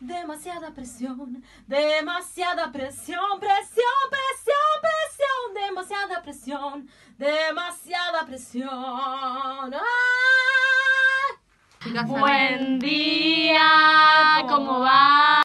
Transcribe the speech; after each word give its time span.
demasiada 0.00 0.70
presión, 0.72 1.42
demasiada 1.66 2.70
presión, 2.70 3.40
presión, 3.40 3.96
presión, 4.10 4.80
presión, 4.82 5.54
demasiada 5.54 6.22
presión, 6.22 6.88
demasiada 7.18 8.26
presión. 8.26 8.70
¡Ah! 9.74 9.80
Buen 12.04 12.78
día, 12.80 14.44
¿cómo 14.48 14.80
va? 14.80 15.35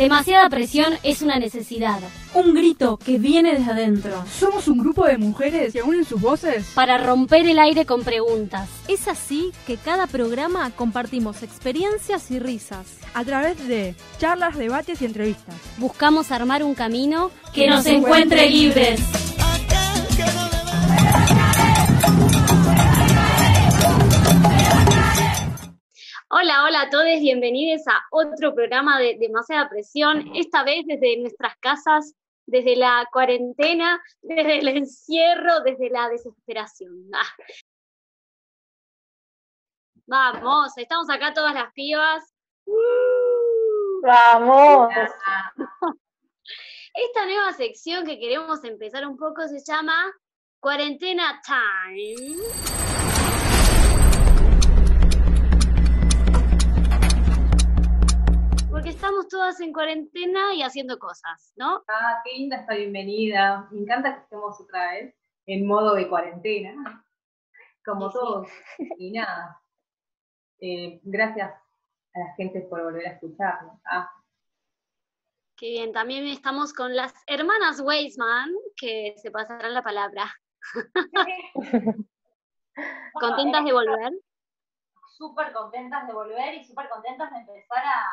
Demasiada 0.00 0.48
presión 0.48 0.94
es 1.02 1.20
una 1.20 1.38
necesidad. 1.38 1.98
Un 2.32 2.54
grito 2.54 2.96
que 2.96 3.18
viene 3.18 3.52
desde 3.52 3.70
adentro. 3.70 4.24
Somos 4.38 4.66
un 4.66 4.78
grupo 4.78 5.04
de 5.04 5.18
mujeres 5.18 5.74
que 5.74 5.82
unen 5.82 6.06
sus 6.06 6.18
voces 6.18 6.70
Para 6.74 6.96
romper 6.96 7.46
el 7.46 7.58
aire 7.58 7.84
con 7.84 8.02
preguntas. 8.02 8.66
Es 8.88 9.08
así 9.08 9.52
que 9.66 9.76
cada 9.76 10.06
programa 10.06 10.70
compartimos 10.70 11.42
experiencias 11.42 12.30
y 12.30 12.38
risas. 12.38 12.86
a 13.12 13.24
través 13.24 13.68
de 13.68 13.94
charlas, 14.18 14.56
debates 14.56 15.02
y 15.02 15.04
entrevistas. 15.04 15.54
Buscamos 15.76 16.32
armar 16.32 16.64
un 16.64 16.74
camino 16.74 17.30
Que 17.52 17.68
nos 17.68 17.84
encuentre 17.84 18.48
libres. 18.48 19.00
Hola, 26.32 26.62
hola 26.64 26.82
a 26.82 26.90
todos, 26.90 27.18
bienvenidos 27.18 27.82
a 27.88 28.04
otro 28.12 28.54
programa 28.54 29.00
de 29.00 29.16
Demasiada 29.18 29.68
Presión, 29.68 30.30
esta 30.36 30.62
vez 30.62 30.86
desde 30.86 31.16
nuestras 31.18 31.56
casas, 31.56 32.14
desde 32.46 32.76
la 32.76 33.08
cuarentena, 33.12 34.00
desde 34.22 34.60
el 34.60 34.68
encierro, 34.68 35.58
desde 35.64 35.90
la 35.90 36.08
desesperación. 36.08 37.10
Ah. 37.12 37.26
Vamos, 40.06 40.70
estamos 40.76 41.10
acá 41.10 41.34
todas 41.34 41.52
las 41.52 41.72
pibas. 41.72 42.32
Vamos. 44.02 44.94
Esta 46.94 47.26
nueva 47.26 47.52
sección 47.54 48.06
que 48.06 48.20
queremos 48.20 48.62
empezar 48.62 49.04
un 49.04 49.16
poco 49.16 49.48
se 49.48 49.58
llama 49.66 50.12
Cuarentena 50.60 51.40
Time. 51.44 53.09
Estamos 59.00 59.28
todas 59.28 59.58
en 59.60 59.72
cuarentena 59.72 60.52
y 60.52 60.62
haciendo 60.62 60.98
cosas, 60.98 61.54
¿no? 61.56 61.82
Ah, 61.88 62.20
qué 62.22 62.32
linda 62.36 62.56
esta 62.58 62.74
bienvenida. 62.74 63.66
Me 63.70 63.80
encanta 63.80 64.14
que 64.14 64.20
estemos 64.20 64.60
otra 64.60 64.92
vez 64.92 65.14
en 65.46 65.66
modo 65.66 65.94
de 65.94 66.06
cuarentena, 66.06 67.02
como 67.82 68.10
Sí, 68.10 68.18
sí. 68.18 68.18
todos. 68.20 68.48
Y 68.98 69.12
nada, 69.12 69.58
eh, 70.58 71.00
gracias 71.02 71.50
a 72.14 72.18
la 72.18 72.34
gente 72.34 72.60
por 72.60 72.82
volver 72.84 73.06
a 73.06 73.12
escucharnos. 73.12 73.80
Ah, 73.86 74.10
Qué 75.56 75.70
bien, 75.70 75.92
también 75.92 76.26
estamos 76.26 76.74
con 76.74 76.94
las 76.94 77.14
hermanas 77.26 77.80
Weisman, 77.80 78.50
que 78.76 79.14
se 79.16 79.30
pasarán 79.30 79.72
la 79.72 79.82
palabra. 79.82 80.30
¿Contentas 83.14 83.64
de 83.64 83.72
volver? 83.72 84.12
súper 85.20 85.52
contentas 85.52 86.06
de 86.06 86.14
volver 86.14 86.54
y 86.54 86.64
súper 86.64 86.88
contentas 86.88 87.30
de 87.30 87.36
empezar 87.40 87.84
a 87.84 88.08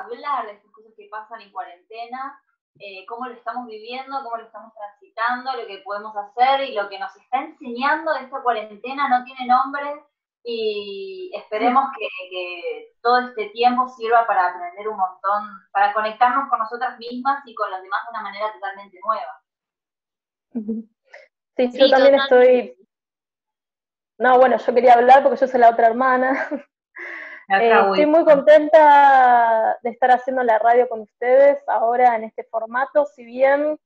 hablar 0.00 0.46
de 0.46 0.52
estas 0.52 0.70
cosas 0.72 0.92
que 0.96 1.08
pasan 1.10 1.40
en 1.42 1.52
cuarentena, 1.52 2.40
eh, 2.78 3.06
cómo 3.06 3.26
lo 3.26 3.34
estamos 3.34 3.66
viviendo, 3.66 4.22
cómo 4.22 4.36
lo 4.36 4.44
estamos 4.44 4.72
transitando, 4.74 5.52
lo 5.56 5.66
que 5.66 5.78
podemos 5.78 6.14
hacer 6.16 6.62
y 6.68 6.74
lo 6.74 6.88
que 6.88 6.98
nos 6.98 7.14
está 7.16 7.38
enseñando 7.40 8.14
esta 8.14 8.42
cuarentena 8.42 9.08
no 9.08 9.24
tiene 9.24 9.46
nombre 9.46 10.04
y 10.44 11.32
esperemos 11.34 11.86
que, 11.98 12.06
que 12.30 12.94
todo 13.02 13.18
este 13.28 13.50
tiempo 13.50 13.88
sirva 13.88 14.26
para 14.26 14.48
aprender 14.48 14.88
un 14.88 14.96
montón, 14.98 15.48
para 15.72 15.92
conectarnos 15.92 16.48
con 16.48 16.58
nosotras 16.60 16.98
mismas 16.98 17.42
y 17.46 17.54
con 17.54 17.70
los 17.70 17.82
demás 17.82 18.00
de 18.04 18.10
una 18.10 18.22
manera 18.22 18.52
totalmente 18.52 18.98
nueva. 19.04 19.42
Sí, 21.56 21.70
Sí, 21.70 21.78
yo 21.78 21.88
también 21.88 22.16
totalmente. 22.16 22.16
estoy. 22.16 22.88
No, 24.18 24.38
bueno, 24.38 24.56
yo 24.58 24.74
quería 24.74 24.94
hablar 24.94 25.22
porque 25.22 25.38
yo 25.40 25.46
soy 25.48 25.60
la 25.60 25.70
otra 25.70 25.88
hermana. 25.88 26.48
Eh, 27.48 27.70
estoy 27.70 28.06
muy 28.06 28.24
contenta 28.24 29.78
de 29.82 29.90
estar 29.90 30.10
haciendo 30.10 30.42
la 30.42 30.58
radio 30.58 30.88
con 30.88 31.00
ustedes 31.02 31.62
ahora 31.68 32.16
en 32.16 32.24
este 32.24 32.42
formato, 32.44 33.06
si 33.06 33.24
bien 33.24 33.78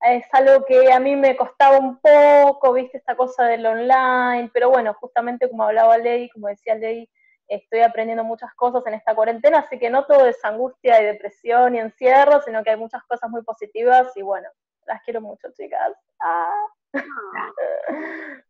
es 0.00 0.26
algo 0.32 0.64
que 0.64 0.92
a 0.92 0.98
mí 0.98 1.14
me 1.14 1.36
costaba 1.36 1.78
un 1.78 1.98
poco, 2.00 2.72
viste, 2.72 2.98
esta 2.98 3.16
cosa 3.16 3.44
del 3.44 3.64
online, 3.64 4.50
pero 4.52 4.68
bueno, 4.68 4.94
justamente 4.94 5.48
como 5.48 5.62
hablaba 5.62 5.96
Ley, 5.96 6.28
como 6.30 6.48
decía 6.48 6.74
Ley, 6.74 7.08
estoy 7.46 7.80
aprendiendo 7.80 8.24
muchas 8.24 8.52
cosas 8.54 8.84
en 8.86 8.94
esta 8.94 9.14
cuarentena, 9.14 9.60
así 9.60 9.78
que 9.78 9.90
no 9.90 10.04
todo 10.06 10.26
es 10.26 10.44
angustia 10.44 11.00
y 11.00 11.06
depresión 11.06 11.76
y 11.76 11.78
encierro, 11.78 12.42
sino 12.42 12.64
que 12.64 12.70
hay 12.70 12.76
muchas 12.76 13.02
cosas 13.04 13.30
muy 13.30 13.42
positivas 13.42 14.14
y 14.16 14.22
bueno, 14.22 14.48
las 14.86 15.02
quiero 15.02 15.20
mucho, 15.20 15.48
chicas. 15.52 15.92
Ah. 16.20 16.66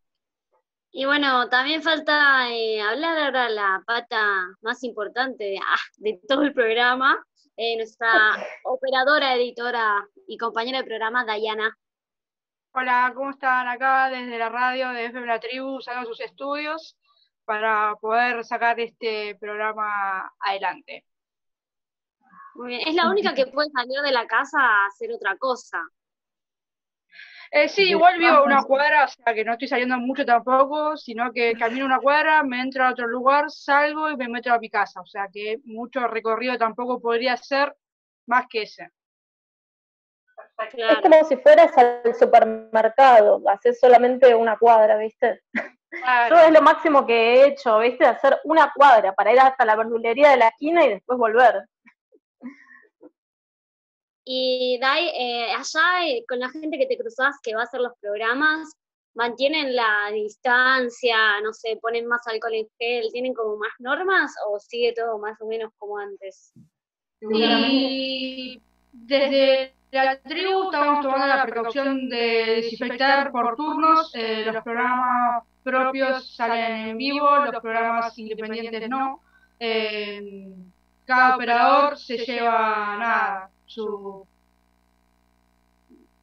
Y 0.96 1.06
bueno, 1.06 1.48
también 1.48 1.82
falta 1.82 2.48
eh, 2.50 2.80
hablar 2.80 3.18
ahora 3.18 3.48
la 3.48 3.82
pata 3.84 4.46
más 4.62 4.84
importante 4.84 5.42
de, 5.42 5.58
ah, 5.58 5.80
de 5.96 6.20
todo 6.28 6.42
el 6.42 6.54
programa, 6.54 7.20
eh, 7.56 7.76
nuestra 7.76 8.08
operadora, 8.62 9.34
editora 9.34 10.06
y 10.28 10.38
compañera 10.38 10.78
de 10.78 10.84
programa, 10.84 11.24
Dayana. 11.24 11.76
Hola, 12.74 13.10
¿cómo 13.12 13.30
están? 13.30 13.66
Acá 13.66 14.08
desde 14.08 14.38
la 14.38 14.50
radio 14.50 14.90
de 14.90 15.06
FM 15.06 15.26
La 15.26 15.40
Tribu, 15.40 15.78
usando 15.78 16.06
sus 16.06 16.20
estudios 16.20 16.96
para 17.44 17.96
poder 18.00 18.44
sacar 18.44 18.78
este 18.78 19.34
programa 19.40 20.32
adelante. 20.38 21.04
Muy 22.54 22.68
bien. 22.68 22.82
Es 22.86 22.94
la 22.94 23.10
única 23.10 23.34
que 23.34 23.46
puede 23.46 23.68
salir 23.70 24.00
de 24.00 24.12
la 24.12 24.28
casa 24.28 24.60
a 24.60 24.86
hacer 24.86 25.10
otra 25.12 25.36
cosa. 25.38 25.82
Eh, 27.50 27.68
sí, 27.68 27.90
igual 27.90 28.18
vivo 28.18 28.44
una 28.44 28.62
cuadra, 28.62 29.04
o 29.04 29.08
sea 29.08 29.34
que 29.34 29.44
no 29.44 29.52
estoy 29.52 29.68
saliendo 29.68 29.96
mucho 29.98 30.24
tampoco, 30.24 30.96
sino 30.96 31.32
que 31.32 31.54
camino 31.54 31.84
una 31.84 32.00
cuadra, 32.00 32.42
me 32.42 32.60
entro 32.60 32.84
a 32.84 32.90
otro 32.90 33.06
lugar, 33.06 33.50
salgo 33.50 34.10
y 34.10 34.16
me 34.16 34.28
meto 34.28 34.52
a 34.52 34.58
mi 34.58 34.70
casa, 34.70 35.00
o 35.00 35.06
sea 35.06 35.28
que 35.32 35.58
mucho 35.64 36.06
recorrido 36.06 36.56
tampoco 36.58 37.00
podría 37.00 37.36
ser 37.36 37.74
más 38.26 38.46
que 38.48 38.62
ese. 38.62 38.90
Es 40.76 40.98
como 40.98 41.24
si 41.24 41.36
fueras 41.36 41.76
al 41.76 42.14
supermercado, 42.14 43.42
haces 43.48 43.78
solamente 43.78 44.34
una 44.34 44.56
cuadra, 44.56 44.96
¿viste? 44.96 45.42
Yo 45.52 45.62
Claro. 46.02 46.38
es 46.40 46.50
lo 46.50 46.60
máximo 46.60 47.06
que 47.06 47.14
he 47.14 47.46
hecho, 47.46 47.78
¿viste? 47.78 48.04
Hacer 48.04 48.40
una 48.44 48.72
cuadra 48.74 49.12
para 49.12 49.32
ir 49.32 49.38
hasta 49.38 49.64
la 49.64 49.76
verdulería 49.76 50.30
de 50.30 50.38
la 50.38 50.48
esquina 50.48 50.84
y 50.84 50.88
después 50.88 51.18
volver. 51.18 51.66
Y 54.24 54.78
Dai, 54.80 55.08
eh, 55.08 55.52
allá 55.52 56.06
eh, 56.06 56.24
con 56.26 56.38
la 56.38 56.48
gente 56.48 56.78
que 56.78 56.86
te 56.86 56.96
cruzas 56.96 57.36
que 57.42 57.54
va 57.54 57.60
a 57.60 57.64
hacer 57.64 57.80
los 57.80 57.92
programas, 58.00 58.74
¿mantienen 59.14 59.76
la 59.76 60.10
distancia, 60.12 61.40
no 61.42 61.52
sé, 61.52 61.78
ponen 61.80 62.06
más 62.06 62.26
alcohol 62.26 62.54
en 62.54 62.66
gel, 62.78 63.12
tienen 63.12 63.34
como 63.34 63.56
más 63.56 63.72
normas 63.78 64.34
o 64.48 64.58
sigue 64.58 64.94
todo 64.94 65.18
más 65.18 65.40
o 65.40 65.46
menos 65.46 65.72
como 65.78 65.98
antes? 65.98 66.52
Y 67.20 68.60
desde 68.92 69.74
la 69.90 70.20
tribu 70.20 70.64
estamos 70.64 71.02
tomando 71.02 71.26
la 71.26 71.42
precaución 71.44 72.08
de 72.08 72.62
desinfectar 72.62 73.30
por 73.30 73.56
turnos, 73.56 74.10
eh, 74.14 74.50
los 74.52 74.62
programas 74.62 75.44
propios 75.62 76.34
salen 76.34 76.88
en 76.88 76.98
vivo, 76.98 77.28
los 77.46 77.62
programas 77.62 78.18
independientes 78.18 78.88
no. 78.88 79.20
Eh, 79.58 80.52
cada 81.04 81.36
operador 81.36 81.98
se 81.98 82.18
lleva 82.18 82.96
nada, 82.98 83.50
su 83.66 84.26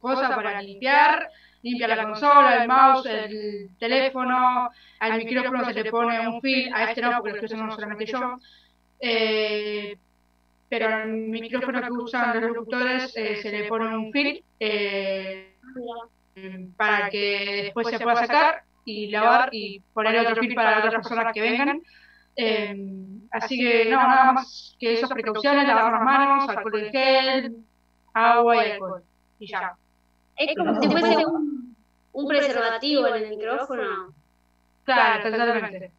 cosa 0.00 0.34
para 0.34 0.60
limpiar, 0.60 1.30
limpia 1.62 1.88
la 1.88 2.04
consola, 2.04 2.62
el 2.62 2.68
mouse, 2.68 3.06
el 3.06 3.70
teléfono, 3.78 4.70
al 4.98 5.18
micrófono 5.18 5.64
se 5.64 5.74
le 5.74 5.90
pone 5.90 6.28
un 6.28 6.40
fil, 6.40 6.72
a 6.74 6.90
este 6.90 7.00
no, 7.00 7.12
porque 7.12 7.30
lo 7.30 7.34
estoy 7.36 7.56
usando 7.56 7.74
solamente 7.74 8.06
yo. 8.06 8.38
Eh, 9.00 9.96
pero 10.68 10.86
al 10.88 11.08
micrófono 11.08 11.82
que 11.82 11.92
usan 11.92 12.40
los 12.40 12.50
locutores 12.50 13.12
eh, 13.16 13.36
se 13.42 13.50
le 13.50 13.68
pone 13.68 13.96
un 13.96 14.10
fil 14.10 14.42
eh, 14.58 15.56
para 16.76 17.10
que 17.10 17.62
después 17.64 17.88
se 17.88 18.00
pueda 18.00 18.16
sacar 18.16 18.62
y 18.84 19.08
lavar 19.08 19.50
y 19.52 19.80
poner 19.92 20.18
otro 20.18 20.36
fil 20.36 20.54
para 20.54 20.78
las 20.78 20.86
otras 20.86 21.08
personas 21.08 21.32
que 21.32 21.40
vengan. 21.40 21.82
Eh, 22.36 22.76
así 23.30 23.58
que 23.58 23.84
no, 23.90 23.96
nada 23.96 24.32
más 24.32 24.76
que 24.78 24.94
esas 24.94 25.10
precauciones, 25.10 25.66
lavar 25.66 25.92
las 25.92 26.02
manos, 26.02 26.48
alcohol 26.48 26.80
en 26.82 26.90
gel, 26.92 27.56
agua 28.14 28.66
y 28.66 28.70
alcohol. 28.72 29.02
Y 29.38 29.46
ya. 29.48 29.76
Es 30.36 30.56
como 30.56 30.80
si 30.80 30.88
fuese 30.90 31.26
un, 31.26 31.76
un 32.12 32.28
preservativo 32.28 33.06
en 33.08 33.22
el 33.24 33.30
micrófono. 33.30 34.14
Claro, 34.84 35.30
totalmente. 35.30 35.92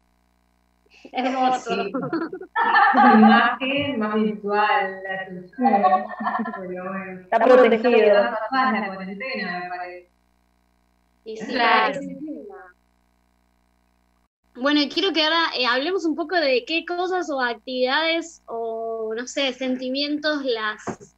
Hermoso. 1.12 1.84
Sí. 1.84 1.92
imagen 2.94 3.98
más 3.98 4.14
virtual 4.14 5.02
la 5.02 5.26
tuya. 5.26 6.06
Pero 6.60 6.84
bueno. 6.88 7.20
Está 7.20 7.38
protegido. 7.38 7.64
empezando 7.64 7.96
a 7.98 8.00
quedar 8.00 8.38
más 8.50 8.72
la 8.72 8.86
cuarentena, 8.94 9.60
me 9.60 9.68
parece. 9.68 10.08
Y 11.24 11.36
sí, 11.36 11.46
Claro. 11.52 11.94
parece. 11.94 12.18
Bueno, 14.56 14.80
quiero 14.92 15.12
que 15.12 15.24
ahora 15.24 15.46
eh, 15.58 15.66
hablemos 15.66 16.04
un 16.04 16.14
poco 16.14 16.36
de 16.36 16.64
qué 16.64 16.84
cosas 16.86 17.28
o 17.28 17.40
actividades 17.40 18.42
o 18.46 19.12
no 19.16 19.26
sé, 19.26 19.52
sentimientos 19.52 20.44
las 20.44 21.14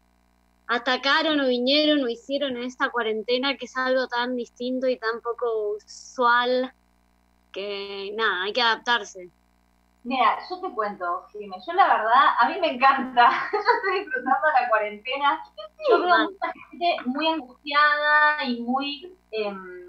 atacaron 0.67 1.41
o 1.41 1.47
vinieron 1.47 2.03
o 2.03 2.09
hicieron 2.09 2.57
en 2.57 2.65
esta 2.65 2.91
cuarentena 2.91 3.57
que 3.57 3.67
es 3.67 3.77
algo 3.77 4.09
tan 4.09 4.37
distinto 4.37 4.89
y 4.89 4.99
tan 4.99 5.21
poco 5.21 5.77
usual 5.77 6.73
que 7.53 8.13
nada, 8.17 8.45
hay 8.45 8.53
que 8.53 8.63
adaptarse. 8.63 9.31
Mira, 10.03 10.39
yo 10.49 10.61
te 10.61 10.73
cuento, 10.73 11.25
Jimé, 11.33 11.57
yo 11.67 11.73
la 11.73 11.89
verdad, 11.89 12.27
a 12.39 12.49
mí 12.49 12.61
me 12.61 12.75
encanta, 12.75 13.29
yo 13.53 13.59
estoy 13.59 14.05
disfrutando 14.05 14.47
la 14.61 14.69
cuarentena, 14.69 15.43
yo 15.89 16.01
veo 16.01 16.31
mucha 16.31 16.53
gente 16.71 16.97
muy 17.07 17.27
angustiada 17.27 18.45
y 18.45 18.63
muy, 18.63 19.17
em, 19.33 19.86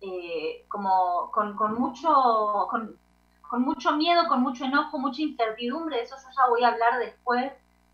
eh, 0.00 0.64
como, 0.68 1.30
con, 1.32 1.56
con 1.56 1.74
mucho, 1.74 2.68
con, 2.70 3.62
mucho 3.62 3.96
miedo, 3.96 4.28
con 4.28 4.42
mucho 4.42 4.64
enojo, 4.64 4.98
mucha 4.98 5.22
incertidumbre, 5.22 6.02
eso 6.02 6.16
yo 6.16 6.28
ya 6.36 6.48
voy 6.48 6.62
a 6.62 6.68
hablar 6.68 6.98
después 6.98 7.52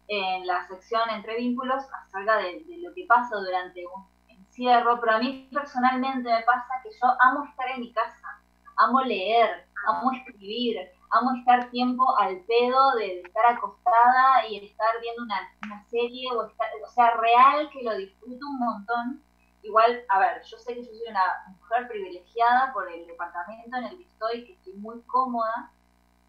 en 0.09 0.47
la 0.47 0.67
sección 0.67 1.09
entre 1.11 1.37
vínculos 1.37 1.85
acerca 2.07 2.37
de, 2.37 2.65
lo 2.83 2.93
que 2.95 3.07
pasa 3.07 3.37
durante 3.37 3.87
un 3.87 4.07
encierro, 4.29 5.01
pero 5.01 5.13
a 5.13 5.19
mí 5.19 5.49
personalmente 5.53 6.31
me 6.31 6.43
pasa 6.43 6.69
que 6.83 6.91
yo 6.91 7.09
amo 7.21 7.45
estar 7.45 7.71
en 7.71 7.81
mi 7.81 7.93
casa, 7.93 8.41
amo 8.77 9.01
leer, 9.01 9.67
amo 9.87 10.13
escribir, 10.13 10.77
amo 11.11 11.37
estar 11.39 11.71
tiempo 11.71 12.17
al 12.19 12.39
pedo 12.41 12.95
de, 12.97 13.21
estar 13.21 13.47
acostada 13.47 14.47
y 14.49 14.59
estar 14.59 15.01
viendo 15.01 15.23
una, 15.23 15.85
serie 15.89 16.31
o, 16.33 16.47
estar, 16.47 16.69
o 16.85 16.91
sea, 16.91 17.17
real 17.17 17.71
que 17.71 17.83
lo 17.83 17.97
disfruto 17.97 18.47
un 18.47 18.59
montón. 18.59 19.23
Igual, 19.65 20.05
a 20.11 20.19
ver, 20.19 20.43
yo 20.45 20.59
sé 20.59 20.75
que 20.75 20.85
yo 20.85 20.93
soy 20.93 21.09
una 21.09 21.25
mujer 21.49 21.89
privilegiada 21.89 22.71
por 22.75 22.91
el 22.93 23.07
departamento 23.07 23.77
en 23.79 23.85
el 23.85 23.97
que 23.97 24.05
estoy, 24.05 24.45
que 24.45 24.53
estoy 24.53 24.75
muy 24.75 25.01
cómoda. 25.07 25.71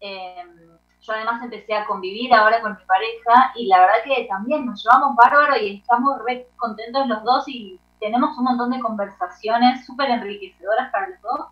Em, 0.00 0.78
yo 1.00 1.12
además 1.12 1.42
empecé 1.42 1.74
a 1.74 1.84
convivir 1.84 2.32
ahora 2.32 2.62
con 2.62 2.76
mi 2.76 2.84
pareja 2.86 3.52
y 3.54 3.66
la 3.66 3.80
verdad 3.80 3.96
que 4.04 4.24
también 4.24 4.64
nos 4.64 4.82
llevamos 4.82 5.14
bárbaro 5.16 5.54
y 5.58 5.76
estamos 5.76 6.18
re 6.24 6.48
contentos 6.56 7.06
los 7.06 7.22
dos 7.24 7.44
y 7.46 7.78
tenemos 8.00 8.36
un 8.38 8.44
montón 8.44 8.70
de 8.70 8.80
conversaciones 8.80 9.84
súper 9.84 10.10
enriquecedoras 10.10 10.90
para 10.90 11.08
los 11.08 11.20
dos. 11.20 11.48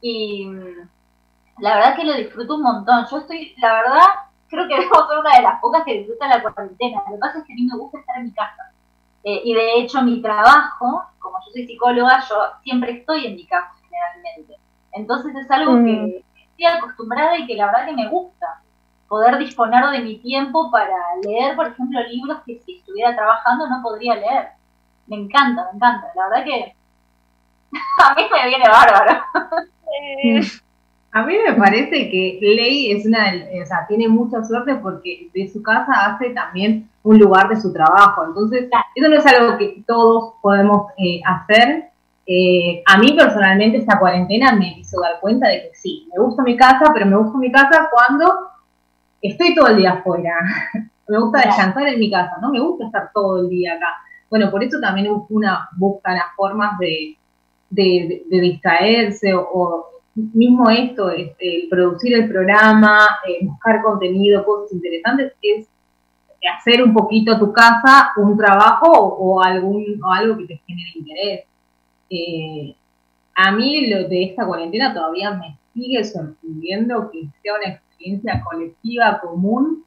Y 0.00 0.50
la 1.58 1.76
verdad 1.76 1.96
que 1.96 2.04
lo 2.04 2.14
disfruto 2.14 2.56
un 2.56 2.62
montón. 2.62 3.06
Yo 3.08 3.18
estoy, 3.18 3.54
la 3.58 3.74
verdad, 3.74 4.06
creo 4.48 4.66
que 4.66 4.80
debo 4.80 5.06
ser 5.06 5.18
una 5.20 5.36
de 5.36 5.42
las 5.42 5.60
pocas 5.60 5.84
que 5.84 5.98
disfruta 5.98 6.26
la 6.26 6.42
cuarentena. 6.42 7.02
Lo 7.06 7.14
que 7.14 7.20
pasa 7.20 7.38
es 7.38 7.44
que 7.44 7.52
a 7.52 7.56
mí 7.56 7.68
me 7.70 7.78
gusta 7.78 8.00
estar 8.00 8.16
en 8.16 8.24
mi 8.24 8.32
casa. 8.32 8.71
Eh, 9.24 9.40
y 9.44 9.54
de 9.54 9.74
hecho 9.78 10.02
mi 10.02 10.20
trabajo, 10.20 11.04
como 11.18 11.38
yo 11.44 11.52
soy 11.52 11.66
psicóloga, 11.66 12.24
yo 12.28 12.36
siempre 12.62 12.92
estoy 12.92 13.26
en 13.26 13.36
mi 13.36 13.46
casa 13.46 13.72
generalmente. 13.82 14.56
Entonces 14.92 15.34
es 15.36 15.50
algo 15.50 15.72
que 15.84 15.92
mm. 15.92 16.40
estoy 16.40 16.66
acostumbrada 16.66 17.38
y 17.38 17.46
que 17.46 17.54
la 17.54 17.66
verdad 17.66 17.86
que 17.86 17.92
me 17.92 18.08
gusta. 18.08 18.60
Poder 19.08 19.36
disponer 19.38 19.84
de 19.90 20.00
mi 20.00 20.18
tiempo 20.18 20.70
para 20.70 20.96
leer, 21.22 21.54
por 21.54 21.68
ejemplo, 21.68 22.00
libros 22.08 22.38
que 22.46 22.60
si 22.60 22.78
estuviera 22.78 23.14
trabajando 23.14 23.68
no 23.68 23.82
podría 23.82 24.14
leer. 24.14 24.48
Me 25.06 25.16
encanta, 25.16 25.68
me 25.70 25.76
encanta. 25.76 26.08
La 26.14 26.28
verdad 26.28 26.44
que 26.44 26.76
a 28.02 28.14
mí 28.14 28.22
me 28.30 28.48
viene 28.48 28.68
bárbaro. 28.68 29.22
A 31.14 31.26
mí 31.26 31.34
me 31.46 31.54
parece 31.54 32.10
que 32.10 32.38
Ley 32.40 32.90
es 32.90 33.04
una, 33.04 33.34
o 33.62 33.66
sea, 33.66 33.86
tiene 33.86 34.08
mucha 34.08 34.42
suerte 34.42 34.76
porque 34.76 35.28
de 35.34 35.46
su 35.48 35.62
casa 35.62 35.92
hace 36.06 36.30
también 36.30 36.88
un 37.02 37.18
lugar 37.18 37.50
de 37.50 37.60
su 37.60 37.70
trabajo. 37.70 38.24
Entonces, 38.26 38.70
eso 38.94 39.08
no 39.08 39.16
es 39.16 39.26
algo 39.26 39.58
que 39.58 39.84
todos 39.86 40.34
podemos 40.40 40.90
eh, 40.96 41.20
hacer. 41.26 41.90
Eh, 42.26 42.82
a 42.86 42.98
mí 42.98 43.12
personalmente 43.12 43.78
esta 43.78 43.98
cuarentena 43.98 44.52
me 44.52 44.78
hizo 44.78 45.00
dar 45.02 45.20
cuenta 45.20 45.48
de 45.48 45.62
que 45.62 45.74
sí, 45.74 46.08
me 46.14 46.22
gusta 46.22 46.42
mi 46.42 46.56
casa, 46.56 46.90
pero 46.94 47.04
me 47.04 47.16
gusta 47.16 47.36
mi 47.36 47.52
casa 47.52 47.90
cuando 47.92 48.32
estoy 49.20 49.54
todo 49.54 49.68
el 49.68 49.76
día 49.76 49.92
afuera. 49.92 50.34
me 51.08 51.18
gusta 51.18 51.42
descansar 51.42 51.88
en 51.88 52.00
mi 52.00 52.10
casa, 52.10 52.38
no 52.40 52.50
me 52.50 52.60
gusta 52.60 52.86
estar 52.86 53.10
todo 53.12 53.40
el 53.40 53.50
día 53.50 53.74
acá. 53.74 53.98
Bueno, 54.30 54.50
por 54.50 54.64
eso 54.64 54.80
también 54.80 55.08
una 55.28 55.68
busca 55.76 56.14
las 56.14 56.34
formas 56.34 56.78
de, 56.78 57.18
de, 57.68 58.24
distraerse 58.30 59.34
o 59.34 59.91
mismo 60.14 60.68
esto, 60.70 61.10
este, 61.10 61.66
producir 61.70 62.14
el 62.14 62.28
programa, 62.28 62.98
eh, 63.26 63.44
buscar 63.44 63.82
contenido, 63.82 64.44
cosas 64.44 64.72
interesantes, 64.72 65.32
es 65.42 65.66
hacer 66.58 66.82
un 66.82 66.92
poquito 66.92 67.38
tu 67.38 67.52
casa 67.52 68.12
un 68.16 68.36
trabajo 68.36 68.90
o, 68.90 69.42
algún, 69.42 70.00
o 70.02 70.10
algo 70.10 70.36
que 70.38 70.46
te 70.46 70.60
genere 70.66 70.90
interés. 70.94 71.44
Eh, 72.10 72.74
a 73.34 73.52
mí 73.52 73.88
lo 73.88 74.08
de 74.08 74.24
esta 74.24 74.46
cuarentena 74.46 74.92
todavía 74.92 75.30
me 75.32 75.56
sigue 75.72 76.04
sorprendiendo 76.04 77.10
que 77.10 77.28
sea 77.42 77.54
una 77.54 77.74
experiencia 77.74 78.42
colectiva, 78.44 79.20
común, 79.20 79.84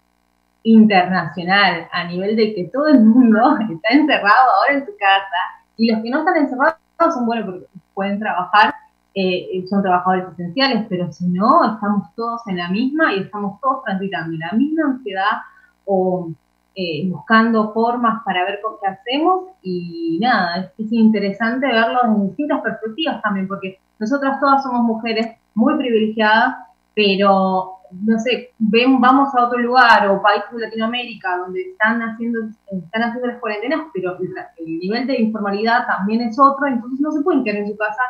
internacional, 0.64 1.88
a 1.92 2.06
nivel 2.06 2.36
de 2.36 2.56
que 2.56 2.66
todo 2.66 2.88
el 2.88 3.02
mundo 3.02 3.58
está 3.72 3.94
encerrado 3.94 4.52
ahora 4.60 4.74
en 4.80 4.86
su 4.86 4.98
casa 4.98 5.66
y 5.78 5.92
los 5.92 6.02
que 6.02 6.10
no 6.10 6.20
están 6.20 6.38
encerrados 6.38 6.78
son 6.98 7.26
buenos 7.26 7.46
porque 7.46 7.68
pueden 7.94 8.20
trabajar 8.20 8.74
eh, 9.18 9.66
son 9.70 9.82
trabajadores 9.82 10.26
esenciales, 10.34 10.86
pero 10.90 11.10
si 11.12 11.26
no, 11.30 11.74
estamos 11.74 12.14
todos 12.16 12.46
en 12.48 12.58
la 12.58 12.68
misma 12.68 13.14
y 13.14 13.22
estamos 13.22 13.62
todos 13.62 13.82
transitando 13.86 14.36
la 14.38 14.52
misma 14.52 14.88
ansiedad 14.88 15.38
o 15.86 16.32
eh, 16.76 17.10
buscando 17.10 17.72
formas 17.72 18.22
para 18.26 18.44
ver 18.44 18.60
qué 18.82 18.88
hacemos 18.90 19.46
y 19.62 20.20
nada, 20.22 20.70
es, 20.78 20.92
interesante 20.92 21.66
verlo 21.66 22.00
en 22.04 22.28
distintas 22.28 22.60
perspectivas 22.60 23.22
también, 23.22 23.48
porque 23.48 23.80
nosotras 24.00 24.38
todas 24.42 24.62
somos 24.62 24.84
mujeres 24.84 25.38
muy 25.54 25.78
privilegiadas, 25.78 26.58
pero 26.94 27.76
no 27.92 28.20
sé, 28.20 28.50
ven, 28.60 29.00
vamos 29.00 29.34
a 29.34 29.46
otro 29.46 29.60
lugar 29.60 30.10
o 30.10 30.22
países 30.22 30.52
de 30.52 30.60
Latinoamérica 30.60 31.38
donde 31.38 31.62
están 31.62 32.02
haciendo, 32.02 32.50
están 32.70 33.04
haciendo 33.04 33.28
las 33.28 33.40
cuarentenas, 33.40 33.86
pero 33.94 34.18
el 34.20 34.80
nivel 34.80 35.08
de 35.08 35.22
informalidad 35.22 35.88
también 35.88 36.20
es 36.20 36.38
otro, 36.38 36.68
entonces 36.68 37.00
no 37.00 37.12
se 37.14 37.22
pueden 37.22 37.46
quedar 37.46 37.60
en 37.60 37.70
su 37.70 37.78
casa 37.78 38.02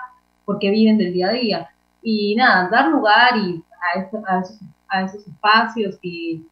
porque 0.46 0.70
viven 0.70 0.98
del 0.98 1.14
día 1.14 1.30
a 1.30 1.34
día. 1.34 1.70
Y 2.02 2.36
nada, 2.36 2.70
dar 2.70 2.90
lugar 2.90 3.38
y 3.38 3.64
a, 3.96 5.06
esos, 5.06 5.28
espacios 5.28 5.98
y, 6.02 6.46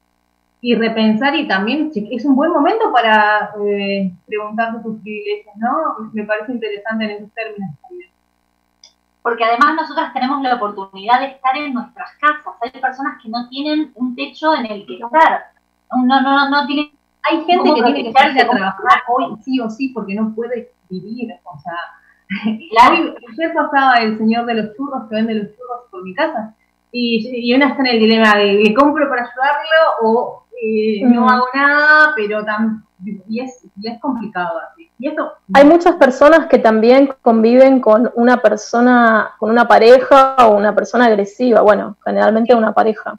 repensar 0.75 1.35
y 1.35 1.47
también 1.47 1.91
es 1.93 2.25
un 2.25 2.35
buen 2.35 2.51
momento 2.51 2.91
para 2.91 3.53
eh, 3.67 4.11
preguntarte 4.25 4.81
tus 4.81 5.01
privilegios, 5.01 5.55
¿no? 5.57 6.09
Me 6.13 6.23
parece 6.23 6.53
interesante 6.53 7.05
en 7.05 7.11
esos 7.11 7.31
términos 7.33 7.75
también. 7.81 8.09
Porque 9.21 9.43
además 9.43 9.75
nosotras 9.75 10.13
tenemos 10.13 10.41
la 10.41 10.55
oportunidad 10.55 11.19
de 11.19 11.27
estar 11.27 11.55
en 11.57 11.73
nuestras 11.73 12.11
casas. 12.15 12.53
Hay 12.61 12.71
personas 12.71 13.21
que 13.21 13.29
no 13.29 13.47
tienen 13.49 13.91
un 13.95 14.15
techo 14.15 14.55
en 14.55 14.65
el 14.65 14.85
que 14.85 14.95
estar. 14.95 15.51
No, 15.91 16.21
no, 16.21 16.49
no 16.49 16.65
tienen 16.65 16.91
hay 17.23 17.43
gente 17.45 17.73
que 17.73 17.83
tiene 17.83 18.03
que 18.03 18.09
estar 18.09 18.29
a 18.29 18.50
trabajar 18.50 19.03
hoy 19.07 19.38
sí 19.43 19.59
o 19.59 19.69
sí 19.69 19.89
porque 19.89 20.15
no 20.15 20.33
puede 20.35 20.71
vivir, 20.89 21.33
o 21.43 21.59
sea, 21.59 21.73
Claro. 22.71 23.15
Ayer 23.31 23.53
pasaba 23.53 23.95
el 24.01 24.17
señor 24.17 24.45
de 24.45 24.55
los 24.55 24.75
churros 24.75 25.07
que 25.09 25.15
vende 25.15 25.35
los 25.35 25.47
churros 25.55 25.81
por 25.91 26.03
mi 26.03 26.13
casa 26.13 26.55
y, 26.91 27.49
y 27.49 27.53
una 27.53 27.69
está 27.69 27.81
en 27.81 27.87
el 27.87 27.99
dilema 27.99 28.35
de 28.37 28.53
¿le 28.53 28.73
compro 28.73 29.09
para 29.09 29.23
ayudarlo 29.23 30.01
o 30.03 30.43
eh, 30.61 31.01
no 31.03 31.21
mm. 31.21 31.29
hago 31.29 31.45
nada? 31.53 32.13
Pero 32.15 32.45
tan, 32.45 32.83
y, 33.03 33.39
es, 33.41 33.65
es 33.83 33.99
complicado 33.99 34.59
así. 34.71 34.89
Y 34.99 35.07
esto, 35.07 35.33
Hay 35.53 35.65
muchas 35.65 35.95
personas 35.95 36.47
que 36.47 36.59
también 36.59 37.13
conviven 37.21 37.79
con 37.79 38.11
una 38.15 38.37
persona, 38.37 39.31
con 39.39 39.49
una 39.49 39.67
pareja 39.67 40.35
o 40.47 40.55
una 40.55 40.73
persona 40.73 41.05
agresiva, 41.05 41.61
bueno, 41.61 41.97
generalmente 42.05 42.55
una 42.55 42.73
pareja. 42.73 43.17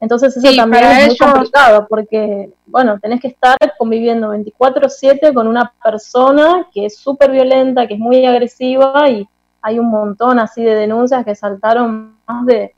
Entonces 0.00 0.36
eso 0.36 0.54
también 0.54 0.84
es 0.84 1.06
muy 1.08 1.16
complicado 1.16 1.86
porque, 1.88 2.50
bueno, 2.66 2.98
tenés 3.00 3.20
que 3.20 3.28
estar 3.28 3.56
conviviendo 3.76 4.30
24/7 4.30 5.34
con 5.34 5.48
una 5.48 5.72
persona 5.82 6.68
que 6.72 6.86
es 6.86 6.98
súper 6.98 7.32
violenta, 7.32 7.86
que 7.86 7.94
es 7.94 8.00
muy 8.00 8.24
agresiva 8.24 9.08
y 9.10 9.28
hay 9.60 9.78
un 9.78 9.90
montón 9.90 10.38
así 10.38 10.62
de 10.62 10.74
denuncias 10.74 11.24
que 11.24 11.34
saltaron 11.34 12.16
más 12.26 12.46
de 12.46 12.74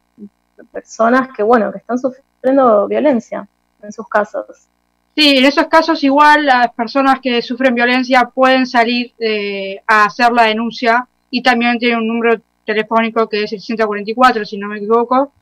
personas 0.72 1.28
que, 1.36 1.42
bueno, 1.42 1.70
que 1.70 1.78
están 1.78 1.98
sufriendo 1.98 2.88
violencia 2.88 3.46
en 3.82 3.92
sus 3.92 4.08
casos. 4.08 4.68
Sí, 5.14 5.36
en 5.38 5.44
esos 5.44 5.66
casos 5.66 6.02
igual 6.04 6.46
las 6.46 6.72
personas 6.72 7.20
que 7.20 7.42
sufren 7.42 7.74
violencia 7.74 8.30
pueden 8.32 8.66
salir 8.66 9.12
eh, 9.18 9.82
a 9.86 10.04
hacer 10.04 10.32
la 10.32 10.44
denuncia 10.44 11.06
y 11.30 11.42
también 11.42 11.78
tiene 11.78 11.96
un 11.96 12.08
número 12.08 12.40
telefónico 12.64 13.28
que 13.28 13.42
es 13.42 13.52
el 13.52 13.60
144, 13.60 14.44
si 14.44 14.56
no 14.56 14.68
me 14.68 14.78
equivoco, 14.78 15.32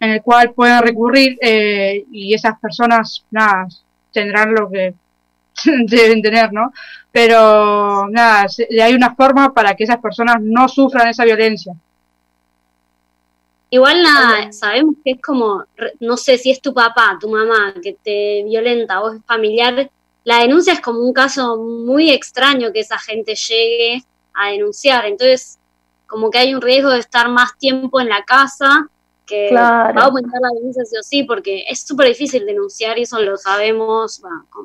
en 0.00 0.10
el 0.10 0.22
cual 0.22 0.52
pueden 0.52 0.82
recurrir 0.82 1.38
eh, 1.40 2.04
y 2.10 2.34
esas 2.34 2.58
personas, 2.60 3.24
nada, 3.30 3.66
tendrán 4.12 4.54
lo 4.54 4.70
que 4.70 4.94
deben 5.64 6.22
tener, 6.22 6.52
¿no? 6.52 6.72
Pero, 7.10 8.08
nada, 8.08 8.46
hay 8.82 8.94
una 8.94 9.14
forma 9.14 9.54
para 9.54 9.74
que 9.74 9.84
esas 9.84 9.98
personas 9.98 10.36
no 10.40 10.68
sufran 10.68 11.08
esa 11.08 11.24
violencia. 11.24 11.74
Igual 13.70 14.02
nada, 14.02 14.52
sabemos 14.52 14.94
que 15.04 15.12
es 15.12 15.20
como, 15.20 15.64
no 15.98 16.16
sé 16.16 16.38
si 16.38 16.50
es 16.50 16.60
tu 16.60 16.72
papá, 16.72 17.18
tu 17.20 17.28
mamá 17.28 17.74
que 17.82 17.96
te 18.00 18.44
violenta 18.44 19.00
o 19.00 19.12
es 19.12 19.24
familiar, 19.24 19.90
la 20.22 20.40
denuncia 20.40 20.72
es 20.72 20.80
como 20.80 21.00
un 21.00 21.12
caso 21.12 21.56
muy 21.56 22.10
extraño 22.10 22.72
que 22.72 22.80
esa 22.80 22.98
gente 22.98 23.34
llegue 23.34 24.04
a 24.34 24.50
denunciar, 24.50 25.06
entonces 25.06 25.58
como 26.06 26.30
que 26.30 26.38
hay 26.38 26.54
un 26.54 26.60
riesgo 26.60 26.90
de 26.90 27.00
estar 27.00 27.28
más 27.28 27.58
tiempo 27.58 28.00
en 28.00 28.08
la 28.08 28.24
casa 28.24 28.88
que 29.26 29.52
va 29.52 29.88
a 29.88 30.04
aumentar 30.04 30.40
la 30.40 30.48
denuncia 30.54 30.84
sí 30.84 30.96
o 30.96 31.02
sí, 31.02 31.24
porque 31.24 31.64
es 31.68 31.80
súper 31.80 32.08
difícil 32.08 32.46
denunciar 32.46 32.98
y 32.98 33.02
eso 33.02 33.20
lo 33.20 33.36
sabemos. 33.36 34.22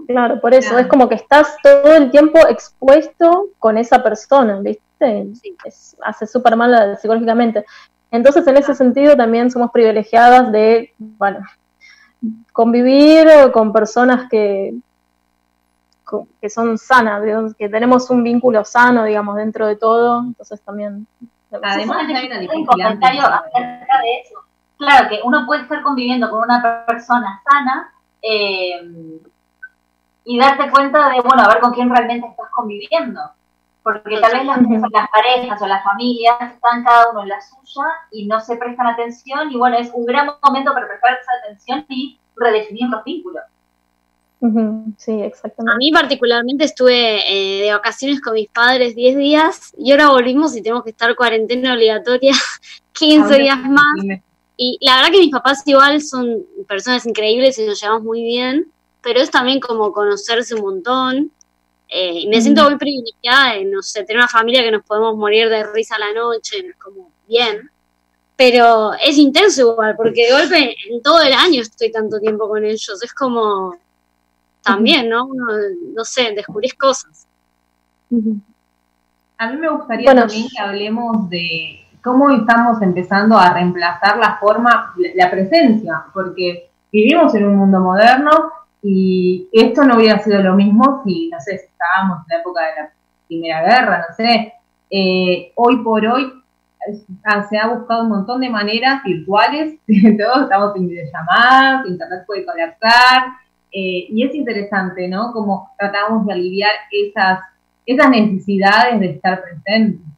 Claro, 0.07 0.39
por 0.39 0.53
eso, 0.53 0.77
es 0.77 0.87
como 0.87 1.09
que 1.09 1.15
estás 1.15 1.55
todo 1.63 1.95
el 1.95 2.11
tiempo 2.11 2.39
expuesto 2.47 3.47
con 3.59 3.77
esa 3.77 4.03
persona, 4.03 4.59
¿viste? 4.59 4.81
hace 6.03 6.27
súper 6.27 6.55
mal 6.55 6.97
psicológicamente. 7.01 7.65
Entonces, 8.11 8.45
en 8.45 8.57
ese 8.57 8.75
sentido, 8.75 9.15
también 9.15 9.49
somos 9.49 9.71
privilegiadas 9.71 10.51
de, 10.51 10.93
bueno, 10.97 11.39
convivir 12.53 13.27
con 13.51 13.73
personas 13.73 14.29
que, 14.29 14.75
que 16.39 16.49
son 16.49 16.77
sanas, 16.77 17.23
que 17.57 17.69
tenemos 17.69 18.09
un 18.09 18.23
vínculo 18.23 18.63
sano, 18.65 19.05
digamos, 19.05 19.37
dentro 19.37 19.65
de 19.65 19.75
todo, 19.75 20.21
entonces 20.21 20.61
también... 20.61 21.07
Además, 21.63 22.07
hay 22.07 22.47
un 22.53 22.65
comentario 22.65 23.23
acerca 23.23 23.99
de 24.01 24.19
eso. 24.23 24.40
Claro, 24.81 25.09
que 25.09 25.19
uno 25.23 25.45
puede 25.45 25.61
estar 25.61 25.83
conviviendo 25.83 26.27
con 26.31 26.41
una 26.41 26.83
persona 26.87 27.39
sana 27.47 27.93
eh, 28.19 28.81
y 30.23 30.39
darte 30.39 30.71
cuenta 30.71 31.09
de, 31.09 31.21
bueno, 31.21 31.43
a 31.43 31.49
ver 31.49 31.59
con 31.59 31.71
quién 31.71 31.87
realmente 31.87 32.27
estás 32.27 32.49
conviviendo. 32.49 33.21
Porque 33.83 34.19
tal 34.19 34.33
vez 34.33 34.45
las, 34.45 34.59
las, 34.91 35.09
parejas 35.09 35.61
o 35.61 35.67
las 35.67 35.83
familias 35.83 36.35
están 36.53 36.83
cada 36.83 37.11
uno 37.11 37.21
en 37.21 37.29
la 37.29 37.39
suya 37.41 37.89
y 38.11 38.25
no 38.25 38.39
se 38.39 38.55
prestan 38.55 38.87
atención 38.87 39.51
y 39.51 39.57
bueno, 39.57 39.77
es 39.77 39.91
un 39.93 40.03
gran 40.03 40.31
momento 40.41 40.73
para 40.73 40.87
prestar 40.87 41.13
esa 41.13 41.31
atención 41.43 41.85
y 41.87 42.19
redefinir 42.35 42.89
los 42.89 43.03
vínculos. 43.03 43.43
Sí, 44.97 45.21
exactamente. 45.21 45.75
A 45.75 45.77
mí 45.77 45.91
particularmente 45.91 46.65
estuve 46.65 47.19
eh, 47.31 47.65
de 47.65 47.71
vacaciones 47.71 48.19
con 48.19 48.33
mis 48.33 48.49
padres 48.49 48.95
10 48.95 49.15
días 49.15 49.75
y 49.77 49.91
ahora 49.91 50.09
volvimos 50.09 50.55
y 50.55 50.63
tenemos 50.63 50.83
que 50.83 50.89
estar 50.89 51.15
cuarentena 51.15 51.73
obligatoria 51.73 52.33
15 52.93 53.37
días 53.37 53.59
más. 53.59 54.21
Y 54.63 54.77
la 54.79 54.97
verdad 54.97 55.09
que 55.11 55.17
mis 55.17 55.31
papás 55.31 55.63
igual 55.65 56.03
son 56.03 56.45
personas 56.67 57.03
increíbles 57.07 57.57
y 57.57 57.65
nos 57.65 57.81
llevamos 57.81 58.03
muy 58.03 58.21
bien, 58.21 58.71
pero 59.01 59.19
es 59.19 59.31
también 59.31 59.59
como 59.59 59.91
conocerse 59.91 60.53
un 60.53 60.61
montón. 60.61 61.31
Eh, 61.87 62.19
y 62.19 62.27
me 62.27 62.39
siento 62.39 62.65
muy 62.65 62.77
privilegiada 62.77 63.55
de, 63.55 63.65
no 63.65 63.81
sé, 63.81 64.03
tener 64.03 64.19
una 64.19 64.27
familia 64.27 64.61
que 64.61 64.69
nos 64.69 64.83
podemos 64.83 65.17
morir 65.17 65.49
de 65.49 65.63
risa 65.73 65.95
a 65.95 65.99
la 65.99 66.13
noche, 66.13 66.75
como 66.77 67.09
bien. 67.27 67.71
Pero 68.35 68.93
es 69.03 69.17
intenso 69.17 69.71
igual, 69.71 69.95
porque 69.97 70.27
de 70.27 70.31
golpe 70.31 70.75
en 70.91 71.01
todo 71.01 71.23
el 71.23 71.33
año 71.33 71.63
estoy 71.63 71.91
tanto 71.91 72.19
tiempo 72.19 72.47
con 72.47 72.63
ellos. 72.63 73.01
Es 73.01 73.13
como 73.15 73.75
también, 74.61 75.09
¿no? 75.09 75.25
Uno, 75.25 75.47
no 75.95 76.05
sé, 76.05 76.33
descubrís 76.35 76.75
cosas. 76.75 77.25
A 79.39 79.51
mí 79.51 79.57
me 79.57 79.69
gustaría 79.69 80.13
también 80.13 80.47
que 80.55 80.61
hablemos 80.61 81.27
de 81.31 81.80
cómo 82.03 82.29
estamos 82.29 82.81
empezando 82.81 83.37
a 83.37 83.53
reemplazar 83.53 84.17
la 84.17 84.37
forma, 84.37 84.93
la, 85.15 85.29
presencia, 85.29 86.03
porque 86.13 86.69
vivimos 86.91 87.33
en 87.35 87.45
un 87.45 87.55
mundo 87.55 87.79
moderno 87.79 88.31
y 88.81 89.47
esto 89.51 89.83
no 89.83 89.97
hubiera 89.97 90.19
sido 90.19 90.41
lo 90.41 90.55
mismo 90.55 91.01
si, 91.03 91.29
no 91.29 91.39
sé, 91.39 91.57
si 91.59 91.65
estábamos 91.65 92.19
en 92.19 92.35
la 92.35 92.41
época 92.41 92.61
de 92.61 92.81
la 92.81 92.89
Primera 93.27 93.61
Guerra, 93.61 94.05
no 94.09 94.15
sé. 94.15 94.53
Eh, 94.89 95.51
hoy 95.55 95.77
por 95.83 96.05
hoy 96.05 96.33
se 97.49 97.57
ha 97.57 97.67
buscado 97.67 98.03
un 98.03 98.09
montón 98.09 98.41
de 98.41 98.49
maneras 98.49 99.03
virtuales, 99.03 99.79
todos 100.17 100.43
estamos 100.43 100.75
en 100.75 100.87
videollamadas, 100.87 101.87
internet 101.87 102.23
puede 102.25 102.45
colapsar, 102.45 103.23
eh, 103.71 104.07
y 104.09 104.25
es 104.25 104.35
interesante, 104.35 105.07
¿no? 105.07 105.31
Como 105.31 105.71
tratamos 105.77 106.25
de 106.25 106.33
aliviar 106.33 106.71
esas, 106.91 107.39
esas 107.85 108.09
necesidades 108.09 108.99
de 108.99 109.11
estar 109.11 109.41
presentes. 109.41 110.10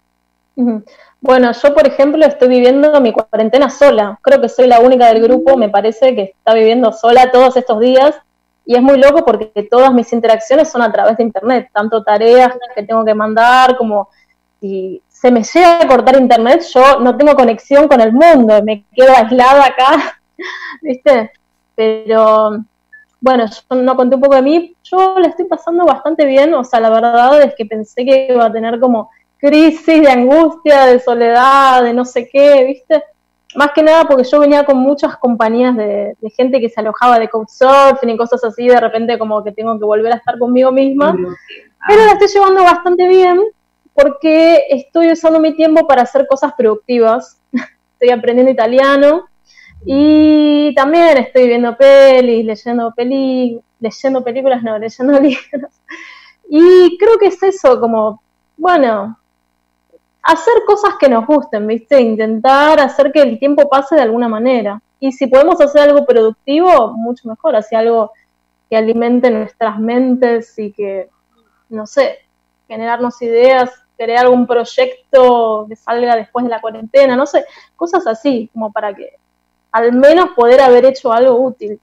Bueno, 1.21 1.51
yo 1.51 1.73
por 1.73 1.87
ejemplo 1.87 2.25
estoy 2.25 2.47
viviendo 2.47 2.99
mi 3.01 3.13
cuarentena 3.13 3.69
sola. 3.69 4.19
Creo 4.21 4.41
que 4.41 4.49
soy 4.49 4.67
la 4.67 4.79
única 4.79 5.07
del 5.07 5.21
grupo, 5.23 5.57
me 5.57 5.69
parece, 5.69 6.15
que 6.15 6.35
está 6.37 6.53
viviendo 6.53 6.91
sola 6.91 7.31
todos 7.31 7.55
estos 7.57 7.79
días. 7.79 8.15
Y 8.65 8.75
es 8.75 8.81
muy 8.81 8.97
loco 8.97 9.25
porque 9.25 9.67
todas 9.69 9.93
mis 9.93 10.11
interacciones 10.13 10.69
son 10.69 10.81
a 10.81 10.91
través 10.91 11.17
de 11.17 11.23
internet, 11.23 11.69
tanto 11.73 12.01
tareas 12.03 12.53
que 12.75 12.83
tengo 12.83 13.03
que 13.03 13.13
mandar 13.13 13.75
como 13.77 14.09
si 14.61 15.01
se 15.09 15.31
me 15.31 15.43
llega 15.43 15.81
a 15.81 15.87
cortar 15.87 16.15
internet, 16.15 16.63
yo 16.73 16.99
no 16.99 17.17
tengo 17.17 17.33
conexión 17.35 17.89
con 17.89 17.99
el 17.99 18.13
mundo, 18.13 18.61
me 18.63 18.85
quedo 18.93 19.13
aislada 19.13 19.65
acá, 19.65 20.19
¿viste? 20.81 21.31
Pero 21.75 22.63
bueno, 23.19 23.45
yo 23.45 23.75
no 23.75 23.95
conté 23.95 24.15
un 24.15 24.21
poco 24.21 24.35
de 24.35 24.41
mí, 24.41 24.75
yo 24.83 25.17
la 25.19 25.27
estoy 25.27 25.45
pasando 25.45 25.85
bastante 25.85 26.25
bien, 26.25 26.53
o 26.53 26.63
sea, 26.63 26.79
la 26.79 26.89
verdad 26.89 27.41
es 27.41 27.55
que 27.55 27.65
pensé 27.65 28.05
que 28.05 28.27
iba 28.29 28.45
a 28.45 28.51
tener 28.51 28.79
como 28.79 29.09
crisis 29.43 30.01
de 30.01 30.09
angustia, 30.09 30.85
de 30.85 31.01
soledad, 31.01 31.83
de 31.83 31.93
no 31.93 32.05
sé 32.05 32.29
qué, 32.31 32.63
¿viste? 32.63 33.03
Más 33.55 33.71
que 33.75 33.83
nada 33.83 34.05
porque 34.05 34.23
yo 34.23 34.39
venía 34.39 34.65
con 34.65 34.77
muchas 34.77 35.17
compañías 35.17 35.75
de, 35.75 36.15
gente 36.37 36.61
que 36.61 36.69
se 36.69 36.79
alojaba 36.79 37.19
de 37.19 37.27
couchsurfing 37.27 38.11
y 38.11 38.17
cosas 38.17 38.41
así, 38.45 38.69
de 38.69 38.79
repente 38.79 39.19
como 39.19 39.43
que 39.43 39.51
tengo 39.51 39.77
que 39.77 39.83
volver 39.83 40.13
a 40.13 40.15
estar 40.15 40.39
conmigo 40.39 40.71
misma. 40.71 41.13
Pero 41.87 42.05
la 42.05 42.13
estoy 42.13 42.29
llevando 42.29 42.63
bastante 42.63 43.05
bien 43.05 43.41
porque 43.93 44.65
estoy 44.69 45.11
usando 45.11 45.41
mi 45.41 45.53
tiempo 45.53 45.85
para 45.87 46.03
hacer 46.03 46.25
cosas 46.25 46.53
productivas. 46.57 47.37
estoy 47.93 48.11
aprendiendo 48.11 48.51
italiano 48.51 49.25
y 49.85 50.73
también 50.73 51.17
estoy 51.17 51.47
viendo 51.49 51.75
pelis, 51.75 52.45
leyendo 52.45 52.93
peli, 52.95 53.59
leyendo 53.81 54.23
películas, 54.23 54.63
no, 54.63 54.79
leyendo 54.79 55.19
libros. 55.19 55.71
Y 56.49 56.97
creo 56.97 57.17
que 57.17 57.27
es 57.27 57.43
eso, 57.43 57.81
como, 57.81 58.23
bueno, 58.55 59.17
hacer 60.23 60.53
cosas 60.65 60.95
que 60.99 61.09
nos 61.09 61.27
gusten, 61.27 61.67
¿viste? 61.67 61.99
Intentar 62.01 62.79
hacer 62.79 63.11
que 63.11 63.21
el 63.21 63.37
tiempo 63.37 63.69
pase 63.69 63.95
de 63.95 64.01
alguna 64.01 64.29
manera. 64.29 64.81
Y 64.99 65.11
si 65.11 65.27
podemos 65.27 65.59
hacer 65.59 65.81
algo 65.81 66.05
productivo, 66.05 66.93
mucho 66.93 67.27
mejor, 67.27 67.57
así 67.57 67.75
algo 67.75 68.11
que 68.69 68.77
alimente 68.77 69.29
nuestras 69.29 69.77
mentes 69.77 70.57
y 70.57 70.71
que, 70.71 71.09
no 71.69 71.85
sé, 71.85 72.19
generarnos 72.67 73.21
ideas, 73.21 73.69
crear 73.97 74.25
algún 74.25 74.47
proyecto 74.47 75.65
que 75.67 75.75
salga 75.75 76.15
después 76.15 76.45
de 76.45 76.51
la 76.51 76.61
cuarentena, 76.61 77.15
no 77.17 77.25
sé, 77.25 77.45
cosas 77.75 78.07
así, 78.07 78.49
como 78.53 78.71
para 78.71 78.93
que 78.93 79.17
al 79.71 79.91
menos 79.91 80.29
poder 80.35 80.61
haber 80.61 80.85
hecho 80.85 81.11
algo 81.11 81.35
útil. 81.37 81.79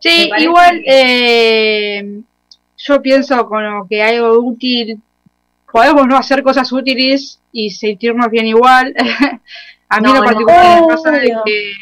Sí, 0.00 0.30
igual 0.38 0.82
eh, 0.84 2.22
yo 2.76 3.00
pienso 3.00 3.48
con 3.48 3.88
que 3.88 4.02
algo 4.02 4.38
útil, 4.40 5.00
podemos 5.74 6.06
no 6.06 6.16
hacer 6.16 6.44
cosas 6.44 6.70
útiles 6.70 7.42
y 7.50 7.68
sentirnos 7.70 8.30
bien 8.30 8.46
igual. 8.46 8.94
A 9.88 10.00
mí 10.00 10.06
lo 10.12 10.22
particular 10.22 10.80
me 10.80 10.86
pasa 10.86 11.10
de 11.10 11.36
que, 11.44 11.72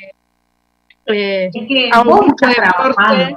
eh, 1.07 1.51
es 1.53 1.69
que 1.69 1.91
hago 1.93 2.23
mucho 2.23 2.47
deporte 2.47 3.37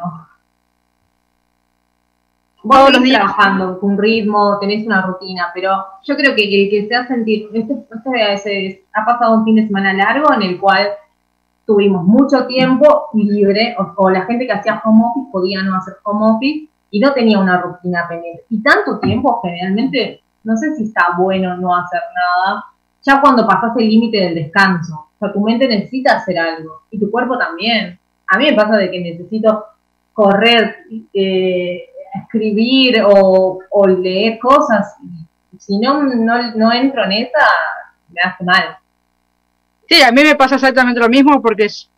Vos 2.63 2.87
todos 2.87 3.03
trabajando 3.03 3.79
con 3.81 3.91
un 3.91 3.97
ritmo, 3.97 4.57
tenés 4.59 4.87
una 4.87 5.01
rutina, 5.01 5.51
pero 5.53 5.85
yo 6.03 6.15
creo 6.15 6.33
que 6.33 6.43
el 6.43 6.69
que 6.69 6.87
se 6.87 6.95
ha 6.95 7.05
sentido, 7.05 7.49
este, 7.53 7.75
este, 8.33 8.85
ha 8.93 9.05
pasado 9.05 9.35
un 9.35 9.43
fin 9.43 9.55
de 9.55 9.67
semana 9.67 9.93
largo 9.93 10.33
en 10.33 10.41
el 10.41 10.59
cual 10.59 10.87
tuvimos 11.65 12.05
mucho 12.05 12.47
tiempo 12.47 13.09
libre, 13.13 13.75
o, 13.97 14.09
la 14.09 14.25
gente 14.25 14.47
que 14.47 14.53
hacía 14.53 14.81
home 14.83 15.03
office 15.05 15.31
podía 15.31 15.61
no 15.63 15.75
hacer 15.75 15.95
home 16.03 16.31
office 16.31 16.69
y 16.91 16.99
no 17.01 17.11
tenía 17.11 17.39
una 17.39 17.61
rutina 17.61 18.07
pendiente. 18.07 18.45
Y 18.49 18.63
tanto 18.63 18.99
tiempo, 18.99 19.41
generalmente, 19.43 20.23
no 20.45 20.55
sé 20.55 20.75
si 20.75 20.83
está 20.83 21.09
bueno 21.17 21.57
no 21.57 21.75
hacer 21.75 22.01
nada, 22.15 22.63
ya 23.01 23.19
cuando 23.19 23.45
pasas 23.45 23.71
el 23.77 23.89
límite 23.89 24.17
del 24.17 24.35
descanso. 24.35 25.07
O 25.15 25.17
sea, 25.19 25.33
tu 25.33 25.41
mente 25.41 25.67
necesita 25.67 26.17
hacer 26.17 26.37
algo 26.39 26.83
y 26.91 26.99
tu 26.99 27.11
cuerpo 27.11 27.37
también. 27.37 27.99
A 28.27 28.37
mí 28.37 28.45
me 28.45 28.53
pasa 28.55 28.77
de 28.77 28.89
que 28.89 28.99
necesito 28.99 29.65
correr, 30.13 30.77
eh, 31.13 31.89
escribir 32.23 33.01
o, 33.05 33.59
leer 33.87 34.39
cosas. 34.39 34.95
Si 35.59 35.77
no, 35.77 36.03
no, 36.03 36.73
entro 36.73 37.03
en 37.05 37.11
esa, 37.11 37.45
me 38.09 38.21
hace 38.21 38.43
mal. 38.43 38.77
Sí, 39.87 40.01
a 40.01 40.11
mí 40.11 40.23
me 40.23 40.35
pasa 40.35 40.55
exactamente 40.55 40.99
lo 40.99 41.09
mismo 41.09 41.41
porque 41.41 41.65
es 41.65 41.89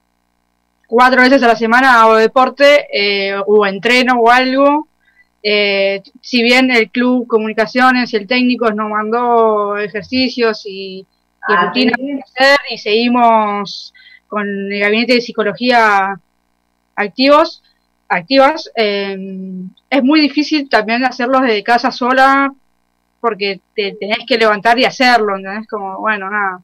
cuatro 0.88 1.22
veces 1.22 1.42
a 1.44 1.48
la 1.48 1.56
semana 1.56 2.02
hago 2.02 2.16
deporte 2.16 2.88
eh, 2.92 3.36
o 3.46 3.66
entreno 3.66 4.20
o 4.20 4.30
algo. 4.30 4.88
Eh, 5.44 6.02
si 6.22 6.44
bien 6.44 6.72
el 6.72 6.90
club 6.90 7.28
comunicaciones 7.28 8.12
y 8.12 8.18
el 8.18 8.28
técnico 8.28 8.72
nos 8.72 8.90
mandó 8.90 9.78
ejercicios 9.78 10.64
y, 10.66 11.06
ah, 11.48 11.68
rutinas 11.68 11.96
y 12.70 12.78
seguimos 12.78 13.94
con 14.28 14.48
el 14.48 14.80
gabinete 14.80 15.14
de 15.14 15.22
psicología 15.22 16.20
activos, 16.96 17.64
activas, 18.10 18.70
em, 18.76 19.70
es 19.90 20.04
muy 20.04 20.20
difícil 20.22 20.70
también 20.70 21.06
hacerlos 21.06 21.44
de 21.44 21.64
casa 21.64 21.92
sola 21.92 22.54
porque 23.20 23.62
te 23.76 23.94
tenés 23.94 24.20
que 24.28 24.38
levantar 24.38 24.78
y 24.80 24.86
hacerlo, 24.86 25.36
¿entendés? 25.38 25.68
Como, 25.68 26.00
bueno, 26.00 26.30
nada. 26.30 26.62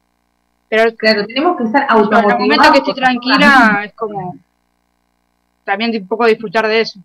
Pero 0.68 0.94
claro, 0.96 1.26
tenemos 1.26 1.56
que 1.56 1.64
estar 1.64 1.86
automotivados. 1.88 2.24
En 2.24 2.30
el 2.30 2.38
momento 2.38 2.72
que 2.72 2.78
estoy 2.78 2.94
tranquila 2.94 3.82
es 3.84 3.92
como 3.92 4.36
también 5.64 5.94
un 5.96 6.06
poco 6.06 6.26
disfrutar 6.26 6.66
de 6.68 6.80
eso. 6.80 7.00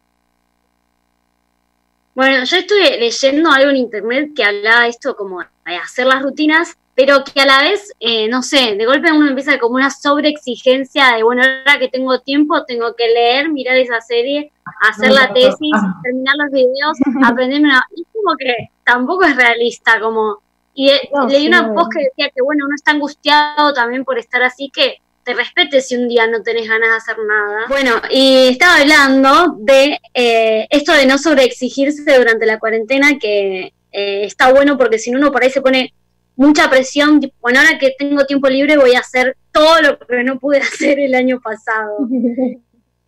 Bueno, 2.19 2.43
yo 2.43 2.57
estuve 2.57 2.97
leyendo 2.99 3.49
algo 3.49 3.69
en 3.69 3.77
internet 3.77 4.31
que 4.35 4.43
hablaba 4.43 4.81
de 4.81 4.89
esto 4.89 5.15
como 5.15 5.39
de 5.39 5.75
hacer 5.77 6.05
las 6.05 6.21
rutinas, 6.21 6.77
pero 6.93 7.23
que 7.23 7.39
a 7.39 7.45
la 7.45 7.61
vez, 7.61 7.93
eh, 8.01 8.27
no 8.27 8.43
sé, 8.43 8.75
de 8.75 8.85
golpe 8.85 9.09
uno 9.09 9.29
empieza 9.29 9.57
como 9.57 9.75
una 9.75 9.89
sobreexigencia 9.89 11.15
de, 11.15 11.23
bueno, 11.23 11.43
ahora 11.43 11.79
que 11.79 11.87
tengo 11.87 12.19
tiempo, 12.19 12.65
tengo 12.65 12.93
que 12.93 13.07
leer, 13.07 13.49
mirar 13.53 13.77
esa 13.77 14.01
serie, 14.01 14.51
hacer 14.81 15.13
la 15.13 15.31
tesis, 15.33 15.71
terminar 16.03 16.35
los 16.35 16.51
videos, 16.51 16.97
aprenderme 17.23 17.69
una... 17.69 17.85
Y 17.95 18.03
como 18.11 18.35
que 18.35 18.53
tampoco 18.83 19.23
es 19.23 19.37
realista, 19.37 20.01
como... 20.01 20.39
Y 20.73 20.89
eh, 20.89 21.09
leí 21.29 21.47
una 21.47 21.73
post 21.73 21.93
que 21.93 22.03
decía 22.03 22.29
que, 22.35 22.41
bueno, 22.43 22.65
uno 22.65 22.75
está 22.75 22.91
angustiado 22.91 23.71
también 23.73 24.03
por 24.03 24.19
estar 24.19 24.43
así, 24.43 24.69
que 24.69 24.97
te 25.29 25.35
respete 25.35 25.79
si 25.79 25.95
un 25.95 26.07
día 26.07 26.25
no 26.25 26.41
tenés 26.41 26.67
ganas 26.67 26.89
de 26.89 26.95
hacer 26.95 27.17
nada. 27.23 27.67
Bueno, 27.67 28.01
y 28.09 28.47
estaba 28.47 28.77
hablando 28.77 29.57
de 29.59 29.99
eh, 30.15 30.65
esto 30.71 30.91
de 30.91 31.05
no 31.05 31.19
sobreexigirse 31.19 32.17
durante 32.17 32.47
la 32.47 32.57
cuarentena, 32.57 33.19
que 33.19 33.71
está 33.91 34.51
bueno 34.51 34.75
porque 34.75 34.97
si 34.97 35.13
uno 35.13 35.31
por 35.31 35.43
ahí 35.43 35.51
se 35.51 35.61
pone 35.61 35.93
mucha 36.35 36.67
presión, 36.67 37.21
bueno, 37.41 37.59
ahora 37.59 37.77
que 37.77 37.93
tengo 37.95 38.25
tiempo 38.25 38.49
libre 38.49 38.75
voy 38.77 38.95
a 38.95 39.01
hacer 39.01 39.37
todo 39.51 39.79
lo 39.83 39.99
que 39.99 40.23
no 40.23 40.39
pude 40.39 40.57
hacer 40.61 40.99
el 40.99 41.13
año 41.13 41.39
pasado. 41.39 41.97
Uno 41.99 42.57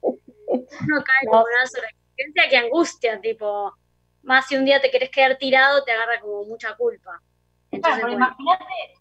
cae 0.04 1.28
como 1.28 1.42
una 1.42 1.66
sobreexigencia 1.66 2.50
que 2.52 2.58
angustia, 2.58 3.20
tipo, 3.20 3.74
más 4.22 4.46
si 4.48 4.58
un 4.58 4.66
día 4.66 4.80
te 4.80 4.92
querés 4.92 5.10
quedar 5.10 5.40
tirado, 5.40 5.84
te 5.84 5.92
agarra 5.92 6.20
como 6.20 6.44
mucha 6.44 6.76
culpa. 6.76 7.20
claro, 7.72 8.10
imagínate, 8.10 9.01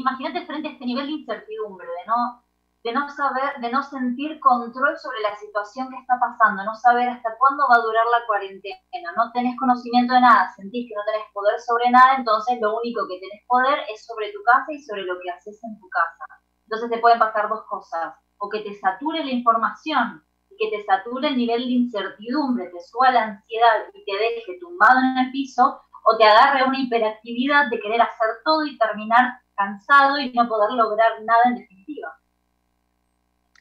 imagínate 0.00 0.46
frente 0.46 0.68
a 0.68 0.72
este 0.72 0.86
nivel 0.86 1.06
de 1.06 1.12
incertidumbre, 1.12 1.86
de 1.86 2.06
no 2.06 2.42
de 2.82 2.92
no 2.92 3.08
saber, 3.10 3.60
de 3.60 3.70
no 3.70 3.82
sentir 3.82 4.40
control 4.40 4.96
sobre 4.96 5.20
la 5.20 5.36
situación 5.36 5.90
que 5.90 5.98
está 6.00 6.14
pasando, 6.18 6.64
no 6.64 6.74
saber 6.74 7.08
hasta 7.08 7.36
cuándo 7.36 7.68
va 7.68 7.76
a 7.76 7.84
durar 7.84 8.06
la 8.06 8.26
cuarentena, 8.26 9.12
no 9.16 9.30
tenés 9.32 9.58
conocimiento 9.58 10.14
de 10.14 10.20
nada, 10.20 10.50
sentís 10.56 10.88
que 10.88 10.94
no 10.94 11.04
tenés 11.04 11.26
poder 11.34 11.60
sobre 11.60 11.90
nada, 11.90 12.16
entonces 12.16 12.58
lo 12.60 12.78
único 12.78 13.06
que 13.06 13.20
tenés 13.20 13.44
poder 13.46 13.80
es 13.92 14.06
sobre 14.06 14.32
tu 14.32 14.42
casa 14.44 14.72
y 14.72 14.82
sobre 14.82 15.02
lo 15.02 15.20
que 15.20 15.30
haces 15.30 15.62
en 15.62 15.78
tu 15.78 15.88
casa. 15.90 16.24
Entonces 16.64 16.90
te 16.90 16.98
pueden 16.98 17.18
pasar 17.18 17.50
dos 17.50 17.64
cosas, 17.68 18.14
o 18.38 18.48
que 18.48 18.60
te 18.60 18.72
sature 18.74 19.24
la 19.24 19.32
información, 19.32 20.24
y 20.48 20.56
que 20.56 20.74
te 20.74 20.82
sature 20.84 21.28
el 21.28 21.36
nivel 21.36 21.66
de 21.66 21.84
incertidumbre, 21.84 22.70
te 22.70 22.80
suba 22.80 23.10
la 23.10 23.24
ansiedad 23.24 23.92
y 23.92 24.04
te 24.04 24.16
deje 24.16 24.58
tumbado 24.58 25.00
en 25.00 25.26
el 25.26 25.30
piso, 25.32 25.82
o 26.04 26.16
te 26.16 26.24
agarre 26.24 26.64
una 26.64 26.80
hiperactividad 26.80 27.68
de 27.68 27.78
querer 27.78 28.00
hacer 28.00 28.40
todo 28.42 28.64
y 28.64 28.78
terminar 28.78 29.38
cansado 29.60 30.18
y 30.18 30.32
no 30.32 30.48
poder 30.48 30.72
lograr 30.72 31.22
nada 31.22 31.40
en 31.46 31.56
definitiva. 31.56 32.14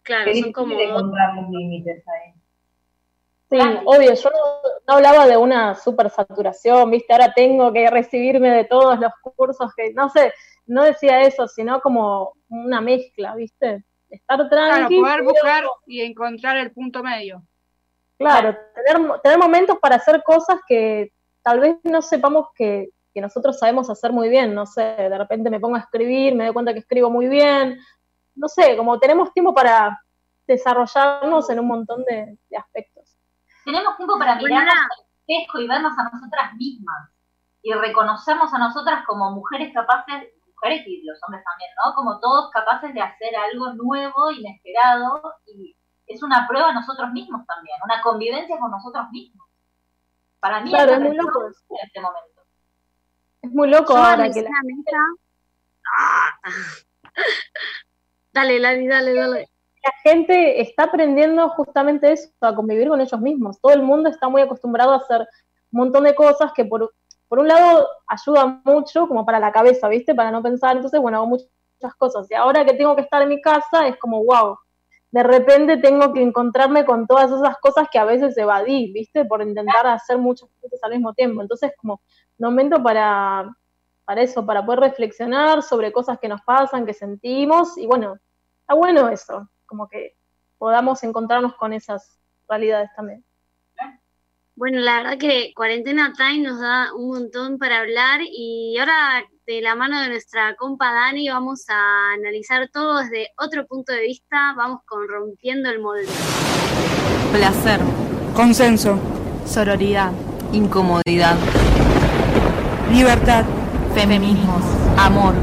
Claro, 0.04 0.34
son 0.34 0.52
como... 0.54 0.74
los 0.74 1.50
límites 1.50 2.04
ahí. 2.08 2.34
Sí, 3.52 3.58
obvio, 3.86 4.14
yo 4.14 4.30
no, 4.30 4.94
hablaba 4.94 5.26
de 5.26 5.36
una 5.36 5.74
super 5.74 6.10
saturación, 6.12 6.92
viste, 6.92 7.12
ahora 7.12 7.34
tengo 7.34 7.74
que 7.74 7.90
recibirme 7.90 8.52
de 8.52 8.66
todos 8.66 9.00
los 9.00 9.12
cursos 9.36 9.74
que, 9.76 9.92
no 9.94 10.08
sé, 10.10 10.32
no 10.68 10.84
decía 10.84 11.22
eso, 11.22 11.48
sino 11.48 11.82
como 11.82 12.34
una 12.48 12.80
mezcla, 12.80 13.34
viste, 13.34 13.84
estar 14.08 14.48
tranquilo. 14.50 15.02
Claro, 15.02 15.24
poder 15.24 15.24
buscar 15.24 15.64
y 15.88 16.02
encontrar 16.02 16.58
el 16.58 16.72
punto 16.72 17.02
medio. 17.02 17.42
Claro, 18.20 18.56
tener, 18.76 19.20
tener 19.22 19.40
momentos 19.40 19.80
para 19.80 19.96
hacer 19.96 20.22
cosas 20.24 20.60
que 20.68 21.12
tal 21.42 21.60
vez 21.60 21.78
no 21.84 22.04
sepamos 22.04 22.50
que, 22.54 22.90
que 23.20 23.24
nosotros 23.24 23.60
sabemos 23.60 23.90
hacer 23.90 24.14
muy 24.14 24.30
bien, 24.30 24.56
no 24.56 24.66
sé, 24.66 24.82
de 24.82 25.18
repente 25.18 25.50
me 25.50 25.60
pongo 25.60 25.76
a 25.76 25.80
escribir, 25.80 26.36
me 26.36 26.46
doy 26.46 26.54
cuenta 26.54 26.72
que 26.72 26.80
escribo 26.80 27.10
muy 27.10 27.28
bien, 27.28 27.78
no 28.36 28.48
sé, 28.48 28.78
como 28.78 28.98
tenemos 28.98 29.34
tiempo 29.34 29.54
para 29.54 30.02
desarrollarnos 30.48 31.50
en 31.50 31.60
un 31.60 31.68
montón 31.68 32.06
de, 32.06 32.38
aspectos. 32.58 33.18
Tenemos 33.66 33.98
tiempo 33.98 34.18
para 34.18 34.36
mirarnos 34.36 34.74
al 34.74 35.06
espejo 35.28 35.60
y 35.60 35.68
vernos 35.68 35.94
a 35.98 36.04
nosotras 36.04 36.54
mismas 36.56 37.10
y 37.62 37.74
reconocernos 37.74 38.54
a 38.54 38.58
nosotras 38.58 39.04
como 39.06 39.32
mujeres 39.32 39.74
capaces, 39.74 40.30
mujeres 40.48 40.88
y 40.88 41.04
los 41.04 41.20
hombres 41.28 41.44
también, 41.44 41.70
¿no? 41.84 41.94
Como 41.96 42.20
todos 42.22 42.52
capaces 42.52 42.94
de 42.94 43.02
hacer 43.02 43.36
algo 43.36 43.74
nuevo, 43.74 44.32
inesperado 44.32 45.22
y 45.46 45.76
es 46.08 46.24
una 46.24 46.48
prueba 46.48 46.70
a 46.70 46.74
nosotros 46.74 47.12
mismos 47.12 47.46
también, 47.46 47.76
una 47.84 48.02
convivencia 48.02 48.58
con 48.58 48.72
nosotros 48.72 49.08
mismos. 49.12 49.46
Para 50.40 50.62
mí 50.62 50.74
es, 50.74 51.00
muy 51.02 51.18
loco 51.18 51.48
en 51.48 51.78
este 51.84 52.00
momento. 52.00 52.39
Es 53.42 53.52
muy 53.52 53.70
loco 53.70 53.96
ahora 53.96 54.32
que 54.32 54.42
la... 54.42 54.50
Dale, 58.32 58.60
Lali, 58.60 58.88
dale, 58.88 59.14
dale. 59.14 59.50
La 59.84 59.92
gente 60.04 60.62
está 60.62 60.84
aprendiendo 60.84 61.50
justamente 61.50 62.12
eso, 62.12 62.30
a 62.42 62.54
convivir 62.54 62.90
con 62.90 63.02
ellos 63.02 63.20
mismos. 63.20 63.60
Todo 63.60 63.74
el 63.74 63.82
mundo 63.82 64.10
está 64.10 64.30
muy 64.30 64.42
acostumbrado 64.42 64.92
a 64.92 64.98
hacer 64.98 65.22
un 65.72 65.80
montón 65.80 66.04
de 66.04 66.14
cosas 66.14 66.52
que 66.54 66.66
por, 66.66 66.94
por 67.28 67.40
un 67.40 67.48
lado 67.48 67.88
ayudan 68.08 68.62
mucho 68.66 69.08
como 69.08 69.26
para 69.26 69.40
la 69.40 69.52
cabeza, 69.52 69.88
¿viste? 69.88 70.14
Para 70.14 70.32
no 70.32 70.44
pensar. 70.44 70.76
Entonces, 70.76 71.02
bueno, 71.02 71.18
hago 71.18 71.28
muchas 71.28 71.96
cosas. 71.98 72.30
Y 72.30 72.36
ahora 72.36 72.66
que 72.66 72.74
tengo 72.74 72.96
que 72.96 73.02
estar 73.02 73.22
en 73.22 73.30
mi 73.30 73.42
casa 73.42 73.88
es 73.88 73.98
como, 73.98 74.24
wow, 74.24 74.58
de 75.12 75.24
repente 75.24 75.78
tengo 75.78 76.14
que 76.14 76.22
encontrarme 76.22 76.86
con 76.86 77.08
todas 77.08 77.32
esas 77.32 77.58
cosas 77.58 77.88
que 77.92 78.00
a 78.00 78.06
veces 78.06 78.38
evadí, 78.38 78.92
¿viste? 78.94 79.26
Por 79.26 79.42
intentar 79.42 79.88
hacer 79.88 80.18
muchas 80.18 80.50
cosas 80.62 80.80
al 80.84 80.92
mismo 80.92 81.14
tiempo. 81.14 81.42
Entonces, 81.42 81.72
como 81.78 82.02
momento 82.38 82.82
para 82.82 83.50
para 84.10 84.24
eso, 84.24 84.44
para 84.44 84.66
poder 84.66 84.80
reflexionar 84.80 85.62
sobre 85.62 85.92
cosas 85.92 86.18
que 86.18 86.28
nos 86.28 86.42
pasan, 86.42 86.84
que 86.84 86.96
sentimos, 86.96 87.78
y 87.78 87.86
bueno, 87.86 88.18
está 88.62 88.74
bueno 88.74 89.08
eso, 89.08 89.48
como 89.68 89.88
que 89.88 90.16
podamos 90.58 91.04
encontrarnos 91.04 91.54
con 91.54 91.74
esas 91.74 92.20
realidades 92.48 92.90
también. 92.96 93.24
Bueno, 94.56 94.80
la 94.80 94.98
verdad 94.98 95.20
que 95.20 95.54
Cuarentena 95.56 96.12
Time 96.18 96.40
nos 96.40 96.60
da 96.60 96.92
un 96.96 97.10
montón 97.10 97.60
para 97.60 97.82
hablar 97.82 98.22
y 98.24 98.80
ahora 98.80 99.24
de 99.50 99.62
la 99.64 99.74
mano 99.74 100.00
de 100.00 100.10
nuestra 100.10 100.56
compa 100.56 100.94
Dani 100.94 101.28
vamos 101.28 101.66
a 101.70 102.14
analizar 102.14 102.70
todo 102.72 103.00
desde 103.00 103.30
otro 103.36 103.66
punto 103.66 103.92
de 103.92 104.02
vista, 104.02 104.54
vamos 104.56 104.82
con 104.86 105.08
rompiendo 105.08 105.72
el 105.72 105.80
molde. 105.80 106.06
Placer. 107.32 107.80
Consenso. 108.36 109.00
Sororidad. 109.48 110.12
Incomodidad. 110.54 111.36
Libertad. 112.92 113.44
Feminismos, 113.96 114.62
amor, 114.98 115.34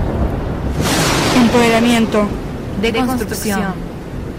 empoderamiento, 1.36 2.28
deconstrucción, 2.80 3.74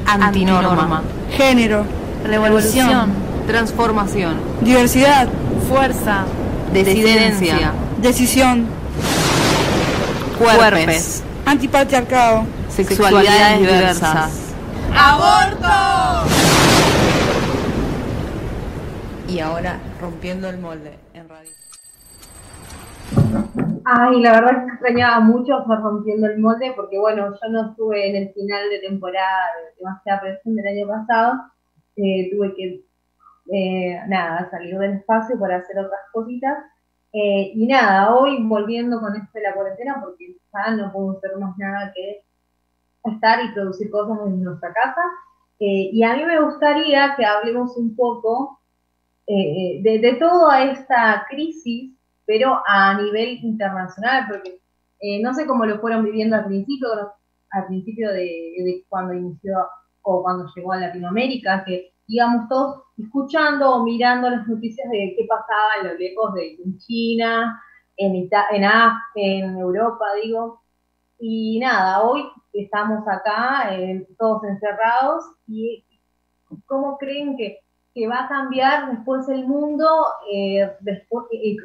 antinorma, 0.05 1.03
género, 1.29 1.85
revolución, 2.23 3.11
transformación, 3.47 4.37
diversidad, 4.61 5.27
fuerza, 5.67 6.23
disidencia, 6.71 7.73
decisión, 8.01 8.76
cuerpes, 10.37 11.23
antipatriarcado, 11.45 12.45
sexualidades 12.69 13.59
diversas, 13.59 14.53
aborto. 14.95 15.67
Y 19.27 19.39
ahora 19.39 19.79
rompiendo 19.99 20.49
el 20.49 20.57
molde 20.57 20.97
en 21.13 21.27
radio. 21.27 21.49
Ay, 23.85 24.21
la 24.21 24.31
verdad 24.33 24.51
es 24.51 24.63
que 24.65 24.71
extrañaba 24.73 25.19
mucho 25.21 25.59
estar 25.59 25.79
rompiendo 25.81 26.27
el 26.27 26.39
molde 26.39 26.73
porque, 26.75 26.97
bueno, 26.97 27.31
yo 27.31 27.49
no 27.49 27.69
estuve 27.69 28.09
en 28.09 28.15
el 28.15 28.33
final 28.33 28.69
de 28.69 28.79
temporada 28.79 29.47
de 29.57 29.75
demasiada 29.77 30.21
presión 30.21 30.55
del 30.55 30.67
año 30.67 30.87
pasado. 30.87 31.33
Eh, 31.95 32.29
tuve 32.31 32.53
que, 32.55 32.85
eh, 33.53 34.01
nada, 34.07 34.49
salir 34.51 34.77
del 34.77 34.93
espacio 34.93 35.39
para 35.39 35.57
hacer 35.57 35.79
otras 35.79 36.01
cositas. 36.11 36.57
Eh, 37.19 37.51
y 37.55 37.65
nada, 37.65 38.15
hoy 38.15 38.43
volviendo 38.43 38.99
con 38.99 39.15
esto 39.15 39.31
de 39.33 39.41
la 39.41 39.53
cuarentena 39.55 39.99
porque 40.03 40.35
ya 40.53 40.75
no 40.75 40.91
puedo 40.91 41.17
hacer 41.17 41.37
más 41.39 41.57
nada 41.57 41.91
que 41.95 42.23
estar 43.11 43.43
y 43.43 43.53
producir 43.53 43.89
cosas 43.89 44.19
en 44.27 44.43
nuestra 44.43 44.71
casa. 44.73 45.01
y 45.59 46.03
a 46.03 46.15
mí 46.15 46.25
me 46.25 46.39
gustaría 46.41 47.15
que 47.15 47.25
hablemos 47.25 47.75
un 47.77 47.95
poco 47.95 48.59
de, 49.25 49.99
de 50.01 50.13
toda 50.19 50.63
esta 50.65 51.25
crisis 51.29 51.97
pero 52.27 52.61
a 52.67 53.01
nivel 53.01 53.39
internacional, 53.41 54.25
porque 54.27 54.59
eh, 54.99 55.21
no 55.23 55.33
sé 55.33 55.47
cómo 55.47 55.65
lo 55.65 55.79
fueron 55.79 56.03
viviendo 56.03 56.35
al 56.35 56.45
principio, 56.45 56.89
al 57.49 57.67
principio 57.67 58.11
de, 58.11 58.83
cuando 58.89 59.13
inició 59.13 59.53
o 60.01 60.21
cuando 60.21 60.45
llegó 60.53 60.73
a 60.73 60.77
Latinoamérica, 60.77 61.63
que 61.65 61.93
íbamos 62.07 62.47
todos 62.49 62.83
escuchando 62.97 63.75
o 63.75 63.83
mirando 63.83 64.29
las 64.29 64.47
noticias 64.47 64.89
de 64.89 65.15
qué 65.17 65.25
pasaba 65.27 65.69
en 65.81 65.87
lo 65.87 65.93
lejos 65.95 66.33
de 66.33 66.53
en 66.53 66.77
China, 66.79 67.61
en, 67.97 68.15
en, 68.15 68.63
en 69.15 69.57
Europa, 69.57 70.05
digo. 70.23 70.61
Y 71.19 71.59
nada, 71.59 72.03
hoy 72.03 72.23
estamos 72.53 73.07
acá, 73.07 73.75
eh, 73.75 74.07
todos 74.17 74.43
encerrados, 74.43 75.25
y 75.47 75.83
¿cómo 76.65 76.97
creen 76.97 77.35
que 77.37 77.59
que 77.97 78.07
va 78.07 78.25
a 78.25 78.27
cambiar 78.27 78.91
después 78.91 79.27
el 79.27 79.47
mundo 79.47 79.87
eh, 80.31 80.71
después, 80.81 81.25
eh, 81.31 81.53
eh, 81.53 81.55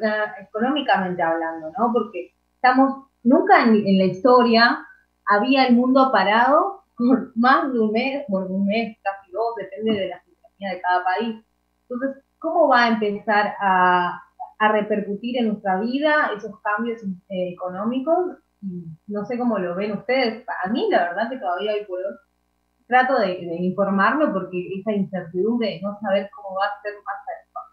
económicamente 0.41 1.21
hablando, 1.21 1.71
¿no? 1.77 1.93
Porque 1.93 2.33
estamos, 2.55 3.05
nunca 3.21 3.61
en, 3.61 3.83
la 3.99 4.05
historia 4.05 4.83
había 5.27 5.67
el 5.67 5.75
mundo 5.75 6.09
parado 6.11 6.85
por 6.97 7.37
más 7.37 7.71
de 7.71 7.79
un 7.79 7.91
mes, 7.91 8.25
por 8.27 8.49
un 8.49 8.65
mes, 8.65 8.97
casi 9.03 9.31
dos, 9.31 9.55
depende 9.57 9.93
de 9.93 10.07
la 10.07 10.23
situación 10.63 10.71
de 10.71 10.81
cada 10.81 11.03
país. 11.03 11.45
Entonces, 11.89 12.23
¿cómo 12.39 12.67
va 12.67 12.85
a 12.85 12.87
empezar 12.89 13.55
a, 13.59 14.21
a 14.59 14.71
repercutir 14.71 15.37
en 15.37 15.49
nuestra 15.49 15.79
vida 15.79 16.31
esos 16.35 16.59
cambios 16.61 17.01
económicos? 17.29 18.37
no 19.07 19.25
sé 19.25 19.37
cómo 19.37 19.59
lo 19.59 19.75
ven 19.75 19.91
ustedes. 19.91 20.45
A 20.63 20.69
mí, 20.69 20.87
la 20.89 21.03
verdad, 21.03 21.29
que 21.29 21.37
todavía 21.37 21.73
hay 21.73 21.85
puedo. 21.85 22.09
Trato 22.87 23.19
de, 23.19 23.39
informarme 23.59 24.27
porque 24.27 24.79
esa 24.79 24.91
incertidumbre 24.91 25.69
de 25.69 25.81
no 25.81 25.97
saber 25.99 26.29
cómo 26.35 26.55
va 26.55 26.65
a 26.65 26.81
ser 26.81 26.93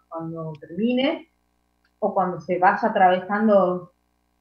cuando 0.07 0.53
termine 0.59 1.29
o 1.99 2.13
cuando 2.13 2.39
se 2.41 2.59
vaya 2.59 2.89
atravesando 2.89 3.93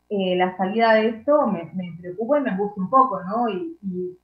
eh, 0.09 0.37
la 0.37 0.57
salida 0.57 0.95
de 0.95 1.09
esto 1.09 1.47
me, 1.47 1.71
preocupa 2.01 2.39
y 2.39 2.43
me 2.43 2.51
angustia 2.51 2.83
un 2.83 2.91
poco, 2.91 3.23
¿no? 3.23 3.49
Y, 3.49 4.19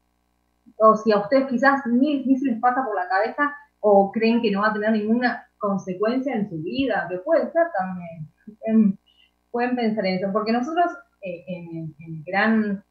o 0.79 0.97
si 0.97 1.13
a 1.13 1.19
ustedes 1.19 1.47
quizás 1.49 1.87
ni, 1.87 2.25
ni, 2.25 2.37
se 2.37 2.47
les 2.47 2.61
pasa 2.61 2.85
por 2.85 2.95
la 2.97 3.09
cabeza 3.09 3.55
o 3.89 4.11
creen 4.11 4.43
que 4.43 4.51
no 4.51 4.63
va 4.63 4.71
a 4.71 4.73
tener 4.73 4.91
ninguna 4.91 5.49
consecuencia 5.59 6.35
en 6.35 6.51
su 6.51 6.57
vida, 6.57 7.07
que 7.09 7.19
puede 7.19 7.53
ser 7.53 7.69
también. 7.79 8.29
Em, 8.63 8.97
pueden 9.53 9.77
pensar 9.77 10.05
en 10.07 10.17
eso, 10.17 10.33
porque 10.33 10.51
nosotros, 10.51 10.87
eh, 11.23 11.45
en, 11.47 11.95
en, 12.01 12.25
gran, 12.25 12.85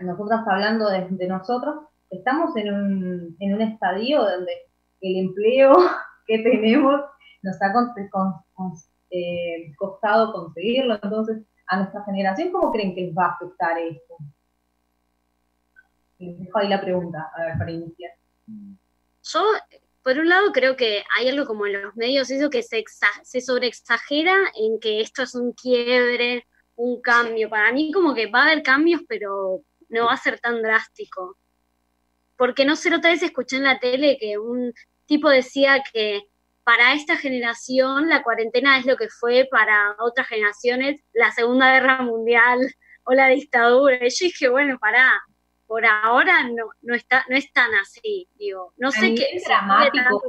nosotros 0.00 0.40
hablando 0.46 0.90
de, 0.90 1.26
nosotros, 1.26 1.86
estamos 2.10 2.54
en 2.56 2.74
un, 2.74 3.36
en 3.40 3.54
un 3.54 3.62
estadio 3.62 4.22
donde 4.22 4.52
el 5.00 5.16
empleo 5.16 5.72
que 6.26 6.38
tenemos 6.40 7.00
nos 7.42 7.56
ha 7.62 7.72
eh, 9.10 9.72
costado 9.78 10.30
conseguirlo, 10.30 10.98
entonces 11.02 11.42
a 11.68 11.78
nuestra 11.78 12.04
generación, 12.04 12.52
¿cómo 12.52 12.70
creen 12.70 12.94
que 12.94 13.00
les 13.00 13.16
va 13.16 13.26
a 13.26 13.32
afectar 13.32 13.78
esto? 13.78 14.16
Les 16.18 16.38
dejo 16.38 16.58
ahí 16.58 16.68
la 16.68 16.82
pregunta, 16.82 17.30
a 17.34 17.44
ver, 17.44 17.58
para 17.58 17.70
iniciar. 17.70 18.10
Yo, 19.22 19.40
por 20.04 20.18
un 20.18 20.28
lado, 20.28 20.52
creo 20.52 20.76
que 20.76 21.02
hay 21.16 21.30
algo 21.30 21.46
como 21.46 21.66
en 21.66 21.82
los 21.82 21.96
medios, 21.96 22.30
eso 22.30 22.50
que 22.50 22.62
se, 22.62 22.84
se 23.22 23.40
sobreexagera 23.40 24.36
en 24.54 24.78
que 24.78 25.00
esto 25.00 25.22
es 25.22 25.34
un 25.34 25.52
quiebre, 25.54 26.46
un 26.76 27.00
cambio. 27.00 27.48
Para 27.48 27.72
mí 27.72 27.90
como 27.90 28.14
que 28.14 28.26
va 28.26 28.40
a 28.40 28.44
haber 28.44 28.62
cambios, 28.62 29.00
pero 29.08 29.62
no 29.88 30.04
va 30.04 30.12
a 30.12 30.18
ser 30.18 30.38
tan 30.40 30.60
drástico. 30.60 31.38
Porque 32.36 32.66
no 32.66 32.76
sé, 32.76 32.94
otra 32.94 33.12
vez 33.12 33.22
escuché 33.22 33.56
en 33.56 33.64
la 33.64 33.78
tele 33.78 34.18
que 34.20 34.36
un 34.36 34.74
tipo 35.06 35.30
decía 35.30 35.82
que 35.90 36.20
para 36.64 36.92
esta 36.92 37.16
generación 37.16 38.10
la 38.10 38.22
cuarentena 38.22 38.78
es 38.78 38.84
lo 38.84 38.96
que 38.98 39.08
fue 39.08 39.48
para 39.50 39.96
otras 40.00 40.28
generaciones 40.28 41.00
la 41.14 41.30
Segunda 41.32 41.72
Guerra 41.72 42.02
Mundial 42.02 42.58
o 43.04 43.14
la 43.14 43.28
dictadura. 43.28 43.96
Y 43.96 44.10
yo 44.10 44.26
dije, 44.26 44.48
bueno, 44.50 44.78
pará, 44.78 45.10
por 45.74 45.84
ahora 45.86 46.44
no, 46.44 46.66
no, 46.82 46.94
está, 46.94 47.24
no 47.28 47.34
es 47.34 47.52
tan 47.52 47.68
así, 47.82 48.28
digo, 48.36 48.72
no 48.76 48.92
sé 48.92 49.12
qué... 49.12 49.26
Dramático, 49.44 50.22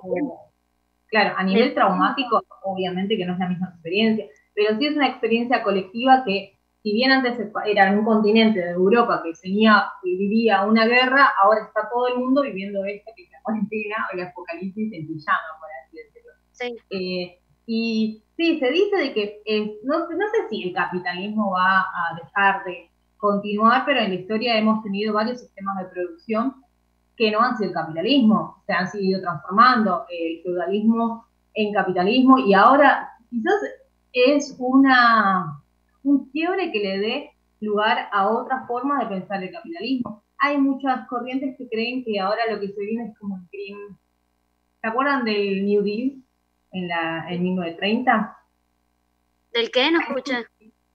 claro, 1.05 1.35
a 1.37 1.43
nivel 1.43 1.75
traumático, 1.75 2.41
obviamente 2.63 3.15
que 3.15 3.25
no 3.25 3.33
es 3.33 3.39
la 3.39 3.49
misma 3.49 3.69
experiencia, 3.69 4.25
pero 4.55 4.75
sí 4.75 4.87
es 4.87 4.95
una 4.95 5.07
experiencia 5.07 5.61
colectiva 5.61 6.23
que, 6.25 6.57
si 6.81 6.93
bien 6.93 7.11
antes 7.11 7.37
era 7.67 7.89
en 7.89 7.99
un 7.99 8.05
continente 8.05 8.59
de 8.59 8.71
Europa 8.71 9.21
que 9.23 9.33
tenía, 9.39 9.85
vivía 10.01 10.65
una 10.65 10.87
guerra, 10.87 11.31
ahora 11.39 11.65
está 11.67 11.91
todo 11.93 12.07
el 12.07 12.17
mundo 12.17 12.41
viviendo 12.41 12.83
esto 12.83 13.11
que 13.15 13.25
es 13.25 13.29
la 13.29 13.41
cuarentena 13.43 13.97
o 14.09 14.15
el 14.15 14.23
apocalipsis 14.23 14.93
en 14.93 15.05
pijama, 15.05 15.59
por 15.59 15.69
así 15.85 15.97
decirlo. 15.97 16.81
Eh, 16.89 17.39
y 17.67 18.23
sí, 18.35 18.57
se 18.57 18.71
dice 18.71 18.97
de 18.97 19.13
que 19.13 19.43
eh, 19.45 19.77
no, 19.83 19.99
no 19.99 20.27
sé 20.27 20.49
si 20.49 20.63
el 20.63 20.73
capitalismo 20.73 21.51
va 21.51 21.81
a 21.81 22.15
dejar 22.19 22.63
de 22.63 22.89
continuar, 23.25 23.83
pero 23.85 23.99
en 23.99 24.09
la 24.09 24.15
historia 24.15 24.57
hemos 24.57 24.83
tenido 24.83 25.13
varios 25.13 25.41
sistemas 25.41 25.77
de 25.79 25.85
producción 25.85 26.55
que 27.15 27.31
no 27.31 27.39
han 27.39 27.57
sido 27.57 27.69
el 27.69 27.75
capitalismo, 27.75 28.61
se 28.65 28.73
han 28.73 28.87
seguido 28.87 29.21
transformando 29.21 30.05
el 30.09 30.41
feudalismo 30.43 31.25
en 31.53 31.73
capitalismo 31.73 32.39
y 32.39 32.53
ahora 32.53 33.09
quizás 33.29 33.55
es 34.11 34.55
una 34.59 35.61
un 36.03 36.29
quiebre 36.29 36.71
que 36.71 36.79
le 36.79 36.99
dé 36.99 37.29
lugar 37.61 38.09
a 38.11 38.29
otra 38.29 38.65
forma 38.67 38.99
de 38.99 39.07
pensar 39.07 39.43
el 39.43 39.51
capitalismo. 39.51 40.23
Hay 40.37 40.57
muchas 40.57 41.07
corrientes 41.07 41.55
que 41.57 41.67
creen 41.69 42.03
que 42.03 42.19
ahora 42.19 42.41
lo 42.51 42.59
que 42.59 42.67
se 42.67 42.81
viene 42.81 43.07
es 43.07 43.17
como 43.17 43.37
el 43.37 43.47
crimen. 43.49 43.97
¿Se 44.81 44.87
acuerdan 44.87 45.25
del 45.25 45.65
New 45.65 45.81
Deal? 45.81 46.25
en, 46.75 46.87
la, 46.87 47.25
en 47.29 47.41
1930. 47.41 48.37
¿Del 49.53 49.71
qué? 49.71 49.91
No 49.91 50.01
escuché. 50.01 50.45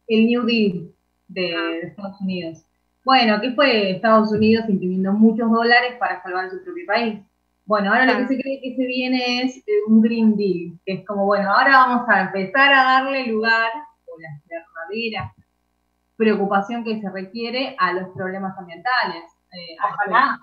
El 0.06 0.26
New 0.26 0.44
Deal 0.44 0.94
de, 1.30 1.54
ah. 1.54 1.86
Estados 1.86 2.20
Unidos. 2.20 2.64
Bueno, 3.04 3.40
¿qué 3.40 3.52
fue 3.52 3.92
Estados 3.92 4.30
Unidos 4.30 4.66
imprimiendo 4.68 5.12
muchos 5.12 5.50
dólares 5.50 5.94
para 5.98 6.22
salvar 6.22 6.50
su 6.50 6.62
propio 6.62 6.86
país? 6.86 7.20
Bueno, 7.64 7.90
ahora 7.90 8.04
lo 8.04 8.18
que 8.18 8.34
se 8.34 8.42
cree 8.42 8.60
que 8.60 8.74
se 8.76 8.84
viene 8.84 9.42
es 9.42 9.56
eh, 9.58 9.62
un 9.86 10.02
Green 10.02 10.36
Deal, 10.36 10.78
que 10.84 10.94
es 10.94 11.06
como, 11.06 11.24
bueno, 11.24 11.50
ahora 11.50 11.70
vamos 11.70 12.08
a 12.08 12.22
empezar 12.22 12.72
a 12.72 12.84
darle 12.84 13.28
lugar, 13.28 13.70
o 14.06 14.20
la 14.20 14.28
verdadera 14.48 15.34
preocupación 16.16 16.84
que 16.84 17.00
se 17.00 17.08
requiere 17.08 17.74
a 17.78 17.92
los 17.92 18.08
problemas 18.10 18.56
ambientales. 18.58 19.24
Eh, 19.52 19.76
ojalá. 19.82 20.38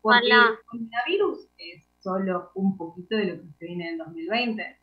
Porque 0.00 0.26
el 0.26 0.58
coronavirus 0.64 1.48
es 1.58 1.84
solo 2.00 2.50
un 2.54 2.76
poquito 2.76 3.16
de 3.16 3.24
lo 3.26 3.42
que 3.42 3.48
se 3.58 3.66
viene 3.66 3.90
en 3.90 3.98
2020. 3.98 4.80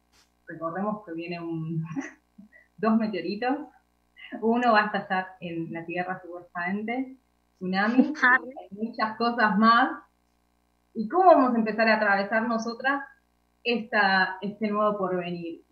Recordemos 0.48 1.04
que 1.06 1.14
viene 1.14 1.40
un, 1.40 1.84
dos 2.78 2.98
meteoritos. 2.98 3.58
Uno 4.42 4.74
va 4.74 4.82
a 4.82 4.86
estallar 4.86 5.28
en 5.40 5.72
la 5.74 5.86
Tierra 5.86 6.20
supuestamente, 6.22 7.18
tsunami, 7.56 8.14
hay 8.24 8.68
muchas 8.72 9.18
cosas 9.18 9.58
más. 9.58 10.02
¿Y 10.94 11.08
cómo 11.08 11.26
vamos 11.26 11.56
a 11.56 11.58
empezar 11.58 11.88
a 11.88 11.96
atravesar 11.96 12.48
nosotras 12.48 13.04
esta, 13.64 14.38
este 14.42 14.70
nuevo 14.70 14.98
porvenir? 14.98 15.64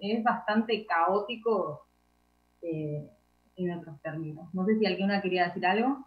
Es 0.00 0.22
bastante 0.22 0.84
caótico 0.86 1.86
eh, 2.60 3.08
en 3.56 3.78
otros 3.78 4.00
términos. 4.02 4.52
No 4.52 4.66
sé 4.66 4.78
si 4.78 4.86
alguna 4.86 5.22
quería 5.22 5.46
decir 5.46 5.66
algo. 5.66 6.06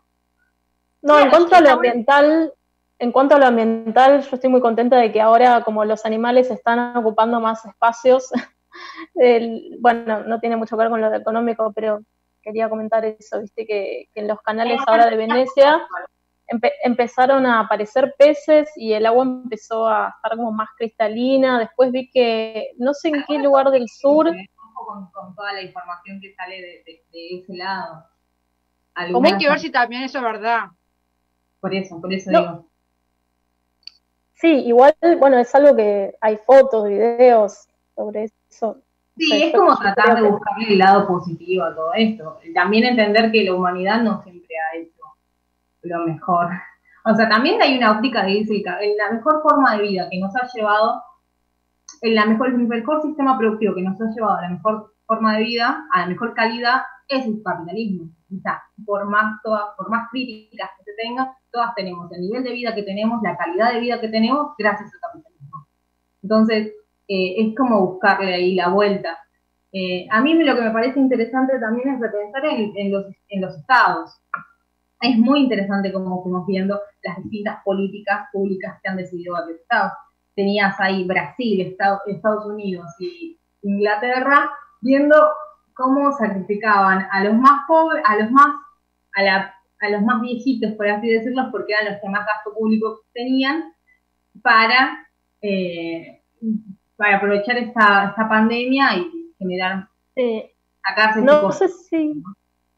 No, 1.02 1.20
en 1.20 1.30
cuanto 1.30 1.56
a 1.56 1.62
lo 1.62 1.70
ambiental, 1.70 2.54
en 3.00 3.12
cuanto 3.12 3.36
a 3.36 3.40
lo 3.40 3.46
ambiental, 3.46 4.22
yo 4.22 4.36
estoy 4.36 4.50
muy 4.50 4.62
contenta 4.62 4.98
de 4.98 5.12
que 5.12 5.22
ahora, 5.22 5.64
como 5.64 5.86
los 5.86 6.06
animales 6.06 6.50
están 6.50 6.98
ocupando 6.98 7.40
más 7.40 7.66
espacios, 7.66 8.32
bueno, 9.80 10.24
no 10.24 10.40
tiene 10.40 10.56
mucho 10.56 10.76
que 10.76 10.84
ver 10.84 10.90
con 10.90 11.02
lo 11.02 11.14
económico, 11.14 11.72
pero 11.74 12.02
quería 12.42 12.70
comentar 12.70 13.04
eso, 13.06 13.42
viste, 13.42 13.66
que, 13.66 14.10
en 14.16 14.28
los 14.28 14.42
canales 14.42 14.80
ahora 14.88 15.10
de 15.10 15.18
Venecia 15.18 15.86
empezaron 16.84 17.46
a 17.46 17.60
aparecer 17.60 18.16
peces 18.18 18.72
y 18.78 18.94
el 18.94 19.06
agua 19.06 19.24
empezó 19.24 19.88
a 19.88 20.14
estar 20.16 20.38
como 20.38 20.52
más 20.52 20.70
cristalina. 20.78 21.60
Después 21.60 21.92
vi 21.92 22.10
que, 22.10 22.72
no 22.78 22.94
sé 22.94 23.10
en 23.10 23.26
qué 23.28 23.38
lugar 23.40 23.70
del 23.70 23.88
sur. 23.90 24.32
Con, 24.74 25.12
con 25.12 25.36
toda 25.36 25.54
la 25.54 25.62
información 25.62 26.22
que 26.22 26.34
sale 26.36 26.62
de, 26.86 27.02
ese 27.12 27.54
lado. 27.56 28.06
Hay 28.96 29.12
que 29.38 29.50
ver 29.50 29.60
si 29.60 29.70
también 29.72 30.04
eso 30.04 30.20
es 30.20 30.24
verdad. 30.24 30.68
Por 31.60 31.74
eso, 31.74 32.00
por 32.00 32.14
eso 32.14 32.30
digo. 32.30 32.70
Sí, 34.36 34.66
igual, 34.66 34.96
bueno, 35.20 35.40
es 35.40 35.54
algo 35.56 35.76
que 35.76 36.16
hay 36.22 36.38
fotos, 36.46 36.88
videos 36.88 37.68
sobre 37.98 38.26
eso. 38.26 38.78
Sí, 39.18 39.44
es 39.44 39.54
como 39.54 39.76
tratar 39.76 40.16
de 40.16 40.30
buscarle 40.30 40.74
el 40.74 40.78
lado 40.78 41.08
positivo 41.08 41.64
a 41.64 41.76
todo 41.76 41.92
esto. 41.96 42.40
También 42.54 42.86
entender 42.86 43.32
que 43.32 43.44
la 43.44 43.56
humanidad 43.56 44.04
no 44.04 44.22
siempre 44.22 44.56
ha 44.56 44.78
hecho 44.78 45.02
lo 45.82 46.06
mejor. 46.06 46.50
O 47.04 47.16
sea, 47.16 47.28
también 47.28 47.60
hay 47.62 47.78
una 47.78 47.94
óptica 47.94 48.24
de 48.24 48.36
decir 48.36 48.64
en 48.80 48.98
la 48.98 49.12
mejor 49.12 49.42
forma 49.42 49.76
de 49.76 49.82
vida 49.82 50.08
que 50.12 50.20
nos 50.20 50.36
ha 50.36 50.48
llevado, 50.54 51.02
en 52.02 52.14
la 52.16 52.26
mejor, 52.26 52.50
el 52.50 52.58
mejor 52.58 53.02
sistema 53.02 53.38
productivo 53.38 53.74
que 53.74 53.82
nos 53.82 54.00
ha 54.00 54.12
llevado 54.12 54.38
a 54.38 54.42
la 54.44 54.50
mejor 54.50 54.94
forma 55.08 55.38
de 55.38 55.44
vida, 55.44 55.88
a 55.94 56.02
la 56.02 56.08
mejor 56.08 56.36
calidad, 56.36 56.82
es 57.08 57.26
el 57.26 57.42
capitalismo. 57.44 58.12
O 58.38 58.40
sea, 58.42 58.62
por 58.86 59.10
más, 59.10 59.42
todas, 59.42 59.64
por 59.78 59.90
más 59.90 60.10
críticas 60.12 60.70
que 60.78 60.84
se 60.84 60.94
tengan, 61.02 61.30
todas 61.50 61.74
tenemos 61.76 62.12
el 62.12 62.22
nivel 62.22 62.44
de 62.44 62.52
vida 62.52 62.76
que 62.76 62.84
tenemos, 62.84 63.22
la 63.24 63.36
calidad 63.38 63.74
de 63.74 63.80
vida 63.80 64.00
que 64.00 64.10
tenemos, 64.10 64.52
gracias 64.58 64.92
al 64.94 65.00
capitalismo. 65.00 65.68
Entonces, 66.22 66.74
eh, 67.08 67.36
es 67.38 67.56
como 67.56 67.86
buscarle 67.86 68.34
ahí 68.34 68.56
la 68.56 68.70
vuelta. 68.70 69.18
Eh, 69.72 70.08
a 70.10 70.22
mí 70.22 70.34
lo 70.34 70.56
que 70.56 70.62
me 70.62 70.72
parece 70.72 71.00
interesante 71.00 71.60
también 71.60 71.90
es 71.90 72.00
repensar 72.00 72.46
en, 72.46 72.92
los, 72.92 73.06
en 73.30 73.42
los 73.42 73.58
estados. 73.58 74.22
Es 75.02 75.18
muy 75.18 75.42
interesante 75.42 75.94
como 75.94 76.24
fuimos 76.24 76.46
viendo 76.48 76.80
las 77.04 77.18
distintas 77.24 77.64
políticas 77.64 78.28
públicas 78.32 78.80
que 78.82 78.90
han 78.90 78.98
decidido 78.98 79.34
varios 79.34 79.60
estados. 79.60 79.92
Tenías 80.36 80.80
ahí 80.80 81.06
Brasil, 81.06 81.76
Estados 82.08 82.46
Unidos 82.46 82.86
y 83.00 83.38
Inglaterra 83.62 84.50
viendo 84.82 85.16
cómo 85.74 86.12
sacrificaban 86.14 87.08
a 87.12 87.24
los 87.24 87.36
más 87.36 87.62
pobres, 87.68 88.04
a 88.06 88.18
los 88.18 88.32
más, 88.32 88.48
a, 89.16 89.24
la, 89.24 89.56
a 89.80 89.90
los 89.90 90.02
más 90.02 90.22
viejitos, 90.22 90.74
por 90.74 90.88
así 90.88 91.08
decirlo, 91.08 91.50
porque 91.52 91.74
eran 91.74 91.94
los 91.94 92.02
que 92.02 92.10
más 92.10 92.26
gasto 92.26 92.54
público 92.58 93.02
tenían, 93.14 93.64
para, 94.42 95.08
eh, 95.42 96.22
para 96.98 97.18
aprovechar 97.18 97.58
esta, 97.58 98.10
esta 98.10 98.28
pandemia 98.28 98.98
y 98.98 99.34
generar, 99.38 99.88
eh, 100.16 100.54
sacarse 100.86 101.22
no 101.22 101.52
sé 101.52 101.68
si 101.70 102.22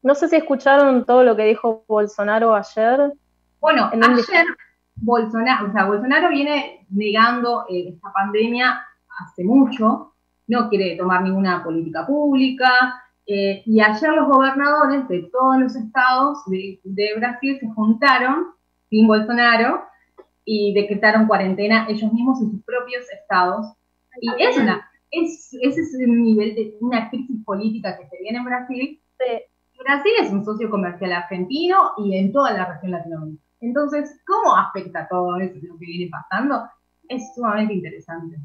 No 0.02 0.14
sé 0.14 0.28
si 0.28 0.36
escucharon 0.36 1.04
todo 1.04 1.24
lo 1.24 1.36
que 1.36 1.44
dijo 1.46 1.84
Bolsonaro 1.88 2.54
ayer. 2.54 3.12
Bueno, 3.60 3.90
ayer 3.92 4.46
Bolsonaro, 4.96 5.68
o 5.68 5.72
sea, 5.72 5.84
Bolsonaro 5.84 6.28
viene 6.30 6.86
negando 6.90 7.64
eh, 7.68 7.88
esta 7.94 8.12
pandemia 8.12 8.80
hace 9.20 9.44
mucho, 9.44 10.14
no 10.46 10.68
quiere 10.68 10.96
tomar 10.96 11.22
ninguna 11.22 11.62
política 11.64 12.06
pública, 12.06 13.02
Eh, 13.32 13.62
y 13.64 13.80
ayer 13.80 14.10
los 14.10 14.26
gobernadores 14.26 15.06
de 15.06 15.30
todos 15.30 15.56
los 15.60 15.76
estados 15.76 16.42
de, 16.46 16.80
Brasil 17.16 17.58
se 17.60 17.68
juntaron, 17.68 18.46
sin 18.88 19.06
Bolsonaro, 19.06 19.84
y 20.44 20.74
decretaron 20.74 21.28
cuarentena 21.28 21.86
ellos 21.88 22.12
mismos 22.12 22.42
en 22.42 22.50
sus 22.50 22.64
propios 22.64 23.04
estados. 23.12 23.66
Y 24.20 24.42
es 24.42 24.56
una, 24.56 24.90
es, 25.10 25.50
ese 25.60 25.80
es 25.80 25.94
el 25.94 26.22
nivel 26.22 26.54
de 26.54 26.74
una 26.80 27.08
crisis 27.10 27.44
política 27.44 27.96
que 27.98 28.08
se 28.08 28.18
viene 28.22 28.38
en 28.38 28.44
Brasil. 28.44 29.00
Brasil 29.78 30.12
es 30.20 30.30
un 30.30 30.44
socio 30.44 30.68
comercial 30.68 31.12
argentino 31.12 31.92
y 31.98 32.16
en 32.16 32.32
toda 32.32 32.52
la 32.52 32.66
región 32.66 32.92
latinoamericana. 32.92 33.50
Entonces, 33.60 34.20
¿cómo 34.26 34.56
afecta 34.56 35.06
todo 35.08 35.36
eso 35.36 35.54
lo 35.62 35.78
que 35.78 35.86
viene 35.86 36.10
pasando? 36.10 36.62
Es 37.08 37.34
sumamente 37.34 37.74
interesante. 37.74 38.36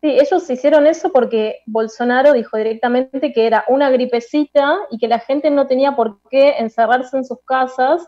Sí, 0.00 0.10
ellos 0.10 0.50
hicieron 0.50 0.86
eso 0.86 1.12
porque 1.12 1.60
Bolsonaro 1.66 2.32
dijo 2.32 2.56
directamente 2.56 3.32
que 3.32 3.46
era 3.46 3.64
una 3.68 3.90
gripecita 3.90 4.76
y 4.90 4.98
que 4.98 5.08
la 5.08 5.18
gente 5.18 5.50
no 5.50 5.66
tenía 5.66 5.96
por 5.96 6.20
qué 6.28 6.56
encerrarse 6.58 7.16
en 7.16 7.24
sus 7.24 7.38
casas, 7.44 8.06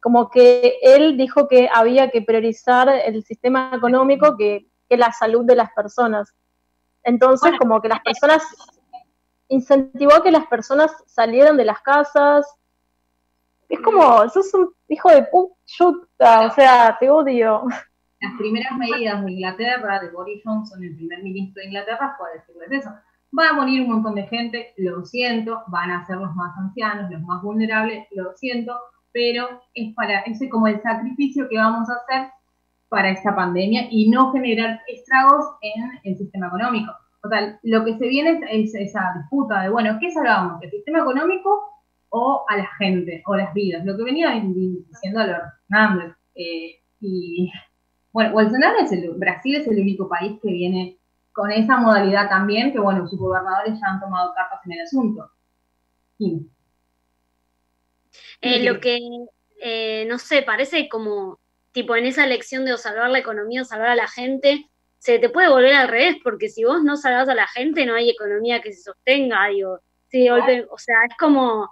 como 0.00 0.30
que 0.30 0.74
él 0.82 1.16
dijo 1.16 1.48
que 1.48 1.68
había 1.72 2.10
que 2.10 2.22
priorizar 2.22 2.88
el 2.88 3.24
sistema 3.24 3.72
económico 3.74 4.36
que, 4.36 4.68
la 4.90 5.12
salud 5.12 5.44
de 5.44 5.56
las 5.56 5.72
personas. 5.72 6.34
Entonces, 7.02 7.52
como 7.58 7.80
que 7.80 7.88
las 7.88 8.00
personas, 8.00 8.42
incentivó 9.48 10.22
que 10.22 10.30
las 10.30 10.46
personas 10.46 10.92
salieran 11.06 11.56
de 11.56 11.64
las 11.64 11.80
casas, 11.80 12.46
es 13.68 13.80
como, 13.80 14.28
sos 14.28 14.52
un 14.54 14.72
hijo 14.88 15.10
de 15.10 15.24
puta, 15.24 16.46
o 16.46 16.50
sea, 16.50 16.96
te 16.98 17.10
odio. 17.10 17.64
Las 18.20 18.38
primeras 18.38 18.76
medidas 18.78 19.24
de 19.24 19.32
Inglaterra, 19.32 20.00
de 20.00 20.10
Boris 20.10 20.42
Johnson, 20.44 20.82
el 20.82 20.96
primer 20.96 21.22
ministro 21.22 21.60
de 21.60 21.68
Inglaterra, 21.68 22.14
fue 22.16 22.28
decirles 22.34 22.82
eso. 22.82 22.90
Va 23.36 23.50
a 23.50 23.52
morir 23.52 23.82
un 23.82 23.92
montón 23.92 24.14
de 24.14 24.26
gente, 24.28 24.72
lo 24.76 25.04
siento, 25.04 25.62
van 25.66 25.90
a 25.90 26.06
ser 26.06 26.16
los 26.16 26.34
más 26.34 26.56
ancianos, 26.56 27.10
los 27.10 27.20
más 27.22 27.42
vulnerables, 27.42 28.06
lo 28.12 28.32
siento, 28.34 28.78
pero 29.12 29.62
es 29.74 29.94
para 29.94 30.20
ese 30.20 30.48
como 30.48 30.68
el 30.68 30.80
sacrificio 30.80 31.48
que 31.48 31.58
vamos 31.58 31.88
a 31.90 31.94
hacer 31.94 32.30
para 32.88 33.10
esta 33.10 33.34
pandemia 33.34 33.88
y 33.90 34.08
no 34.10 34.32
generar 34.32 34.80
estragos 34.86 35.44
en 35.62 36.00
el 36.04 36.16
sistema 36.16 36.48
económico. 36.48 36.92
O 37.22 37.28
sea, 37.28 37.58
lo 37.62 37.84
que 37.84 37.96
se 37.98 38.06
viene 38.06 38.40
es, 38.50 38.74
esa 38.74 39.12
disputa 39.18 39.62
de, 39.62 39.70
bueno, 39.70 39.98
¿qué 40.00 40.10
salvamos? 40.10 40.62
¿El 40.62 40.70
sistema 40.70 41.00
económico 41.00 41.76
o 42.08 42.44
a 42.48 42.56
la 42.56 42.68
gente 42.78 43.22
o 43.26 43.36
las 43.36 43.52
vidas, 43.52 43.84
lo 43.84 43.96
que 43.96 44.04
venía 44.04 44.30
diciendo 44.30 45.20
Alberto 45.20 45.46
Hernández. 45.68 46.16
Eh, 46.34 46.80
y 47.00 47.50
bueno, 48.12 48.32
Bolsonaro 48.32 48.78
es 48.78 48.92
el, 48.92 49.10
Brasil 49.14 49.56
es 49.56 49.66
el 49.66 49.80
único 49.80 50.08
país 50.08 50.38
que 50.42 50.50
viene 50.50 50.98
con 51.32 51.52
esa 51.52 51.76
modalidad 51.76 52.28
también, 52.28 52.72
que 52.72 52.78
bueno, 52.78 53.06
sus 53.06 53.18
gobernadores 53.18 53.78
ya 53.78 53.88
han 53.88 54.00
tomado 54.00 54.32
cartas 54.34 54.60
en 54.64 54.72
el 54.72 54.80
asunto. 54.80 55.30
Eh, 58.40 58.64
lo 58.64 58.80
que, 58.80 58.98
eh, 59.60 60.06
no 60.08 60.18
sé, 60.18 60.42
parece 60.42 60.88
como, 60.88 61.38
tipo, 61.76 61.94
en 61.94 62.06
esa 62.06 62.24
elección 62.24 62.64
de 62.64 62.74
salvar 62.78 63.10
la 63.10 63.18
economía 63.18 63.60
o 63.60 63.64
salvar 63.66 63.88
a 63.88 63.96
la 63.96 64.08
gente, 64.08 64.66
se 64.96 65.18
te 65.18 65.28
puede 65.28 65.50
volver 65.50 65.74
al 65.74 65.88
revés, 65.88 66.16
porque 66.24 66.48
si 66.48 66.64
vos 66.64 66.82
no 66.82 66.96
salvas 66.96 67.28
a 67.28 67.34
la 67.34 67.46
gente, 67.46 67.84
no 67.84 67.94
hay 67.94 68.08
economía 68.08 68.62
que 68.62 68.72
se 68.72 68.80
sostenga, 68.80 69.46
digo. 69.48 69.80
Sí, 70.08 70.26
o 70.30 70.78
sea, 70.78 70.96
es 71.06 71.14
como, 71.18 71.70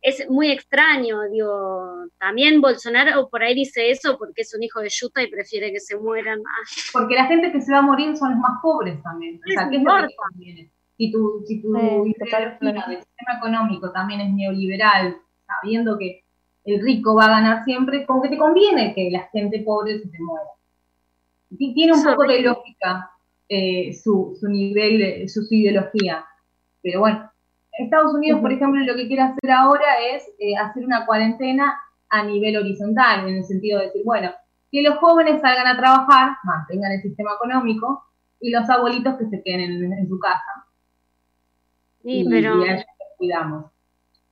es 0.00 0.26
muy 0.30 0.50
extraño, 0.50 1.20
digo, 1.30 2.06
también 2.18 2.62
Bolsonaro 2.62 3.28
por 3.28 3.42
ahí 3.42 3.54
dice 3.54 3.90
eso 3.90 4.16
porque 4.16 4.40
es 4.40 4.54
un 4.54 4.62
hijo 4.62 4.80
de 4.80 4.88
Yuta 4.88 5.22
y 5.22 5.30
prefiere 5.30 5.70
que 5.70 5.80
se 5.80 5.98
mueran 5.98 6.40
más. 6.40 6.90
Porque 6.90 7.14
la 7.14 7.26
gente 7.26 7.52
que 7.52 7.60
se 7.60 7.72
va 7.72 7.80
a 7.80 7.82
morir 7.82 8.16
son 8.16 8.30
los 8.30 8.38
más 8.38 8.58
pobres 8.62 9.02
también. 9.02 9.38
O 9.46 9.52
sea, 9.52 9.68
¿qué 9.68 9.76
es 9.76 9.82
lo 9.82 10.08
que 10.08 10.14
conviene? 10.16 10.70
Si 10.96 11.12
tu, 11.12 11.44
si 11.46 11.60
tu 11.60 11.76
ideología 12.06 12.86
del 12.88 13.02
sistema 13.02 13.36
económico 13.36 13.92
también 13.92 14.22
es 14.22 14.32
neoliberal, 14.32 15.18
sabiendo 15.46 15.98
que 15.98 16.21
el 16.64 16.80
rico 16.80 17.14
va 17.14 17.24
a 17.24 17.40
ganar 17.40 17.64
siempre, 17.64 18.06
como 18.06 18.22
que 18.22 18.28
te 18.28 18.38
conviene 18.38 18.94
que 18.94 19.10
la 19.10 19.28
gente 19.32 19.60
pobre 19.60 19.98
se 19.98 20.08
te 20.08 20.18
muera. 20.18 20.46
Tiene 21.56 21.92
un 21.92 22.04
poco 22.04 22.24
de 22.24 22.40
lógica 22.40 23.10
eh, 23.48 23.92
su, 23.92 24.36
su 24.40 24.48
nivel, 24.48 25.28
su, 25.28 25.42
su 25.42 25.54
ideología. 25.54 26.24
Pero 26.82 27.00
bueno, 27.00 27.30
Estados 27.72 28.14
Unidos, 28.14 28.40
por 28.40 28.52
ejemplo, 28.52 28.80
lo 28.84 28.94
que 28.94 29.06
quiere 29.06 29.22
hacer 29.22 29.50
ahora 29.50 30.00
es 30.14 30.24
eh, 30.38 30.56
hacer 30.56 30.84
una 30.84 31.04
cuarentena 31.06 31.78
a 32.10 32.24
nivel 32.24 32.56
horizontal, 32.56 33.28
en 33.28 33.36
el 33.36 33.44
sentido 33.44 33.78
de 33.78 33.86
decir, 33.86 34.02
bueno, 34.04 34.30
que 34.70 34.82
los 34.82 34.96
jóvenes 34.98 35.40
salgan 35.40 35.66
a 35.66 35.76
trabajar, 35.76 36.36
mantengan 36.44 36.92
el 36.92 37.02
sistema 37.02 37.32
económico, 37.34 38.04
y 38.40 38.50
los 38.50 38.68
abuelitos 38.68 39.16
que 39.16 39.26
se 39.26 39.42
queden 39.42 39.92
en, 39.92 40.08
su 40.08 40.18
casa. 40.18 40.66
Sí, 42.02 42.20
y, 42.20 42.28
pero... 42.28 42.64
y 42.64 42.82
cuidamos. 43.16 43.66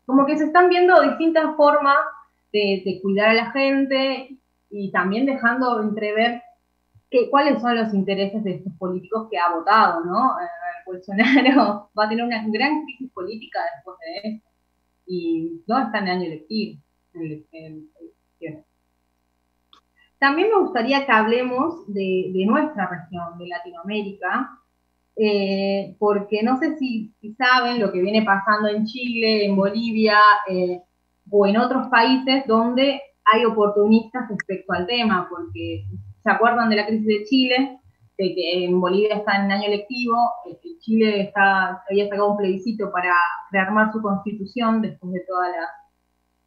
Como 0.05 0.27
que 0.27 0.37
se 0.37 0.45
están 0.45 0.69
viendo 0.69 1.01
distintas 1.03 1.55
formas 1.57 1.99
de, 2.53 2.99
cuidar 3.03 3.31
a 3.31 3.35
la 3.35 3.51
gente 3.53 4.37
y 4.71 4.91
también 4.91 5.27
dejando 5.27 5.81
entrever 5.81 6.43
que, 7.11 7.29
cuáles 7.31 7.61
son 7.61 7.77
los 7.77 7.93
intereses 7.93 8.43
de 8.45 8.55
estos 8.57 8.73
políticos 8.75 9.29
que 9.31 9.39
ha 9.39 9.55
votado, 9.55 10.05
¿no? 10.05 10.39
Eh, 10.41 10.47
Bolsonaro 10.87 11.91
va 11.99 12.05
a 12.05 12.09
tener 12.09 12.25
una 12.25 12.45
gran 12.49 12.85
crisis 12.85 13.11
política 13.13 13.61
después 13.75 13.97
de 14.01 14.31
esto. 14.31 14.49
Y 15.07 15.63
no 15.67 15.79
está 15.79 15.99
en 15.99 16.05
el 16.05 16.11
año 16.11 16.27
electivo. 16.27 16.81
También 20.19 20.49
me 20.49 20.59
gustaría 20.59 21.07
que 21.07 21.13
hablemos 21.13 21.93
de, 21.93 22.31
nuestra 22.47 22.87
región, 22.89 23.39
de 23.39 23.49
Latinoamérica, 23.49 24.51
eh, 25.17 25.97
porque 25.99 26.43
no 26.43 26.59
sé 26.59 26.77
si, 26.77 27.13
saben 27.39 27.81
lo 27.81 27.91
que 27.91 28.03
viene 28.03 28.23
pasando 28.23 28.69
en 28.69 28.85
Chile, 28.85 29.47
en 29.47 29.57
Bolivia 29.57 30.19
eh, 30.49 30.83
o 31.31 31.47
en 31.47 31.57
otros 31.57 31.89
países 31.89 32.45
donde 32.47 33.01
hay 33.33 33.45
oportunistas 33.45 34.29
respecto 34.29 34.73
al 34.73 34.87
tema, 34.87 35.29
porque 35.31 35.85
se 36.23 36.31
acuerdan 36.31 36.69
de 36.69 36.77
la 36.77 36.87
crisis 36.87 37.07
de 37.07 37.25
Chile, 37.25 37.81
que 38.17 38.65
en 38.65 38.79
Bolivia 38.79 39.17
está 39.17 39.43
en 39.43 39.51
año 39.51 39.67
electivo, 39.67 40.17
eh, 40.47 40.59
Chile 40.81 41.23
está, 41.23 41.83
había 41.89 42.09
sacado 42.09 42.33
un 42.33 42.37
plebiscito 42.37 42.91
para 42.93 43.15
rearmar 43.51 43.93
su 43.93 44.03
constitución 44.03 44.83
después 44.83 45.13
de 45.13 45.21
todas 45.27 45.51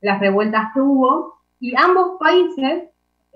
las, 0.02 0.20
revueltas 0.20 0.74
que 0.74 0.82
hubo, 0.82 1.40
y 1.60 1.74
ambos 1.76 2.18
países, 2.20 2.90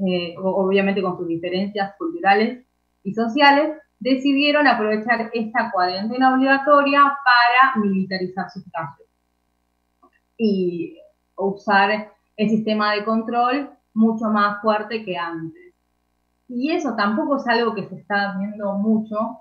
eh, 0.05 0.35
obviamente 0.37 1.01
con 1.01 1.17
sus 1.17 1.27
diferencias 1.27 1.95
culturales 1.97 2.65
y 3.03 3.13
sociales, 3.13 3.77
decidieron 3.99 4.67
aprovechar 4.67 5.31
esta 5.33 5.71
cuarentena 5.71 6.35
obligatoria 6.35 6.99
para 7.01 7.81
militarizar 7.83 8.49
sus 8.51 8.63
calles 8.71 9.07
y 10.37 10.99
usar 11.37 12.11
el 12.35 12.49
sistema 12.49 12.93
de 12.93 13.05
control 13.05 13.69
mucho 13.93 14.25
más 14.25 14.61
fuerte 14.61 15.03
que 15.03 15.17
antes. 15.17 15.73
Y 16.47 16.71
eso 16.71 16.95
tampoco 16.95 17.37
es 17.37 17.47
algo 17.47 17.75
que 17.75 17.87
se 17.87 17.95
está 17.95 18.37
viendo 18.37 18.73
mucho. 18.73 19.39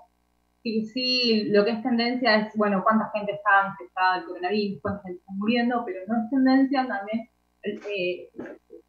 Sí, 0.63 0.85
sí, 0.85 1.49
lo 1.49 1.63
que 1.63 1.71
es 1.71 1.83
tendencia 1.83 2.35
es, 2.37 2.55
bueno, 2.55 2.83
cuánta 2.83 3.09
gente 3.13 3.33
está 3.33 3.69
infectada 3.69 4.15
del 4.15 4.25
coronavirus, 4.25 4.81
cuánta 4.81 5.03
gente 5.03 5.19
está 5.19 5.33
muriendo, 5.33 5.83
pero 5.85 5.99
no 6.07 6.23
es 6.23 6.29
tendencia 6.29 6.87
también 6.87 7.29
eh, 7.63 8.29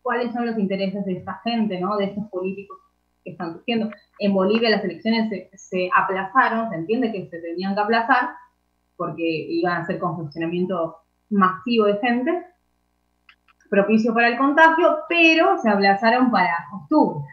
cuáles 0.02 0.32
son 0.32 0.46
los 0.46 0.58
intereses 0.58 1.04
de 1.04 1.18
esta 1.18 1.40
gente, 1.44 1.80
¿no? 1.80 1.96
De 1.96 2.06
estos 2.06 2.24
políticos 2.28 2.78
que 3.24 3.32
están 3.32 3.52
surgiendo. 3.52 3.90
En 4.18 4.32
Bolivia 4.32 4.70
las 4.70 4.84
elecciones 4.84 5.28
se, 5.28 5.50
se 5.54 5.90
aplazaron, 5.94 6.70
se 6.70 6.76
entiende 6.76 7.12
que 7.12 7.28
se 7.28 7.40
tenían 7.40 7.74
que 7.74 7.80
aplazar 7.80 8.30
porque 8.96 9.22
iban 9.22 9.82
a 9.82 9.86
ser 9.86 9.98
con 9.98 10.16
funcionamiento 10.16 10.96
masivo 11.30 11.86
de 11.86 11.98
gente, 11.98 12.46
propicio 13.68 14.14
para 14.14 14.28
el 14.28 14.38
contagio, 14.38 14.98
pero 15.08 15.58
se 15.58 15.68
aplazaron 15.68 16.30
para 16.30 16.66
octubre 16.72 17.24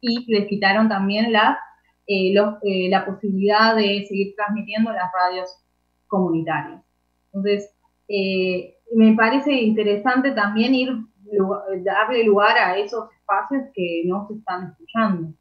y 0.00 0.30
les 0.30 0.46
quitaron 0.48 0.88
también 0.88 1.32
la, 1.32 1.58
eh, 2.06 2.34
eh, 2.62 2.88
la 2.90 3.06
posibilidad 3.06 3.74
de 3.74 4.04
seguir 4.06 4.34
transmitiendo 4.36 4.92
las 4.92 5.10
radios 5.12 5.56
comunitarias. 6.06 6.82
Entonces, 7.26 7.70
eh, 8.08 8.76
me 8.94 9.14
parece 9.14 9.52
interesante 9.52 10.32
también 10.32 10.74
ir 10.74 10.92
darle 11.82 12.22
lugar 12.24 12.56
a 12.58 12.76
esos 12.76 13.10
espacios 13.12 13.64
que 13.74 14.02
no 14.06 14.26
se 14.28 14.34
están 14.34 14.68
escuchando. 14.70 15.32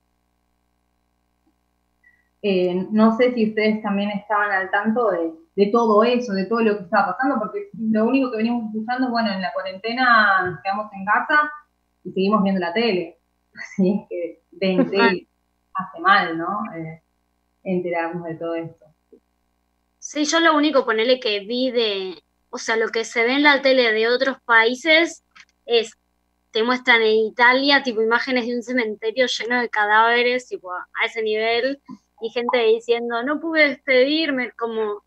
No 2.91 3.15
sé 3.15 3.33
si 3.33 3.49
ustedes 3.49 3.81
también 3.81 4.09
estaban 4.11 4.51
al 4.51 4.69
tanto 4.69 5.11
de, 5.11 5.31
de, 5.55 5.71
todo 5.71 6.03
eso, 6.03 6.33
de 6.33 6.45
todo 6.45 6.59
lo 6.59 6.77
que 6.77 6.83
estaba 6.83 7.15
pasando, 7.15 7.39
porque 7.39 7.69
lo 7.77 8.05
único 8.05 8.31
que 8.31 8.37
venimos 8.37 8.65
escuchando, 8.65 9.09
bueno, 9.09 9.31
en 9.31 9.41
la 9.41 9.53
cuarentena 9.53 10.49
nos 10.49 10.61
quedamos 10.61 10.91
en 10.91 11.05
casa 11.05 11.51
y 12.03 12.11
seguimos 12.11 12.43
viendo 12.43 12.59
la 12.59 12.73
tele. 12.73 13.17
Así 13.55 14.05
que 14.09 14.41
20 14.51 15.27
hace 15.75 15.99
mal, 16.01 16.37
¿no? 16.37 16.59
Eh, 16.75 17.01
enterarnos 17.63 18.25
de 18.25 18.35
todo 18.35 18.55
esto. 18.55 18.85
Sí, 19.99 20.25
yo 20.25 20.41
lo 20.41 20.55
único 20.55 20.83
ponerle 20.83 21.21
que 21.21 21.39
vi 21.39 21.71
de, 21.71 22.21
o 22.49 22.57
sea, 22.57 22.75
lo 22.75 22.89
que 22.89 23.05
se 23.05 23.23
ve 23.23 23.35
en 23.35 23.43
la 23.43 23.61
tele 23.61 23.93
de 23.93 24.09
otros 24.09 24.37
países 24.41 25.23
es, 25.65 25.93
te 26.51 26.61
muestran 26.61 27.01
en 27.01 27.15
Italia, 27.15 27.83
tipo, 27.83 28.01
imágenes 28.01 28.45
de 28.45 28.55
un 28.55 28.63
cementerio 28.63 29.27
lleno 29.27 29.61
de 29.61 29.69
cadáveres, 29.69 30.49
tipo, 30.49 30.73
a 30.73 31.05
ese 31.05 31.23
nivel, 31.23 31.81
y 32.23 32.29
gente 32.29 32.57
diciendo, 32.59 33.21
no 33.21 33.39
pude 33.39 33.67
despedirme, 33.67 34.51
como, 34.53 35.03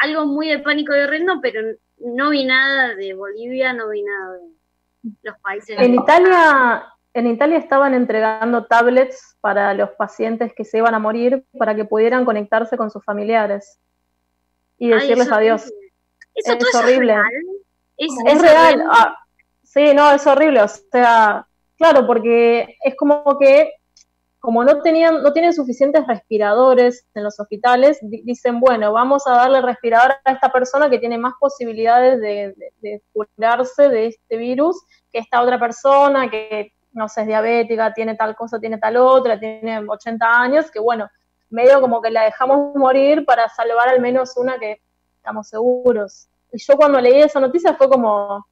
algo 0.00 0.26
muy 0.26 0.48
de 0.48 0.60
pánico 0.60 0.96
y 0.96 1.00
horrendo, 1.00 1.40
pero 1.42 1.60
no 1.98 2.30
vi 2.30 2.44
nada 2.44 2.94
de 2.94 3.14
Bolivia, 3.14 3.72
no 3.72 3.88
vi 3.88 4.02
nada 4.02 4.34
de 5.02 5.12
los 5.22 5.38
países. 5.40 5.76
En 5.78 5.94
Italia, 5.94 6.86
en 7.12 7.26
Italia 7.26 7.58
estaban 7.58 7.92
entregando 7.92 8.64
tablets 8.66 9.36
para 9.40 9.74
los 9.74 9.90
pacientes 9.90 10.52
que 10.54 10.64
se 10.64 10.78
iban 10.78 10.94
a 10.94 10.98
morir 10.98 11.44
para 11.58 11.74
que 11.74 11.84
pudieran 11.84 12.24
conectarse 12.24 12.76
con 12.76 12.90
sus 12.90 13.04
familiares 13.04 13.78
y 14.78 14.88
decirles 14.88 15.30
adiós. 15.30 15.70
¿Eso 16.34 16.52
es 16.52 16.74
horrible. 16.74 17.16
¿Es, 17.96 18.40
real. 18.40 18.82
Ah, 18.90 19.16
sí, 19.62 19.92
no, 19.92 20.12
es 20.12 20.26
horrible. 20.26 20.62
O 20.62 20.68
sea, 20.68 21.46
claro, 21.76 22.06
porque 22.06 22.76
es 22.82 22.94
como 22.96 23.38
que 23.38 23.74
como 24.40 24.64
no 24.64 24.80
tenían, 24.80 25.22
no 25.22 25.32
tienen 25.34 25.52
suficientes 25.52 26.06
respiradores 26.06 27.06
en 27.14 27.24
los 27.24 27.38
hospitales, 27.38 27.98
dicen, 28.00 28.58
bueno, 28.58 28.90
vamos 28.90 29.26
a 29.26 29.32
darle 29.32 29.60
respirador 29.60 30.12
a 30.24 30.32
esta 30.32 30.50
persona 30.50 30.88
que 30.88 30.98
tiene 30.98 31.18
más 31.18 31.34
posibilidades 31.38 32.18
de, 32.20 33.02
curarse 33.12 33.90
de 33.90 34.06
este 34.06 34.38
virus 34.38 34.82
que 35.12 35.18
esta 35.18 35.42
otra 35.42 35.60
persona 35.60 36.30
que, 36.30 36.72
no 36.92 37.06
sé, 37.08 37.20
es 37.20 37.26
diabética, 37.26 37.92
tiene 37.92 38.14
tal 38.14 38.34
cosa, 38.34 38.58
tiene 38.58 38.78
tal 38.78 38.96
otra, 38.96 39.38
tiene 39.38 39.78
80 39.86 40.40
años, 40.40 40.70
que 40.70 40.80
bueno, 40.80 41.08
medio 41.50 41.80
como 41.82 42.00
que 42.00 42.10
la 42.10 42.24
dejamos 42.24 42.74
morir 42.76 43.26
para 43.26 43.46
salvar 43.50 43.88
al 43.90 44.00
menos 44.00 44.36
una 44.38 44.58
que 44.58 44.80
estamos 45.16 45.48
seguros. 45.48 46.28
Y 46.50 46.58
yo 46.58 46.76
cuando 46.76 46.98
leí 46.98 47.20
esa 47.20 47.40
noticia 47.40 47.74
fue 47.74 47.90
como, 47.90 48.46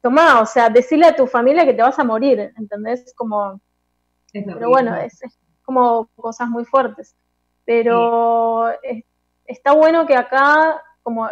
tomá, 0.00 0.40
o 0.40 0.46
sea, 0.46 0.70
decirle 0.70 1.06
a 1.06 1.16
tu 1.16 1.26
familia 1.26 1.66
que 1.66 1.74
te 1.74 1.82
vas 1.82 1.98
a 1.98 2.04
morir, 2.04 2.52
¿entendés? 2.56 3.12
Como 3.14 3.60
pero 4.32 4.68
bueno, 4.68 4.94
es, 4.96 5.20
como 5.64 6.08
cosas 6.16 6.48
muy 6.48 6.64
fuertes. 6.64 7.16
Pero 7.64 8.70
está 9.44 9.72
bueno 9.72 10.06
que 10.06 10.16
acá, 10.16 10.82
como 11.02 11.28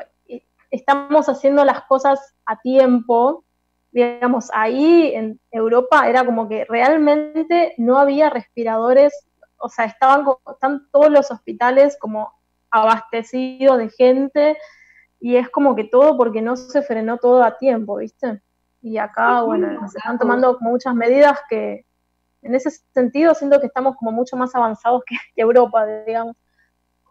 estamos 0.70 1.28
haciendo 1.28 1.64
las 1.64 1.82
cosas 1.84 2.34
a 2.46 2.60
tiempo, 2.60 3.44
digamos, 3.92 4.50
ahí 4.52 5.12
en 5.14 5.40
Europa 5.52 6.08
era 6.08 6.24
como 6.24 6.48
que 6.48 6.64
realmente 6.64 7.74
no 7.78 7.98
había 7.98 8.28
respiradores, 8.28 9.12
o 9.56 9.68
sea, 9.68 9.84
estaban 9.84 10.26
están 10.52 10.88
todos 10.90 11.10
los 11.10 11.30
hospitales 11.30 11.96
como 12.00 12.32
abastecidos 12.70 13.78
de 13.78 13.88
gente 13.90 14.58
y 15.20 15.36
es 15.36 15.48
como 15.48 15.76
que 15.76 15.84
todo 15.84 16.16
porque 16.16 16.42
no 16.42 16.56
se 16.56 16.82
frenó 16.82 17.18
todo 17.18 17.44
a 17.44 17.56
tiempo, 17.56 17.96
¿viste? 17.96 18.42
Y 18.82 18.98
acá, 18.98 19.42
bueno, 19.42 19.88
se 19.88 19.98
están 19.98 20.18
tomando 20.18 20.58
muchas 20.60 20.94
medidas 20.94 21.38
que, 21.48 21.86
en 22.44 22.54
ese 22.54 22.70
sentido 22.70 23.34
siento 23.34 23.58
que 23.58 23.66
estamos 23.66 23.96
como 23.96 24.12
mucho 24.12 24.36
más 24.36 24.54
avanzados 24.54 25.02
que, 25.06 25.16
Europa, 25.36 25.86
digamos. 26.06 26.36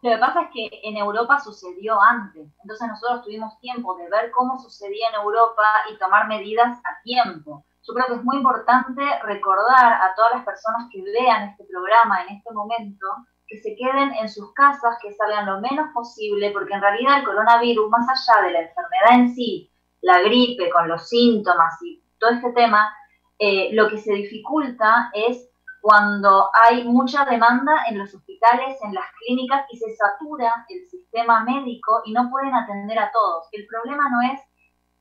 Lo 0.02 0.12
que 0.12 0.18
pasa 0.18 0.42
es 0.44 0.48
que 0.54 0.82
en 0.84 0.98
Europa 0.98 1.40
sucedió 1.40 2.00
antes, 2.02 2.48
entonces 2.62 2.88
nosotros 2.88 3.24
tuvimos 3.24 3.58
tiempo 3.60 3.96
de 3.96 4.10
ver 4.10 4.32
cómo 4.32 4.60
sucedía 4.60 5.10
en 5.10 5.22
Europa 5.22 5.64
y 5.92 5.98
tomar 5.98 6.28
medidas 6.28 6.78
a 6.80 7.02
tiempo. 7.04 7.66
Yo 7.88 7.94
creo 7.94 8.08
que 8.08 8.14
es 8.16 8.24
muy 8.24 8.38
importante 8.38 9.02
recordar 9.24 9.94
a 10.02 10.14
todas 10.16 10.36
las 10.36 10.46
personas 10.46 10.88
que 10.92 11.02
vean 11.02 11.50
este 11.50 11.66
programa 11.66 12.24
en 12.24 12.38
este 12.38 12.52
momento 12.54 13.08
que 13.48 13.58
se 13.58 13.76
queden 13.76 14.14
en 14.16 14.30
sus 14.30 14.54
casas, 14.54 14.98
que 15.02 15.14
salgan 15.14 15.46
lo 15.46 15.62
menos 15.62 15.90
posible, 15.94 16.52
porque 16.52 16.74
en 16.74 16.82
realidad 16.82 17.20
el 17.20 17.26
coronavirus, 17.26 17.90
más 17.90 18.08
allá 18.10 18.42
de 18.42 18.52
la 18.52 18.62
enfermedad 18.62 19.14
en 19.14 19.36
sí, 19.36 19.72
la 20.02 20.22
gripe 20.22 20.70
con 20.70 20.88
los 20.88 21.08
síntomas 21.08 21.82
y 21.82 22.04
todo 22.20 22.32
este 22.32 22.52
tema, 22.52 22.94
eh, 23.40 23.70
lo 23.74 23.90
que 23.90 23.98
se 23.98 24.14
dificulta 24.14 25.12
es 25.14 25.50
cuando 25.82 26.50
hay 26.54 26.86
mucha 26.86 27.26
demanda 27.26 27.84
en 27.90 27.98
los 27.98 28.14
hospitales, 28.14 28.78
en 28.84 28.94
las 28.94 29.06
clínicas 29.20 29.66
y 29.70 29.78
se 29.78 29.94
satura 29.96 30.66
el 30.70 30.86
sistema 30.86 31.44
médico 31.44 32.02
y 32.06 32.14
no 32.14 32.30
pueden 32.30 32.56
atender 32.56 32.98
a 32.98 33.12
todos. 33.12 33.50
El 33.52 33.68
problema 33.68 34.08
no 34.10 34.34
es 34.34 34.40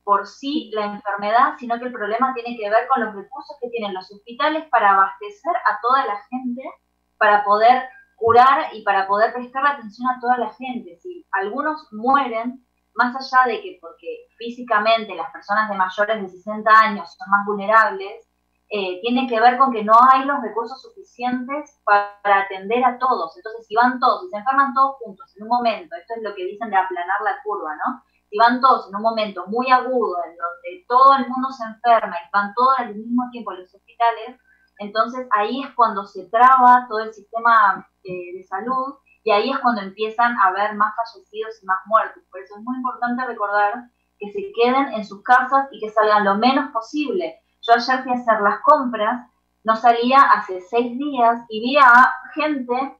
por 0.03 0.27
sí 0.27 0.71
la 0.73 0.85
enfermedad, 0.85 1.53
sino 1.57 1.79
que 1.79 1.85
el 1.85 1.93
problema 1.93 2.33
tiene 2.33 2.57
que 2.57 2.69
ver 2.69 2.87
con 2.89 3.01
los 3.01 3.15
recursos 3.15 3.55
que 3.61 3.69
tienen 3.69 3.93
los 3.93 4.11
hospitales 4.11 4.67
para 4.69 4.91
abastecer 4.91 5.55
a 5.55 5.79
toda 5.81 6.05
la 6.05 6.21
gente, 6.29 6.63
para 7.17 7.45
poder 7.45 7.83
curar 8.17 8.73
y 8.73 8.83
para 8.83 9.07
poder 9.07 9.33
prestar 9.33 9.65
atención 9.65 10.09
a 10.09 10.19
toda 10.19 10.37
la 10.37 10.53
gente. 10.53 10.97
Si 11.01 11.25
algunos 11.31 11.87
mueren, 11.93 12.65
más 12.95 13.15
allá 13.15 13.51
de 13.51 13.61
que 13.61 13.77
porque 13.81 14.27
físicamente 14.37 15.15
las 15.15 15.31
personas 15.31 15.69
de 15.69 15.75
mayores 15.75 16.21
de 16.21 16.29
60 16.29 16.71
años 16.71 17.15
son 17.17 17.29
más 17.29 17.45
vulnerables, 17.45 18.27
eh, 18.69 18.99
tiene 19.01 19.27
que 19.27 19.39
ver 19.39 19.57
con 19.57 19.71
que 19.71 19.83
no 19.83 19.93
hay 20.11 20.25
los 20.25 20.41
recursos 20.41 20.81
suficientes 20.81 21.79
para 21.85 22.39
atender 22.41 22.83
a 22.83 22.97
todos. 22.97 23.37
Entonces, 23.37 23.67
si 23.67 23.75
van 23.75 23.99
todos, 23.99 24.23
si 24.23 24.29
se 24.29 24.37
enferman 24.37 24.73
todos 24.73 24.95
juntos 24.97 25.31
en 25.37 25.43
un 25.43 25.49
momento, 25.49 25.95
esto 25.95 26.15
es 26.17 26.23
lo 26.23 26.33
que 26.33 26.45
dicen 26.45 26.71
de 26.71 26.77
aplanar 26.77 27.21
la 27.23 27.37
curva, 27.43 27.75
¿no? 27.75 28.03
Si 28.29 28.37
van 28.37 28.59
todos 28.61 28.89
en 28.89 28.95
un 28.95 29.03
momento 29.03 29.45
muy 29.45 29.69
agudo, 29.69 30.17
en 30.25 30.35
donde 30.35 30.85
todo 30.87 31.15
el 31.17 31.29
mundo 31.29 31.51
se 31.51 31.65
enferma 31.65 32.15
y 32.17 32.29
van 32.33 32.53
todos 32.55 32.79
al 32.79 32.95
mismo 32.95 33.29
tiempo 33.31 33.51
a 33.51 33.55
los 33.55 33.75
hospitales, 33.75 34.39
entonces 34.79 35.27
ahí 35.31 35.61
es 35.61 35.69
cuando 35.75 36.03
se 36.05 36.25
traba 36.29 36.87
todo 36.89 36.99
el 36.99 37.13
sistema 37.13 37.87
eh, 38.03 38.37
de 38.37 38.43
salud 38.43 38.95
y 39.23 39.31
ahí 39.31 39.49
es 39.49 39.59
cuando 39.59 39.81
empiezan 39.81 40.37
a 40.37 40.47
haber 40.47 40.75
más 40.75 40.93
fallecidos 40.95 41.61
y 41.61 41.65
más 41.65 41.79
muertos. 41.85 42.23
Por 42.29 42.41
eso 42.41 42.55
es 42.57 42.63
muy 42.63 42.75
importante 42.77 43.25
recordar 43.25 43.89
que 44.19 44.31
se 44.31 44.51
queden 44.53 44.93
en 44.93 45.05
sus 45.05 45.23
casas 45.23 45.67
y 45.71 45.79
que 45.79 45.89
salgan 45.89 46.25
lo 46.25 46.35
menos 46.35 46.71
posible. 46.71 47.39
Yo 47.61 47.73
ayer 47.73 48.03
fui 48.03 48.11
a 48.11 48.15
hacer 48.15 48.41
las 48.41 48.59
compras, 48.61 49.29
no 49.63 49.75
salía 49.75 50.19
hace 50.19 50.59
seis 50.61 50.97
días 50.97 51.45
y 51.49 51.61
vi 51.61 51.77
a 51.77 52.13
gente 52.33 52.99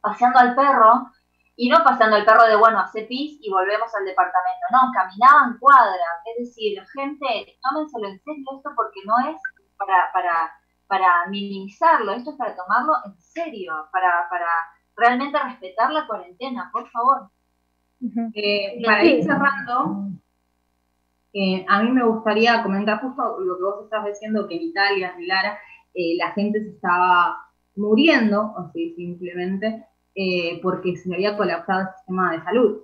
paseando 0.00 0.40
al 0.40 0.54
perro 0.56 1.10
y 1.56 1.68
no 1.68 1.84
paseando 1.84 2.16
al 2.16 2.24
perro 2.24 2.44
de, 2.44 2.56
bueno, 2.56 2.80
hace 2.80 3.02
pis 3.02 3.38
y 3.40 3.48
volvemos 3.50 3.94
al 3.94 4.04
departamento, 4.04 4.66
no, 4.72 4.90
caminaban 4.92 5.56
cuadras, 5.58 6.18
es 6.34 6.48
decir, 6.48 6.84
gente, 6.92 7.58
tómenselo 7.62 8.08
en 8.08 8.18
serio 8.18 8.44
esto 8.56 8.70
porque 8.74 9.00
no 9.06 9.30
es 9.30 9.40
para, 9.78 10.10
para, 10.12 10.52
para 10.88 11.26
minimizarlo, 11.28 12.12
esto 12.12 12.32
es 12.32 12.36
para 12.36 12.56
tomarlo 12.56 12.94
en 13.04 13.16
serio, 13.20 13.88
para, 13.92 14.28
para 14.28 14.48
realmente 14.96 15.38
respetar 15.42 15.92
la 15.92 16.06
cuarentena, 16.06 16.70
por 16.72 16.88
favor. 16.90 17.28
Eh, 18.34 18.82
para 18.84 19.04
ir 19.04 19.24
cerrando, 19.24 20.10
a 21.68 21.82
mí 21.82 21.90
me 21.90 22.04
gustaría 22.04 22.62
comentar 22.62 23.00
justo 23.00 23.38
lo 23.40 23.56
que 23.56 23.62
vos 23.62 23.84
estás 23.84 24.04
diciendo, 24.04 24.46
que 24.46 24.56
en 24.56 24.62
Italia, 24.62 25.14
en 25.18 25.26
Lara, 25.26 25.58
eh, 25.94 26.16
la 26.16 26.32
gente 26.32 26.60
se 26.60 26.70
estaba 26.70 27.38
muriendo, 27.76 28.52
o 28.56 28.70
sea, 28.72 28.94
simplemente 28.96 29.86
eh, 30.14 30.60
porque 30.62 30.96
se 30.96 31.12
había 31.12 31.36
colapsado 31.36 31.82
el 31.82 31.88
sistema 31.96 32.32
de 32.32 32.42
salud. 32.42 32.80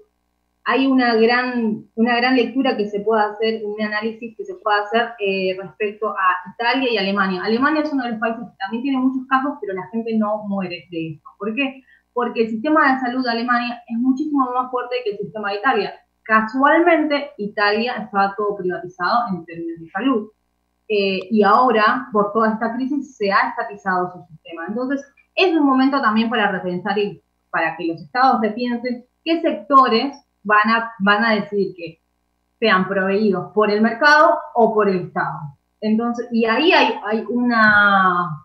Hay 0.64 0.86
una 0.86 1.14
gran, 1.14 1.86
una 1.94 2.16
gran 2.16 2.36
lectura 2.36 2.76
que 2.76 2.88
se 2.88 3.00
puede 3.00 3.22
hacer, 3.22 3.62
un 3.64 3.80
análisis 3.82 4.36
que 4.36 4.44
se 4.44 4.54
puede 4.56 4.80
hacer 4.80 5.12
eh, 5.18 5.56
respecto 5.60 6.10
a 6.10 6.52
Italia 6.54 6.92
y 6.92 6.98
Alemania. 6.98 7.42
Alemania 7.42 7.82
es 7.82 7.92
uno 7.92 8.04
de 8.04 8.10
los 8.10 8.20
países 8.20 8.42
que 8.42 8.56
también 8.58 8.82
tiene 8.82 8.98
muchos 8.98 9.26
casos, 9.28 9.58
pero 9.60 9.74
la 9.74 9.88
gente 9.88 10.16
no 10.16 10.44
muere 10.48 10.86
de 10.90 11.12
esto. 11.12 11.28
¿Por 11.38 11.54
qué? 11.54 11.82
Porque 12.12 12.42
el 12.42 12.50
sistema 12.50 12.92
de 12.92 13.00
salud 13.00 13.24
de 13.24 13.30
Alemania 13.30 13.82
es 13.86 13.98
muchísimo 13.98 14.50
más 14.52 14.70
fuerte 14.70 14.96
que 15.04 15.12
el 15.12 15.18
sistema 15.18 15.50
de 15.50 15.58
Italia. 15.58 15.94
Casualmente, 16.22 17.30
Italia 17.38 17.94
estaba 17.94 18.34
todo 18.36 18.56
privatizado 18.56 19.28
en 19.30 19.44
términos 19.44 19.80
de 19.80 19.90
salud. 19.90 20.30
Eh, 20.88 21.20
y 21.30 21.42
ahora, 21.42 22.08
por 22.12 22.32
toda 22.32 22.52
esta 22.52 22.74
crisis, 22.74 23.16
se 23.16 23.30
ha 23.30 23.50
estatizado 23.50 24.12
su 24.12 24.26
sistema. 24.32 24.66
Entonces, 24.68 25.04
es 25.34 25.56
un 25.56 25.64
momento 25.64 26.00
también 26.00 26.28
para 26.28 26.50
repensar 26.50 26.98
y 26.98 27.22
para 27.50 27.76
que 27.76 27.86
los 27.86 28.00
estados 28.00 28.40
repiensen 28.40 29.04
qué 29.24 29.40
sectores 29.40 30.16
van 30.42 30.68
a, 30.68 30.92
van 31.00 31.24
a 31.24 31.34
decidir 31.34 31.74
que 31.76 32.00
sean 32.58 32.88
proveídos 32.88 33.52
por 33.52 33.70
el 33.70 33.80
mercado 33.80 34.38
o 34.54 34.74
por 34.74 34.88
el 34.88 35.06
Estado. 35.06 35.38
Entonces, 35.80 36.28
y 36.30 36.44
ahí 36.44 36.72
hay, 36.72 36.94
hay 37.06 37.24
una, 37.28 38.44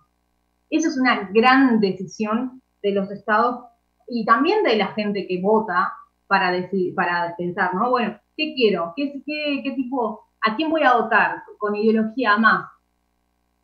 eso 0.70 0.88
es 0.88 0.98
una 0.98 1.30
gran 1.34 1.80
decisión 1.80 2.62
de 2.86 2.92
los 2.92 3.10
estados 3.10 3.66
y 4.08 4.24
también 4.26 4.64
de 4.64 4.78
la 4.78 4.88
gente 4.94 5.26
que 5.28 5.42
vota 5.42 5.92
para, 6.28 6.52
decir, 6.52 6.94
para 6.94 7.36
pensar, 7.36 7.74
¿no? 7.74 7.90
Bueno, 7.90 8.20
¿qué 8.38 8.54
quiero? 8.56 8.94
¿Qué, 8.96 9.24
qué, 9.26 9.62
qué 9.64 9.72
tipo, 9.72 10.28
a 10.46 10.56
quién 10.56 10.70
voy 10.70 10.84
a 10.84 10.94
votar? 10.94 11.42
Con 11.58 11.76
ideología 11.76 12.38
más 12.38 12.66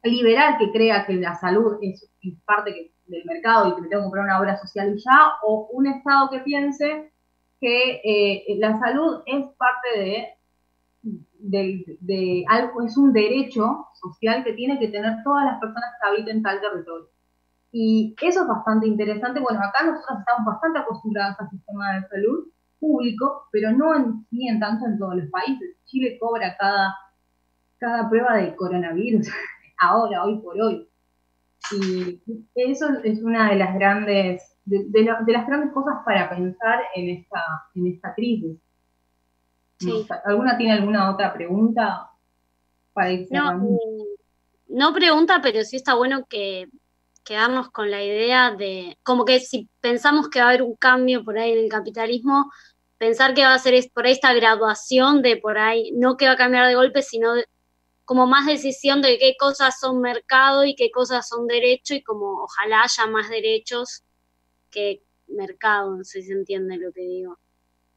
liberal 0.03 0.57
que 0.57 0.71
crea 0.71 1.05
que 1.05 1.13
la 1.13 1.35
salud 1.35 1.77
es, 1.81 2.09
parte 2.45 2.91
del 3.05 3.25
mercado 3.25 3.69
y 3.69 3.75
que 3.75 3.81
me 3.81 3.87
tengo 3.87 4.01
que 4.01 4.05
comprar 4.05 4.25
una 4.25 4.39
obra 4.39 4.57
social 4.57 4.95
y 4.95 4.99
ya, 4.99 5.33
o 5.43 5.67
un 5.71 5.85
Estado 5.85 6.29
que 6.31 6.39
piense 6.39 7.11
que 7.59 8.01
eh, 8.03 8.55
la 8.57 8.79
salud 8.79 9.21
es 9.27 9.45
parte 9.57 9.99
de, 9.99 10.27
de, 11.37 11.97
de, 11.99 12.43
algo, 12.47 12.81
es 12.83 12.97
un 12.97 13.13
derecho 13.13 13.85
social 13.93 14.43
que 14.43 14.53
tiene 14.53 14.79
que 14.79 14.87
tener 14.87 15.17
todas 15.23 15.45
las 15.45 15.59
personas 15.59 15.91
que 16.01 16.07
habiten 16.07 16.41
tal 16.41 16.59
territorio. 16.59 17.10
Y 17.71 18.15
eso 18.21 18.41
es 18.41 18.47
bastante 18.47 18.87
interesante. 18.87 19.39
Bueno, 19.39 19.59
acá 19.59 19.85
nosotros 19.85 20.19
estamos 20.19 20.45
bastante 20.45 20.79
acostumbrados 20.79 21.39
al 21.39 21.49
sistema 21.49 21.93
de 21.95 22.07
salud 22.07 22.47
público, 22.79 23.47
pero 23.51 23.71
no 23.71 23.95
en, 23.95 24.25
ni 24.31 24.49
en 24.49 24.59
tanto 24.59 24.85
en 24.85 24.97
todos 24.97 25.15
los 25.15 25.29
países. 25.29 25.77
Chile 25.85 26.17
cobra 26.19 26.57
cada, 26.57 26.95
cada 27.77 28.09
prueba 28.09 28.35
de 28.37 28.55
coronavirus, 28.55 29.27
ahora, 29.79 30.23
hoy 30.25 30.39
por 30.39 30.59
hoy. 30.59 30.87
Y 31.71 32.21
eso 32.55 32.87
es 33.03 33.21
una 33.21 33.51
de 33.51 33.55
las 33.55 33.73
grandes, 33.75 34.57
de, 34.65 35.03
las 35.03 35.47
grandes 35.47 35.71
cosas 35.71 35.97
para 36.03 36.29
pensar 36.29 36.79
en 36.95 37.09
esta, 37.09 37.41
en 37.75 37.87
esta 37.87 38.13
crisis. 38.15 38.57
¿Alguna 40.25 40.57
tiene 40.57 40.73
alguna 40.73 41.11
otra 41.11 41.33
pregunta 41.33 42.09
para 42.93 43.11
ir 43.11 43.27
no, 43.31 43.51
eh, 43.51 44.17
no 44.67 44.93
pregunta, 44.93 45.39
pero 45.41 45.63
sí 45.63 45.77
está 45.77 45.95
bueno 45.95 46.25
que 46.25 46.67
quedarnos 47.23 47.69
con 47.69 47.91
la 47.91 48.03
idea 48.03 48.51
de, 48.51 48.97
como 49.03 49.25
que 49.25 49.39
si 49.39 49.69
pensamos 49.79 50.29
que 50.29 50.39
va 50.39 50.45
a 50.45 50.49
haber 50.49 50.63
un 50.63 50.75
cambio 50.75 51.23
por 51.23 51.37
ahí 51.37 51.51
en 51.53 51.65
el 51.65 51.69
capitalismo, 51.69 52.51
pensar 52.97 53.33
que 53.33 53.43
va 53.43 53.53
a 53.53 53.59
ser 53.59 53.83
por 53.93 54.05
ahí 54.05 54.13
esta 54.13 54.33
graduación 54.33 55.21
de 55.21 55.37
por 55.37 55.57
ahí, 55.57 55.91
no 55.93 56.17
que 56.17 56.25
va 56.25 56.33
a 56.33 56.37
cambiar 56.37 56.67
de 56.67 56.75
golpe, 56.75 57.01
sino 57.01 57.33
como 58.05 58.27
más 58.27 58.45
decisión 58.45 59.01
de 59.01 59.17
qué 59.17 59.35
cosas 59.39 59.79
son 59.79 60.01
mercado 60.01 60.65
y 60.65 60.75
qué 60.75 60.91
cosas 60.91 61.27
son 61.27 61.47
derecho 61.47 61.95
y 61.95 62.03
como 62.03 62.43
ojalá 62.43 62.83
haya 62.83 63.07
más 63.07 63.29
derechos 63.29 64.03
que 64.69 65.01
mercado, 65.27 65.95
no 65.95 66.03
sé 66.03 66.21
si 66.21 66.27
se 66.27 66.33
entiende 66.33 66.77
lo 66.77 66.91
que 66.91 67.01
digo. 67.01 67.37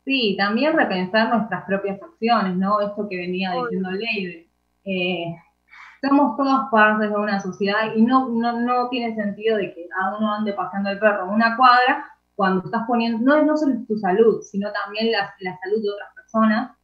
Sí, 0.05 0.37
también 0.39 0.77
repensar 0.77 1.35
nuestras 1.35 1.65
propias 1.65 2.01
acciones, 2.01 2.57
¿no? 2.57 2.81
Esto 2.81 3.09
que 3.09 3.17
venía 3.17 3.53
diciendo 3.53 3.91
Leide. 3.91 4.49
Eh, 4.85 5.35
somos 6.09 6.37
todas 6.37 6.69
partes 6.71 7.11
de 7.11 7.17
una 7.17 7.41
sociedad 7.41 7.95
y 7.95 8.03
no, 8.03 8.29
no, 8.29 8.89
tiene 8.89 9.15
sentido 9.15 9.57
de 9.57 9.75
que 9.75 9.89
a 9.99 10.17
uno 10.17 10.35
ande 10.35 10.53
pasando 10.53 10.91
el 10.91 10.99
perro 10.99 11.25
en 11.25 11.31
una 11.31 11.57
cuadra 11.57 12.05
cuando 12.35 12.65
estás 12.65 12.83
poniendo, 12.87 13.19
no, 13.19 13.43
no 13.45 13.57
solo 13.57 13.77
tu 13.87 13.97
salud, 13.97 14.43
sino 14.43 14.71
también 14.73 15.13
la, 15.13 15.35
salud 15.39 15.83
de 15.83 15.91
otras 15.91 16.15
personas. 16.15 16.77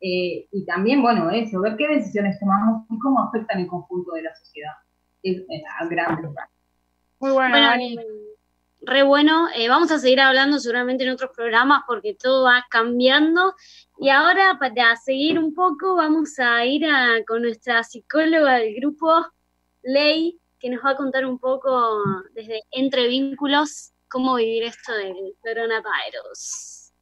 Eh, 0.00 0.48
y 0.50 0.64
también, 0.64 1.02
bueno, 1.02 1.30
eso, 1.30 1.60
ver 1.60 1.76
qué 1.76 1.88
decisiones 1.88 2.38
tomamos 2.40 2.84
y 2.90 2.98
cómo 2.98 3.20
afectan 3.22 3.60
el 3.60 3.66
conjunto 3.66 4.12
de 4.12 4.22
la 4.22 4.34
sociedad. 4.34 4.72
Es, 5.22 5.38
es 5.48 5.88
grande. 5.88 6.28
Muy 7.20 7.32
bueno, 7.32 7.56
re 8.82 9.02
bueno. 9.02 9.48
Eh, 9.54 9.68
vamos 9.68 9.90
a 9.90 9.98
seguir 9.98 10.20
hablando 10.20 10.58
seguramente 10.58 11.04
en 11.04 11.10
otros 11.10 11.30
programas 11.34 11.82
porque 11.86 12.14
todo 12.14 12.44
va 12.44 12.66
cambiando. 12.70 13.54
Y 13.98 14.10
ahora 14.10 14.56
para 14.58 14.96
seguir 14.96 15.38
un 15.38 15.54
poco 15.54 15.96
vamos 15.96 16.38
a 16.38 16.64
ir 16.64 16.86
con 17.26 17.42
nuestra 17.42 17.82
psicóloga 17.82 18.54
del 18.56 18.74
grupo, 18.74 19.26
Ley, 19.82 20.38
que 20.58 20.70
nos 20.70 20.84
va 20.84 20.90
a 20.90 20.96
contar 20.96 21.26
un 21.26 21.38
poco 21.38 22.02
desde 22.34 22.62
Entre 22.70 23.08
Vínculos 23.08 23.92
cómo 24.12 24.34
vivir 24.34 24.64
esto 24.64 24.92
del 24.92 25.34
coronavirus. 25.42 26.92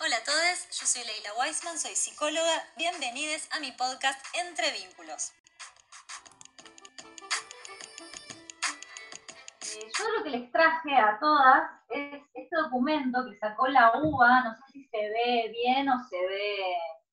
Hola 0.00 0.16
a 0.16 0.22
todos, 0.22 0.78
yo 0.78 0.86
soy 0.86 1.02
Leila 1.04 1.30
Weisman, 1.40 1.78
soy 1.78 1.96
psicóloga. 1.96 2.68
Bienvenidos 2.76 3.48
a 3.52 3.58
mi 3.60 3.72
podcast 3.72 4.22
Entre 4.34 4.70
Vínculos. 4.70 5.32
Yo 9.76 10.04
lo 10.16 10.24
que 10.24 10.30
les 10.30 10.50
traje 10.52 10.94
a 10.94 11.18
todas 11.18 11.70
es 11.90 12.22
este 12.34 12.56
documento 12.56 13.24
que 13.24 13.38
sacó 13.38 13.66
la 13.68 13.92
UBA, 14.02 14.42
no 14.44 14.54
sé 14.54 14.62
si 14.72 14.84
se 14.84 14.98
ve 14.98 15.50
bien 15.52 15.88
o 15.88 15.98
se 16.08 16.16
ve... 16.16 16.56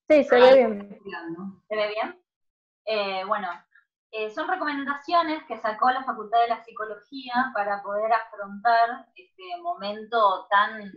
Sí, 0.09 0.23
se 0.23 0.35
ve 0.35 0.55
bien. 0.55 1.61
¿Se 1.67 1.75
ve 1.75 1.87
bien? 1.87 2.21
Eh, 2.85 3.23
bueno, 3.25 3.47
eh, 4.11 4.29
son 4.29 4.47
recomendaciones 4.47 5.43
que 5.45 5.57
sacó 5.57 5.89
la 5.91 6.03
Facultad 6.03 6.41
de 6.41 6.49
la 6.49 6.63
Psicología 6.63 7.51
para 7.53 7.81
poder 7.81 8.13
afrontar 8.13 9.07
este 9.15 9.61
momento 9.61 10.47
tan, 10.49 10.91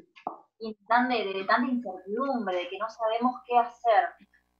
tan 0.87 1.09
de, 1.09 1.33
de 1.33 1.45
tanta 1.45 1.71
incertidumbre, 1.71 2.57
de 2.57 2.69
que 2.69 2.79
no 2.79 2.89
sabemos 2.89 3.41
qué 3.47 3.59
hacer. 3.59 4.11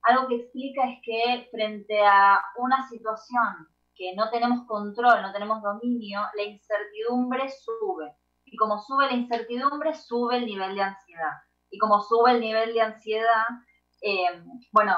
Algo 0.03 0.29
que 0.29 0.37
explica 0.37 0.89
es 0.91 0.99
que 1.05 1.49
frente 1.51 2.05
a 2.05 2.41
una 2.57 2.89
situación 2.89 3.69
que 3.99 4.15
no 4.15 4.31
tenemos 4.31 4.67
control, 4.67 5.21
no 5.21 5.33
tenemos 5.33 5.61
dominio, 5.61 6.21
la 6.35 6.43
incertidumbre 6.45 7.51
sube. 7.51 8.17
Y 8.45 8.57
como 8.57 8.79
sube 8.79 9.07
la 9.07 9.15
incertidumbre, 9.15 9.93
sube 9.93 10.37
el 10.37 10.47
nivel 10.47 10.77
de 10.77 10.83
ansiedad. 10.83 11.33
Y 11.69 11.79
como 11.79 12.01
sube 12.01 12.31
el 12.31 12.41
nivel 12.41 12.73
de 12.73 12.81
ansiedad, 12.81 13.45
eh, 14.01 14.43
bueno, 14.73 14.97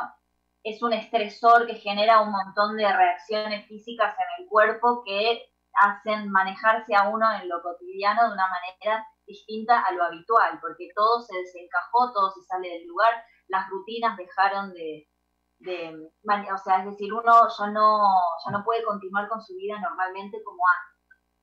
es 0.63 0.83
un 0.83 0.93
estresor 0.93 1.67
que 1.67 1.77
genera 1.77 2.21
un 2.21 2.31
montón 2.31 2.77
de 2.77 2.93
reacciones 2.93 3.67
físicas 3.67 4.15
en 4.15 4.45
el 4.45 4.49
cuerpo 4.49 5.03
que 5.05 5.51
hacen 5.73 6.31
manejarse 6.31 6.95
a 6.95 7.09
uno 7.09 7.27
en 7.33 7.49
lo 7.49 7.63
cotidiano 7.63 8.29
de 8.29 8.35
una 8.35 8.49
manera 8.49 9.07
distinta 9.27 9.81
a 9.81 9.93
lo 9.93 10.05
habitual, 10.05 10.59
porque 10.61 10.91
todo 10.95 11.23
se 11.23 11.37
desencajó, 11.39 12.13
todo 12.13 12.31
se 12.33 12.43
sale 12.43 12.69
del 12.69 12.87
lugar, 12.87 13.25
las 13.49 13.69
rutinas 13.71 14.17
dejaron 14.17 14.73
de, 14.75 15.09
de, 15.61 16.11
o 16.53 16.59
sea, 16.59 16.81
es 16.81 16.87
decir, 16.87 17.13
uno 17.13 17.33
ya 17.59 17.67
no, 17.69 17.99
ya 18.45 18.51
no 18.51 18.65
puede 18.65 18.83
continuar 18.85 19.29
con 19.29 19.43
su 19.43 19.55
vida 19.57 19.79
normalmente 19.79 20.43
como 20.43 20.63
antes. 20.67 20.91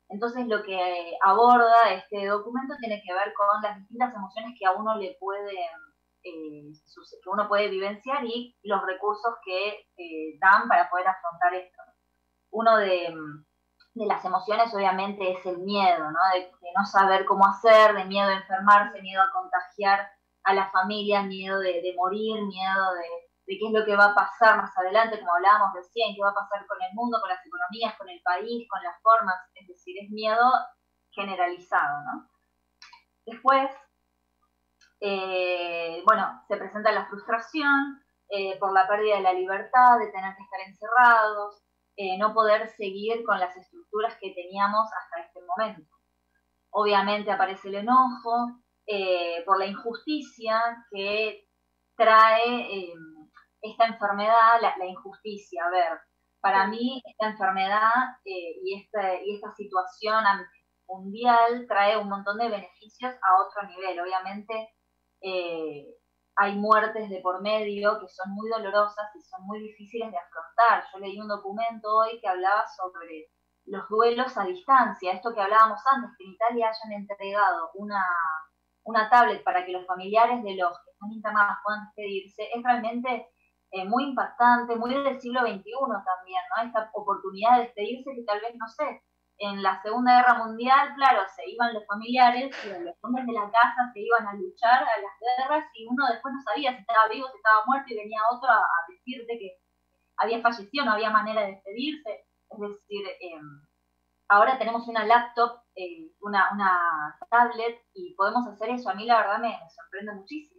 Entonces 0.10 0.48
lo 0.48 0.64
que 0.64 1.14
aborda 1.22 1.94
este 1.94 2.26
documento 2.26 2.76
tiene 2.80 3.02
que 3.06 3.14
ver 3.14 3.34
con 3.34 3.62
las 3.62 3.78
distintas 3.78 4.14
emociones 4.16 4.56
que 4.58 4.66
a 4.66 4.72
uno 4.72 4.96
le 4.96 5.18
puede, 5.20 5.60
eh, 6.24 6.72
que 7.24 7.30
uno 7.30 7.48
puede 7.48 7.70
vivenciar 7.70 8.24
y 8.26 8.56
los 8.64 8.84
recursos 8.86 9.36
que 9.46 9.86
eh, 9.98 10.38
dan 10.40 10.68
para 10.68 10.90
poder 10.90 11.08
afrontar 11.08 11.54
esto. 11.54 11.82
Uno 12.52 12.78
de, 12.78 13.14
de, 13.94 14.06
las 14.06 14.24
emociones 14.26 14.74
obviamente 14.74 15.34
es 15.34 15.46
el 15.46 15.60
miedo, 15.60 16.10
¿no? 16.10 16.20
De, 16.34 16.40
de, 16.40 16.72
no 16.76 16.86
saber 16.86 17.26
cómo 17.26 17.46
hacer, 17.46 17.94
de 17.94 18.06
miedo 18.06 18.30
a 18.30 18.38
enfermarse, 18.38 19.02
miedo 19.02 19.22
a 19.22 19.32
contagiar 19.32 20.10
a 20.44 20.54
la 20.54 20.72
familia, 20.72 21.24
miedo 21.24 21.60
de, 21.60 21.82
de 21.82 21.94
morir, 21.98 22.42
miedo 22.46 22.94
de, 22.94 23.27
de 23.48 23.58
qué 23.58 23.66
es 23.66 23.74
lo 23.74 23.86
que 23.86 23.96
va 23.96 24.12
a 24.12 24.16
pasar 24.16 24.58
más 24.58 24.78
adelante, 24.78 25.20
como 25.20 25.34
hablábamos 25.34 25.74
recién, 25.74 26.14
qué 26.14 26.22
va 26.22 26.32
a 26.32 26.44
pasar 26.44 26.68
con 26.68 26.78
el 26.82 26.94
mundo, 26.94 27.18
con 27.22 27.30
las 27.30 27.44
economías, 27.46 27.98
con 27.98 28.10
el 28.10 28.22
país, 28.22 28.68
con 28.70 28.84
las 28.84 29.02
formas, 29.02 29.36
es 29.56 29.68
decir, 29.68 29.96
es 30.04 30.10
miedo 30.10 30.52
generalizado, 31.12 32.04
¿no? 32.04 32.30
Después, 33.26 33.72
eh, 35.00 36.04
bueno, 36.06 36.44
se 36.48 36.58
presenta 36.58 36.92
la 36.92 37.08
frustración 37.08 38.04
eh, 38.30 38.58
por 38.60 38.74
la 38.74 38.86
pérdida 38.86 39.16
de 39.16 39.22
la 39.22 39.34
libertad, 39.34 39.98
de 39.98 40.12
tener 40.12 40.36
que 40.36 40.44
estar 40.44 40.60
encerrados, 40.68 41.64
eh, 41.96 42.18
no 42.18 42.34
poder 42.34 42.68
seguir 42.68 43.24
con 43.26 43.40
las 43.40 43.56
estructuras 43.56 44.18
que 44.20 44.32
teníamos 44.32 44.90
hasta 44.94 45.22
este 45.22 45.40
momento. 45.42 45.90
Obviamente 46.72 47.32
aparece 47.32 47.70
el 47.70 47.76
enojo 47.76 48.62
por 49.46 49.60
la 49.60 49.66
injusticia 49.66 50.86
que 50.92 51.46
trae 51.98 52.94
esta 53.62 53.86
enfermedad, 53.86 54.62
la, 54.62 54.86
injusticia. 54.86 55.66
A 55.66 55.70
ver, 55.70 56.00
para 56.42 56.68
mí 56.68 57.02
esta 57.06 57.28
enfermedad 57.30 57.92
eh, 58.26 58.60
y, 58.64 58.82
esta, 58.82 59.22
y 59.22 59.36
esta 59.36 59.54
situación 59.56 60.24
mundial 60.88 61.66
trae 61.68 61.98
un 61.98 62.10
montón 62.10 62.38
de 62.38 62.50
beneficios 62.50 63.14
a 63.14 63.42
otro 63.42 63.68
nivel. 63.70 64.00
Obviamente 64.00 64.70
eh, 65.22 65.86
hay 66.36 66.56
muertes 66.56 67.10
de 67.10 67.20
por 67.22 67.42
medio 67.42 68.00
que 68.00 68.08
son 68.08 68.32
muy 68.34 68.50
dolorosas 68.50 69.10
y 69.16 69.22
son 69.22 69.46
muy 69.46 69.60
difíciles 69.60 70.12
de 70.12 70.18
afrontar. 70.18 70.86
Yo 70.94 71.00
leí 71.00 71.20
un 71.20 71.28
documento 71.28 71.88
hoy 71.96 72.20
que 72.22 72.28
hablaba 72.28 72.66
sobre 72.68 73.28
los 73.66 73.88
duelos 73.90 74.38
a 74.38 74.46
distancia, 74.46 75.14
esto 75.14 75.34
que 75.34 75.42
hablábamos 75.42 75.82
antes, 75.92 76.12
que 76.18 76.24
en 76.24 76.32
Italia 76.32 76.70
hayan 76.70 77.02
entregado 77.02 77.72
una, 77.74 78.06
una 78.84 79.10
tablet 79.10 79.44
para 79.44 79.66
que 79.66 79.74
los 79.74 79.86
familiares 79.86 80.42
de 80.44 80.56
los 80.56 80.72
que 80.86 80.92
están 80.92 81.12
internados 81.12 81.58
puedan 81.64 81.86
despedirse, 81.88 82.44
es 82.54 82.64
realmente 82.64 83.28
eh, 83.78 83.86
muy 83.86 84.06
impactante, 84.06 84.76
muy 84.76 84.94
del 84.94 85.20
siglo 85.22 85.42
XXI 85.42 85.64
también, 86.06 86.42
¿no? 86.50 86.68
Esta 86.68 86.90
oportunidad 86.94 87.58
de 87.58 87.64
despedirse 87.64 88.16
que 88.16 88.24
tal 88.24 88.42
vez, 88.42 88.56
no 88.56 88.68
sé, 88.68 89.04
en 89.40 89.62
la 89.62 89.82
Segunda 89.82 90.18
Guerra 90.18 90.46
Mundial, 90.46 90.96
claro, 90.96 91.22
se 91.36 91.48
iban 91.50 91.74
los 91.74 91.86
familiares, 91.86 92.56
los 92.82 92.96
hombres 93.02 93.26
de 93.28 93.34
la 93.34 93.52
casa 93.52 93.92
se 93.94 94.00
iban 94.00 94.28
a 94.28 94.34
luchar 94.34 94.82
a 94.82 95.02
las 95.02 95.14
guerras 95.22 95.66
y 95.76 95.86
uno 95.86 96.08
después 96.08 96.34
no 96.34 96.42
sabía 96.42 96.74
si 96.74 96.82
estaba 96.82 97.08
vivo, 97.08 97.28
si 97.28 97.38
estaba 97.38 97.66
muerto 97.66 97.86
y 97.88 97.98
venía 97.98 98.20
otro 98.32 98.50
a, 98.50 98.66
decirte 98.90 99.38
que 99.38 99.58
había 100.18 100.42
fallecido, 100.42 100.86
no 100.86 100.94
había 100.94 101.12
manera 101.12 101.42
de 101.42 101.52
despedirse. 101.52 102.26
Es 102.50 102.60
decir, 102.60 103.06
em, 103.20 103.62
ahora 104.30 104.58
tenemos 104.58 104.88
una 104.88 105.06
laptop, 105.06 105.62
eh, 105.76 106.12
una, 106.22 106.50
una 106.54 107.18
tablet 107.30 107.80
y 107.94 108.16
podemos 108.16 108.48
hacer 108.48 108.70
eso. 108.70 108.90
A 108.90 108.96
mí 108.96 109.06
la 109.06 109.18
verdad 109.18 109.40
me 109.40 109.56
sorprende 109.70 110.14
muchísimo. 110.14 110.57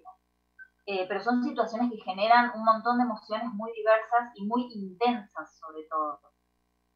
Eh, 0.91 1.05
pero 1.07 1.20
son 1.20 1.45
situaciones 1.45 1.91
que 1.91 2.01
generan 2.01 2.51
un 2.55 2.64
montón 2.64 2.97
de 2.97 3.05
emociones 3.05 3.53
muy 3.53 3.70
diversas 3.74 4.32
y 4.36 4.47
muy 4.47 4.72
intensas 4.72 5.59
sobre 5.59 5.82
todo. 5.84 6.18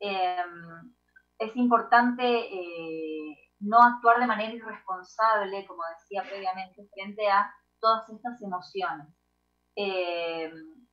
Em, 0.01 0.95
es 1.39 1.55
importante 1.57 2.25
eh, 2.25 3.39
no 3.61 3.83
actuar 3.83 4.19
de 4.19 4.27
manera 4.27 4.55
irresponsable, 4.55 5.67
como 5.67 5.83
decía 5.99 6.23
previamente, 6.23 6.89
frente 6.95 7.31
a 7.31 7.55
todas 7.81 8.09
estas 8.09 8.41
emociones. 8.41 9.09
Em, 9.77 10.87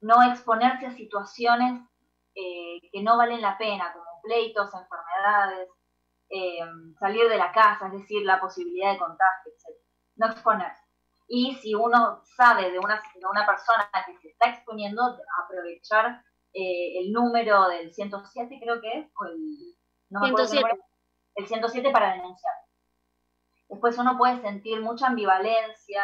no 0.00 0.22
exponerse 0.22 0.86
a 0.86 0.92
situaciones 0.92 1.82
eh, 2.36 2.80
que 2.92 3.02
no 3.02 3.16
valen 3.16 3.42
la 3.42 3.58
pena, 3.58 3.92
como 3.92 4.22
pleitos, 4.22 4.70
enfermedades, 4.74 5.68
em, 6.28 6.94
salir 7.00 7.28
de 7.28 7.38
la 7.38 7.50
casa, 7.52 7.86
es 7.88 7.94
decir, 7.94 8.24
la 8.24 8.40
posibilidad 8.40 8.92
de 8.92 8.98
contagio, 8.98 9.52
etc. 9.52 9.76
No 10.16 10.26
exponerse. 10.28 10.87
Y 11.28 11.54
si 11.56 11.74
uno 11.74 12.22
sabe 12.24 12.70
de 12.70 12.78
una, 12.78 13.02
una 13.30 13.46
persona 13.46 13.90
que 14.06 14.16
se 14.16 14.28
está 14.28 14.48
exponiendo, 14.48 15.02
aprovechar 15.44 16.22
eh, 16.54 17.00
el 17.00 17.12
número 17.12 17.68
del 17.68 17.92
107, 17.92 18.58
creo 18.62 18.80
que 18.80 18.98
es, 18.98 19.06
o 19.20 19.26
el, 19.26 19.76
no 20.08 20.20
me 20.20 20.28
107. 20.28 20.80
el 21.34 21.46
107 21.46 21.90
para 21.90 22.14
denunciar. 22.14 22.54
Después 23.68 23.98
uno 23.98 24.16
puede 24.16 24.40
sentir 24.40 24.80
mucha 24.80 25.08
ambivalencia, 25.08 26.02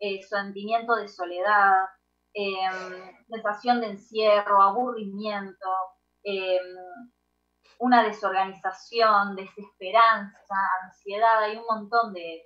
eh, 0.00 0.22
sentimiento 0.22 0.94
de 0.96 1.08
soledad, 1.08 1.84
em, 2.32 3.26
sensación 3.28 3.80
de 3.82 3.88
encierro, 3.88 4.62
aburrimiento, 4.62 5.68
em, 6.22 6.62
una 7.78 8.02
desorganización, 8.02 9.36
desesperanza, 9.36 10.54
ansiedad, 10.84 11.42
hay 11.42 11.56
un 11.56 11.64
montón 11.68 12.14
de, 12.14 12.42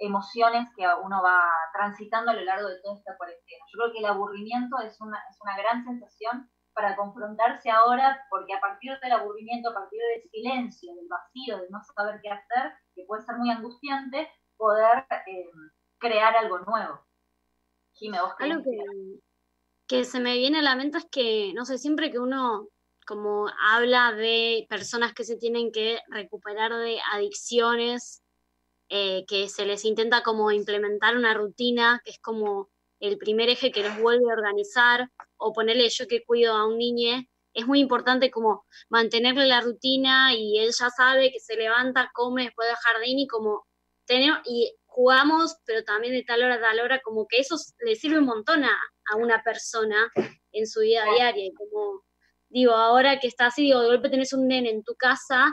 emociones 0.00 0.68
que 0.76 0.84
uno 1.02 1.22
va 1.22 1.42
transitando 1.72 2.30
a 2.30 2.34
lo 2.34 2.42
largo 2.42 2.68
de 2.68 2.80
toda 2.80 2.96
esta 2.96 3.16
cuarentena. 3.16 3.64
Yo 3.72 3.78
creo 3.78 3.92
que 3.92 3.98
el 3.98 4.06
aburrimiento 4.06 4.78
es 4.80 5.00
una, 5.00 5.18
es 5.30 5.38
una 5.40 5.56
gran 5.56 5.84
sensación 5.84 6.50
para 6.72 6.96
confrontarse 6.96 7.70
ahora, 7.70 8.24
porque 8.30 8.54
a 8.54 8.60
partir 8.60 8.98
del 9.00 9.12
aburrimiento, 9.12 9.70
a 9.70 9.74
partir 9.74 10.00
del 10.14 10.30
silencio, 10.30 10.94
del 10.94 11.08
vacío, 11.08 11.58
de 11.58 11.68
no 11.70 11.80
saber 11.82 12.20
qué 12.22 12.30
hacer, 12.30 12.72
que 12.94 13.04
puede 13.06 13.22
ser 13.22 13.36
muy 13.36 13.50
angustiante, 13.50 14.28
poder 14.56 15.04
eh, 15.26 15.50
crear 15.98 16.34
algo 16.36 16.58
nuevo. 16.60 17.00
algo 18.38 18.62
que, 18.62 19.20
que 19.86 20.04
se 20.04 20.20
me 20.20 20.36
viene 20.36 20.60
a 20.60 20.62
la 20.62 20.76
mente 20.76 20.98
es 20.98 21.06
que, 21.10 21.52
no 21.54 21.64
sé, 21.64 21.76
siempre 21.76 22.10
que 22.10 22.18
uno 22.18 22.68
como 23.06 23.48
habla 23.60 24.12
de 24.12 24.66
personas 24.68 25.12
que 25.12 25.24
se 25.24 25.36
tienen 25.36 25.72
que 25.72 25.98
recuperar 26.08 26.72
de 26.72 27.00
adicciones, 27.12 28.22
eh, 28.90 29.24
que 29.26 29.48
se 29.48 29.64
les 29.64 29.84
intenta 29.84 30.22
como 30.22 30.50
implementar 30.50 31.16
una 31.16 31.32
rutina, 31.32 32.02
que 32.04 32.10
es 32.10 32.18
como 32.18 32.68
el 32.98 33.16
primer 33.16 33.48
eje 33.48 33.70
que 33.70 33.82
los 33.82 33.98
vuelve 33.98 34.30
a 34.30 34.34
organizar, 34.34 35.08
o 35.36 35.52
ponerle 35.52 35.88
yo 35.88 36.06
que 36.06 36.24
cuido 36.24 36.54
a 36.54 36.66
un 36.66 36.76
niño, 36.76 37.24
es 37.54 37.66
muy 37.66 37.80
importante 37.80 38.30
como 38.30 38.64
mantenerle 38.88 39.46
la 39.46 39.60
rutina 39.60 40.34
y 40.34 40.58
él 40.58 40.70
ya 40.78 40.90
sabe 40.90 41.32
que 41.32 41.40
se 41.40 41.56
levanta, 41.56 42.10
come 42.12 42.44
después 42.44 42.68
del 42.68 42.76
jardín 42.76 43.18
y 43.20 43.26
como 43.26 43.66
tenemos, 44.04 44.40
y 44.44 44.72
jugamos, 44.86 45.56
pero 45.64 45.84
también 45.84 46.12
de 46.12 46.24
tal 46.24 46.42
hora 46.42 46.56
a 46.56 46.60
tal 46.60 46.80
hora, 46.80 47.00
como 47.00 47.26
que 47.26 47.38
eso 47.38 47.56
le 47.80 47.94
sirve 47.94 48.18
un 48.18 48.26
montón 48.26 48.64
a, 48.64 48.76
a 49.12 49.16
una 49.16 49.42
persona 49.42 50.10
en 50.52 50.66
su 50.66 50.80
vida 50.80 51.04
diaria, 51.14 51.46
y 51.46 51.54
como 51.54 52.02
digo, 52.48 52.72
ahora 52.72 53.18
que 53.20 53.28
está 53.28 53.46
así, 53.46 53.62
digo, 53.62 53.80
de 53.80 53.86
golpe 53.86 54.10
tenés 54.10 54.32
un 54.32 54.48
nene 54.48 54.70
en 54.70 54.82
tu 54.82 54.94
casa 54.96 55.46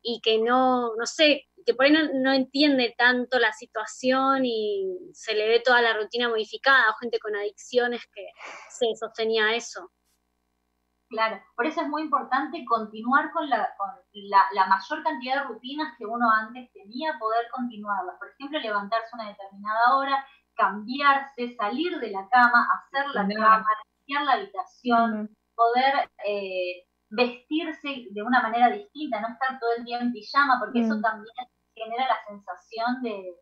y 0.00 0.20
que 0.20 0.38
no, 0.38 0.94
no 0.94 1.04
sé, 1.04 1.48
que 1.66 1.74
por 1.74 1.84
ahí 1.84 1.92
no, 1.92 2.32
entiende 2.32 2.94
tanto 2.96 3.40
la 3.40 3.52
situación 3.52 4.44
y 4.44 5.10
se 5.12 5.34
le 5.34 5.48
ve 5.48 5.62
toda 5.64 5.82
la 5.82 5.94
rutina 5.94 6.28
modificada, 6.28 6.90
o 6.90 6.98
gente 7.00 7.18
con 7.18 7.34
adicciones 7.34 8.06
que 8.14 8.24
se 8.70 8.94
sostenía 8.94 9.52
eso. 9.54 9.90
Claro, 11.08 11.40
por 11.56 11.66
eso 11.66 11.80
es 11.80 11.88
muy 11.88 12.02
importante 12.02 12.64
continuar 12.64 13.32
con, 13.32 13.48
la, 13.48 13.68
con 13.76 13.88
la, 14.12 14.66
mayor 14.66 15.02
cantidad 15.02 15.42
de 15.42 15.48
rutinas 15.48 15.94
que 15.98 16.06
uno 16.06 16.30
antes 16.30 16.70
tenía, 16.72 17.18
poder 17.18 17.46
continuarlas. 17.52 18.16
Por 18.18 18.28
ejemplo, 18.30 18.60
levantarse 18.60 19.14
una 19.14 19.28
determinada 19.28 19.96
hora, 19.96 20.24
cambiarse, 20.54 21.54
salir 21.56 21.98
de 21.98 22.10
la 22.10 22.28
cama, 22.28 22.68
hacer 22.74 23.06
la 23.08 23.22
cama, 23.22 23.66
limpiar 23.98 24.24
la 24.24 24.32
habitación, 24.32 25.36
poder 25.54 26.10
eh, 26.26 26.86
vestirse 27.10 28.06
de 28.10 28.22
una 28.22 28.42
manera 28.42 28.70
distinta, 28.70 29.20
no 29.20 29.28
estar 29.28 29.58
todo 29.58 29.70
el 29.78 29.84
día 29.84 29.98
en 29.98 30.12
pijama, 30.12 30.58
porque 30.60 30.80
eso 30.80 30.96
mm. 30.96 31.02
también 31.02 31.34
genera 31.76 32.08
la 32.08 32.18
sensación 32.26 33.02
de, 33.02 33.36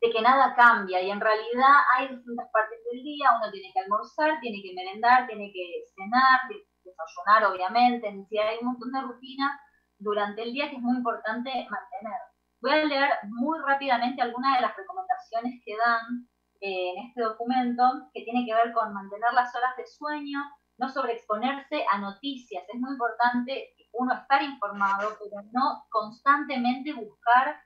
de 0.00 0.10
que 0.10 0.22
nada 0.22 0.54
cambia 0.54 1.00
y 1.02 1.10
en 1.10 1.20
realidad 1.20 1.74
hay 1.94 2.08
distintas 2.08 2.48
partes 2.52 2.78
del 2.90 3.02
día, 3.02 3.36
uno 3.36 3.50
tiene 3.50 3.70
que 3.72 3.80
almorzar, 3.80 4.40
tiene 4.40 4.62
que 4.62 4.74
merendar, 4.74 5.26
tiene 5.26 5.52
que 5.52 5.84
cenar, 5.94 6.40
desayunar 6.84 7.52
obviamente, 7.52 8.08
es 8.08 8.16
decir, 8.16 8.40
hay 8.40 8.58
un 8.60 8.68
montón 8.68 8.92
de 8.92 9.02
rutinas 9.02 9.52
durante 9.98 10.42
el 10.42 10.52
día 10.52 10.70
que 10.70 10.76
es 10.76 10.82
muy 10.82 10.96
importante 10.96 11.50
mantener. 11.50 12.20
Voy 12.60 12.72
a 12.72 12.84
leer 12.84 13.10
muy 13.28 13.58
rápidamente 13.66 14.22
algunas 14.22 14.56
de 14.56 14.62
las 14.62 14.76
recomendaciones 14.76 15.60
que 15.64 15.76
dan 15.76 16.28
eh, 16.60 16.92
en 16.92 17.06
este 17.06 17.22
documento, 17.22 17.82
que 18.12 18.24
tiene 18.24 18.44
que 18.46 18.54
ver 18.54 18.72
con 18.72 18.92
mantener 18.92 19.32
las 19.34 19.54
horas 19.54 19.76
de 19.76 19.86
sueño, 19.86 20.40
no 20.78 20.88
sobreexponerse 20.88 21.84
a 21.90 21.98
noticias. 21.98 22.64
Es 22.68 22.80
muy 22.80 22.92
importante 22.92 23.74
uno 23.98 24.14
estar 24.14 24.42
informado, 24.42 25.16
pero 25.18 25.42
no 25.52 25.84
constantemente 25.90 26.92
buscar 26.92 27.56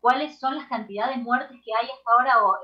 cuáles 0.00 0.38
son 0.38 0.56
las 0.56 0.68
cantidades 0.68 1.16
de 1.16 1.22
muertes 1.22 1.60
que 1.64 1.72
hay 1.74 1.88
hasta 1.88 2.12
ahora 2.12 2.44
o 2.44 2.56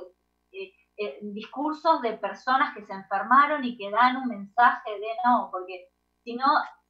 eh, 0.52 0.72
eh, 0.96 1.18
discursos 1.22 2.00
de 2.02 2.12
personas 2.18 2.74
que 2.74 2.84
se 2.84 2.92
enfermaron 2.92 3.64
y 3.64 3.76
que 3.76 3.90
dan 3.90 4.16
un 4.16 4.28
mensaje 4.28 4.90
de 4.90 5.08
no, 5.24 5.48
porque 5.50 5.88
si 6.22 6.36
no 6.36 6.46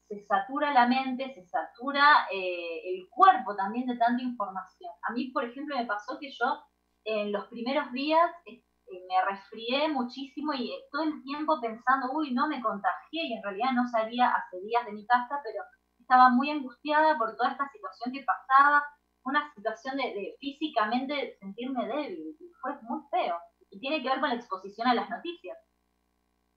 se 0.09 0.24
satura 0.26 0.72
la 0.74 0.87
mente, 0.87 1.33
se 1.35 1.47
satura 1.47 2.26
eh, 2.30 2.83
el 2.85 3.09
cuerpo 3.09 3.57
también 3.57 3.87
de 3.87 3.97
tanta 3.97 4.22
información. 4.22 4.93
A 5.09 5.12
mí, 5.12 5.30
por 5.30 5.45
ejemplo, 5.45 5.76
me 5.76 5.87
pasó 5.87 6.18
que 6.18 6.30
yo 6.30 6.62
en 7.05 7.33
los 7.33 7.47
primeros 7.47 7.91
días 7.93 8.30
me 8.47 9.24
resfrié 9.30 9.89
muchísimo 9.89 10.53
y 10.53 10.70
todo 10.91 11.05
el 11.05 11.22
tiempo 11.22 11.61
pensando, 11.61 12.12
uy, 12.12 12.33
no 12.35 12.47
me 12.47 12.61
contagié 12.61 13.24
y 13.24 13.33
en 13.33 13.43
realidad 13.43 13.72
no 13.72 13.89
salía 13.89 14.28
hace 14.28 14.61
días 14.61 14.85
de 14.85 14.93
mi 14.93 15.07
casa, 15.07 15.41
pero 15.43 15.64
estaba 16.13 16.29
muy 16.29 16.51
angustiada 16.51 17.17
por 17.17 17.35
toda 17.37 17.53
esta 17.53 17.71
situación 17.73 18.13
que 18.13 18.25
pasaba, 18.25 18.85
una 19.25 19.51
situación 19.55 19.97
de, 19.97 20.37
físicamente 20.39 21.39
sentirme 21.41 21.87
débil, 21.87 22.37
y 22.39 22.51
fue 22.61 22.73
muy 22.83 23.01
feo, 23.11 23.37
y 23.71 23.81
tiene 23.81 24.03
que 24.03 24.11
ver 24.11 24.21
con 24.21 24.29
la 24.29 24.35
exposición 24.35 24.89
a 24.89 24.95
las 24.95 25.09
noticias. 25.09 25.57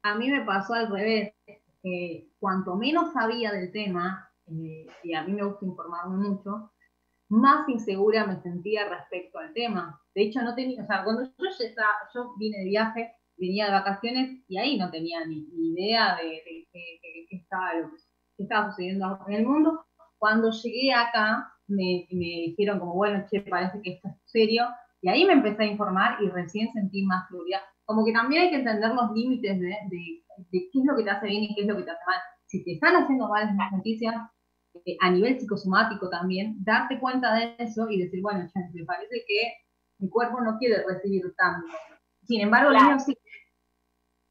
A 0.04 0.16
mí 0.16 0.30
me 0.30 0.44
pasó 0.44 0.74
al 0.74 0.92
revés, 0.92 1.34
que 1.82 2.32
cuanto 2.38 2.76
menos 2.76 3.14
sabía 3.14 3.54
del 3.54 3.72
tema, 3.72 4.30
eh, 4.48 4.88
y 5.04 5.14
a 5.14 5.24
mí 5.24 5.32
me 5.32 5.46
gusta 5.46 5.66
informarme 5.66 6.18
mucho, 6.18 6.74
más 7.30 7.70
insegura 7.70 8.28
me 8.28 8.42
sentía 8.42 8.90
respecto 8.90 9.40
al 9.40 9.54
tema. 9.54 10.02
De 10.14 10.24
hecho, 10.24 10.42
no 10.42 10.54
tenía, 10.54 10.84
o 10.84 10.86
sea, 10.86 11.04
cuando 11.06 11.24
yo, 11.24 11.46
estaba, 11.60 11.94
yo 12.14 12.34
vine 12.38 12.58
de 12.58 12.66
viaje, 12.66 13.14
venía 13.38 13.68
de 13.68 13.72
vacaciones 13.72 14.44
y 14.50 14.58
ahí 14.58 14.78
no 14.78 14.92
tenía 14.92 15.26
ni, 15.26 15.48
idea 15.54 16.18
de, 16.18 16.44
qué 16.72 17.36
estaba, 17.38 17.72
estaba 18.44 18.72
sucediendo 18.72 19.20
en 19.28 19.34
el 19.34 19.46
mundo. 19.46 19.86
Cuando 20.18 20.52
llegué 20.52 20.94
acá, 20.94 21.52
me, 21.68 22.08
me, 22.12 22.26
dijeron 22.48 22.80
como, 22.80 22.94
bueno, 22.94 23.26
che, 23.30 23.42
parece 23.42 23.82
que 23.82 23.94
esto 23.94 24.08
es 24.10 24.16
serio, 24.26 24.66
y 25.02 25.10
ahí 25.10 25.26
me 25.26 25.34
empecé 25.34 25.64
a 25.64 25.68
informar 25.68 26.18
y 26.22 26.30
recién 26.30 26.72
sentí 26.74 27.04
más 27.04 27.28
seguridad. 27.28 27.62
Como 27.86 28.04
que 28.04 28.14
también 28.14 28.44
hay 28.44 28.50
que 28.50 28.56
entender 28.58 28.92
los 28.92 29.12
límites 29.12 29.60
de, 29.60 29.68
de, 29.68 30.24
qué 30.50 30.80
es 30.80 30.86
lo 30.86 30.96
que 30.96 31.04
te 31.04 31.10
hace 31.12 31.28
bien 31.28 31.44
y 31.44 31.56
qué 31.56 31.62
es 31.62 31.68
lo 31.68 31.78
que 31.78 31.84
te 31.84 31.92
hace 31.92 32.02
mal. 32.08 32.20
Si 32.48 32.64
te 32.64 32.74
están 32.74 32.96
haciendo 32.96 33.28
mal 33.28 33.56
las 33.56 33.72
noticias, 33.72 34.16
eh, 34.86 34.98
a 35.02 35.12
nivel 35.12 35.40
psicosomático 35.40 36.10
también, 36.10 36.56
darte 36.64 37.00
cuenta 37.00 37.36
de 37.36 37.56
eso 37.60 37.88
y 37.90 38.02
decir, 38.02 38.22
bueno, 38.22 38.50
ya, 38.54 38.62
me 38.74 38.84
parece 38.84 39.24
que 39.28 39.54
mi 40.00 40.10
cuerpo 40.10 40.42
no 40.42 40.58
quiere 40.58 40.84
recibir 40.88 41.24
tanto. 41.38 41.68
Sin 42.24 42.42
embargo, 42.42 42.72
claro. 42.72 42.94
el 42.94 43.00
sí. 43.00 43.18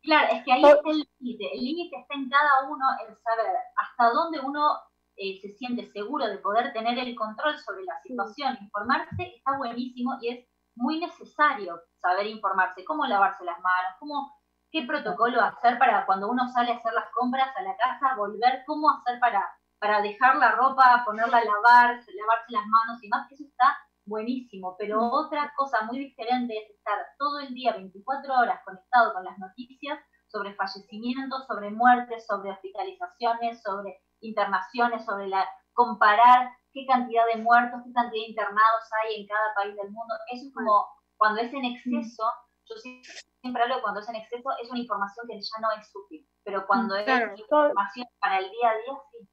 Claro, 0.04 0.28
es 0.32 0.44
que 0.44 0.52
ahí 0.52 0.62
está 0.62 0.90
el 0.90 1.08
límite. 1.18 1.54
El 1.54 1.64
límite 1.64 1.96
está 1.96 2.14
en 2.14 2.28
cada 2.28 2.68
uno 2.68 2.84
el 3.08 3.16
saber 3.16 3.46
hasta 3.76 4.10
dónde 4.10 4.40
uno 4.40 4.78
eh, 5.16 5.40
se 5.40 5.48
siente 5.56 5.86
seguro 5.86 6.26
de 6.26 6.38
poder 6.38 6.72
tener 6.72 6.98
el 6.98 7.16
control 7.16 7.58
sobre 7.58 7.84
la 7.84 7.98
situación. 8.02 8.58
Informarse 8.60 9.32
está 9.34 9.56
buenísimo 9.56 10.18
y 10.20 10.28
es 10.28 10.48
muy 10.76 11.00
necesario 11.00 11.80
saber 12.00 12.26
informarse, 12.26 12.84
cómo 12.84 13.06
lavarse 13.06 13.44
las 13.44 13.58
manos, 13.60 13.96
cómo, 13.98 14.36
qué 14.70 14.82
protocolo 14.82 15.40
hacer 15.40 15.78
para 15.78 16.04
cuando 16.04 16.28
uno 16.28 16.48
sale 16.48 16.72
a 16.72 16.76
hacer 16.76 16.92
las 16.92 17.10
compras 17.12 17.56
a 17.56 17.62
la 17.62 17.76
casa, 17.76 18.16
volver, 18.16 18.62
cómo 18.66 18.90
hacer 18.90 19.18
para 19.20 19.42
para 19.84 20.00
dejar 20.00 20.36
la 20.36 20.52
ropa, 20.52 21.02
ponerla 21.04 21.36
a 21.36 21.44
lavar, 21.44 21.88
lavarse 21.90 22.52
las 22.52 22.66
manos 22.66 23.04
y 23.04 23.08
más, 23.08 23.28
que 23.28 23.34
eso 23.34 23.44
está 23.44 23.76
buenísimo. 24.06 24.76
Pero 24.78 25.00
mm. 25.00 25.12
otra 25.12 25.52
cosa 25.56 25.84
muy 25.84 25.98
diferente 25.98 26.54
es 26.56 26.70
estar 26.70 26.98
todo 27.18 27.40
el 27.40 27.54
día, 27.54 27.72
24 27.72 28.34
horas, 28.34 28.60
conectado 28.64 29.12
con 29.14 29.24
las 29.24 29.38
noticias 29.38 29.98
sobre 30.28 30.54
fallecimientos, 30.54 31.46
sobre 31.46 31.70
muertes, 31.70 32.26
sobre 32.26 32.50
hospitalizaciones, 32.50 33.62
sobre 33.62 34.02
internaciones, 34.20 35.04
sobre 35.04 35.28
la 35.28 35.46
comparar 35.74 36.50
qué 36.72 36.86
cantidad 36.86 37.24
de 37.32 37.42
muertos, 37.42 37.80
qué 37.84 37.92
cantidad 37.92 38.22
de 38.22 38.30
internados 38.30 38.84
hay 39.02 39.20
en 39.20 39.26
cada 39.26 39.54
país 39.54 39.76
del 39.76 39.90
mundo. 39.90 40.14
Eso 40.32 40.46
es 40.46 40.54
como 40.54 40.86
cuando 41.16 41.40
es 41.40 41.52
en 41.52 41.64
exceso, 41.64 42.24
yo 42.66 42.76
siempre 42.76 43.62
hablo 43.62 43.76
de 43.76 43.82
cuando 43.82 44.00
es 44.00 44.08
en 44.08 44.16
exceso, 44.16 44.50
es 44.62 44.70
una 44.70 44.80
información 44.80 45.26
que 45.28 45.40
ya 45.40 45.60
no 45.60 45.68
es 45.78 45.90
útil, 45.94 46.26
pero 46.42 46.66
cuando 46.66 46.96
es 46.96 47.06
información 47.06 48.06
para 48.20 48.38
el 48.38 48.50
día 48.50 48.70
a 48.70 48.74
día, 48.74 48.94
sí. 49.12 49.28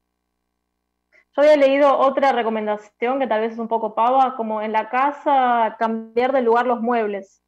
Yo 1.34 1.42
había 1.42 1.56
leído 1.56 1.98
otra 1.98 2.32
recomendación 2.32 3.18
que 3.18 3.26
tal 3.26 3.40
vez 3.40 3.52
es 3.52 3.58
un 3.58 3.68
poco 3.68 3.94
pava, 3.94 4.36
como 4.36 4.60
en 4.60 4.72
la 4.72 4.90
casa 4.90 5.76
cambiar 5.78 6.32
de 6.32 6.42
lugar 6.42 6.66
los 6.66 6.80
muebles. 6.80 7.42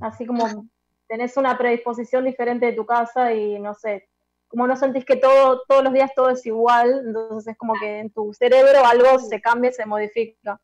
Así 0.00 0.26
como 0.26 0.68
tenés 1.08 1.36
una 1.36 1.56
predisposición 1.56 2.24
diferente 2.24 2.66
de 2.66 2.72
tu 2.72 2.84
casa 2.84 3.32
y 3.32 3.58
no 3.58 3.74
sé, 3.74 4.08
como 4.48 4.66
no 4.66 4.76
sentís 4.76 5.04
que 5.04 5.16
todo, 5.16 5.62
todos 5.66 5.84
los 5.84 5.92
días 5.92 6.10
todo 6.14 6.30
es 6.30 6.44
igual, 6.44 7.04
entonces 7.06 7.52
es 7.52 7.58
como 7.58 7.74
que 7.80 8.00
en 8.00 8.10
tu 8.10 8.32
cerebro 8.34 8.84
algo 8.84 9.18
se 9.18 9.40
cambia, 9.40 9.72
se 9.72 9.86
modifica. 9.86 10.60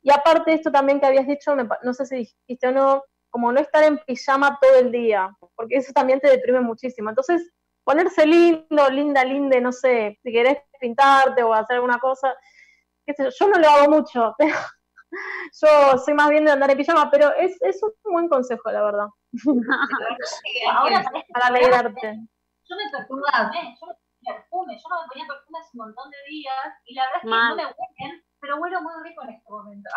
Y 0.00 0.10
aparte 0.12 0.52
esto 0.52 0.70
también 0.70 1.00
que 1.00 1.06
habías 1.06 1.26
dicho, 1.26 1.56
no 1.56 1.94
sé 1.94 2.06
si 2.06 2.16
dijiste 2.16 2.68
o 2.68 2.72
no, 2.72 3.02
como 3.30 3.50
no 3.50 3.60
estar 3.60 3.82
en 3.82 3.98
pijama 3.98 4.58
todo 4.60 4.78
el 4.78 4.92
día, 4.92 5.36
porque 5.56 5.76
eso 5.76 5.92
también 5.92 6.20
te 6.20 6.30
deprime 6.30 6.60
muchísimo. 6.60 7.08
Entonces, 7.08 7.52
ponerse 7.86 8.26
lindo, 8.26 8.90
linda, 8.90 9.24
linda, 9.24 9.60
no 9.60 9.70
sé, 9.70 10.18
si 10.20 10.32
querés 10.32 10.58
pintarte 10.80 11.42
o 11.44 11.54
hacer 11.54 11.76
alguna 11.76 11.98
cosa, 11.98 12.34
qué 13.06 13.14
sé 13.14 13.24
yo, 13.24 13.30
yo 13.38 13.48
no 13.48 13.60
lo 13.60 13.68
hago 13.68 13.90
mucho, 13.90 14.34
pero 14.38 14.56
Yo 15.62 15.98
soy 15.98 16.14
más 16.14 16.28
bien 16.28 16.44
de 16.44 16.50
andar 16.50 16.70
en 16.70 16.76
pijama, 16.76 17.08
pero 17.10 17.32
es, 17.36 17.56
es 17.62 17.80
un 17.82 18.12
buen 18.12 18.28
consejo, 18.28 18.70
la 18.72 18.82
verdad. 18.82 19.06
Ahora 20.72 21.04
para 21.32 21.46
alegrarte. 21.46 22.18
Yo 22.68 22.76
me 22.76 22.90
perturbé, 22.90 23.30
yo 23.80 23.86
me 23.86 24.34
perfume, 24.34 24.76
yo 24.76 24.88
no 24.90 25.02
me 25.02 25.08
ponía 25.08 25.26
perfume 25.28 25.58
hace 25.60 25.70
un 25.74 25.86
montón 25.86 26.10
de 26.10 26.16
días 26.28 26.68
y 26.84 26.94
la 26.94 27.04
verdad 27.04 27.16
es 27.16 27.22
que 27.22 27.28
no 27.30 27.56
me 27.56 27.64
huelen, 27.64 28.24
pero 28.40 28.56
huelo 28.56 28.82
muy 28.82 28.92
rico 29.04 29.22
en 29.22 29.30
este 29.30 29.48
momento. 29.48 29.88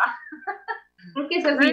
Porque 1.14 1.36
eso 1.38 1.48
sí, 1.58 1.72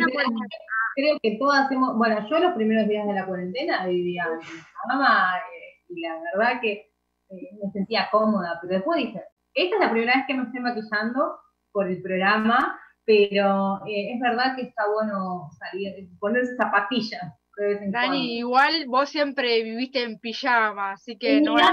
creo 0.96 1.20
que 1.22 1.38
todas 1.38 1.66
hacemos, 1.66 1.96
bueno, 1.96 2.28
yo 2.28 2.40
los 2.40 2.56
primeros 2.56 2.88
días 2.88 3.06
de 3.06 3.14
la 3.14 3.28
cuarentena 3.28 3.86
vivía 3.86 4.26
en 4.26 4.40
mamá 4.88 5.38
eh, 5.38 5.67
y 5.90 6.02
la 6.02 6.20
verdad 6.36 6.62
que 6.62 6.92
eh, 7.30 7.50
me 7.62 7.72
sentía 7.72 8.10
cómoda, 8.12 8.58
pero 8.62 8.76
después 8.76 8.98
dije, 8.98 9.22
esta 9.54 9.76
es 9.76 9.82
la 9.82 9.92
primera 9.92 10.16
vez 10.16 10.26
que 10.28 10.34
me 10.34 10.44
estoy 10.44 10.60
maquillando 10.62 11.40
por 11.72 11.88
el 11.88 12.02
programa, 12.02 12.80
pero 13.06 13.86
eh, 13.88 14.14
es 14.14 14.20
verdad 14.20 14.56
que 14.56 14.64
está 14.64 14.84
bueno 14.92 15.50
salir, 15.58 16.10
ponerse 16.20 16.56
zapatillas. 16.56 17.22
De 17.58 17.66
vez 17.66 17.82
en 17.82 17.92
Dani, 17.92 18.38
igual 18.38 18.86
vos 18.88 19.10
siempre 19.10 19.64
viviste 19.64 20.04
en 20.04 20.20
pijama, 20.20 20.92
así 20.92 21.18
que 21.18 21.42
no 21.42 21.58
es 21.58 21.66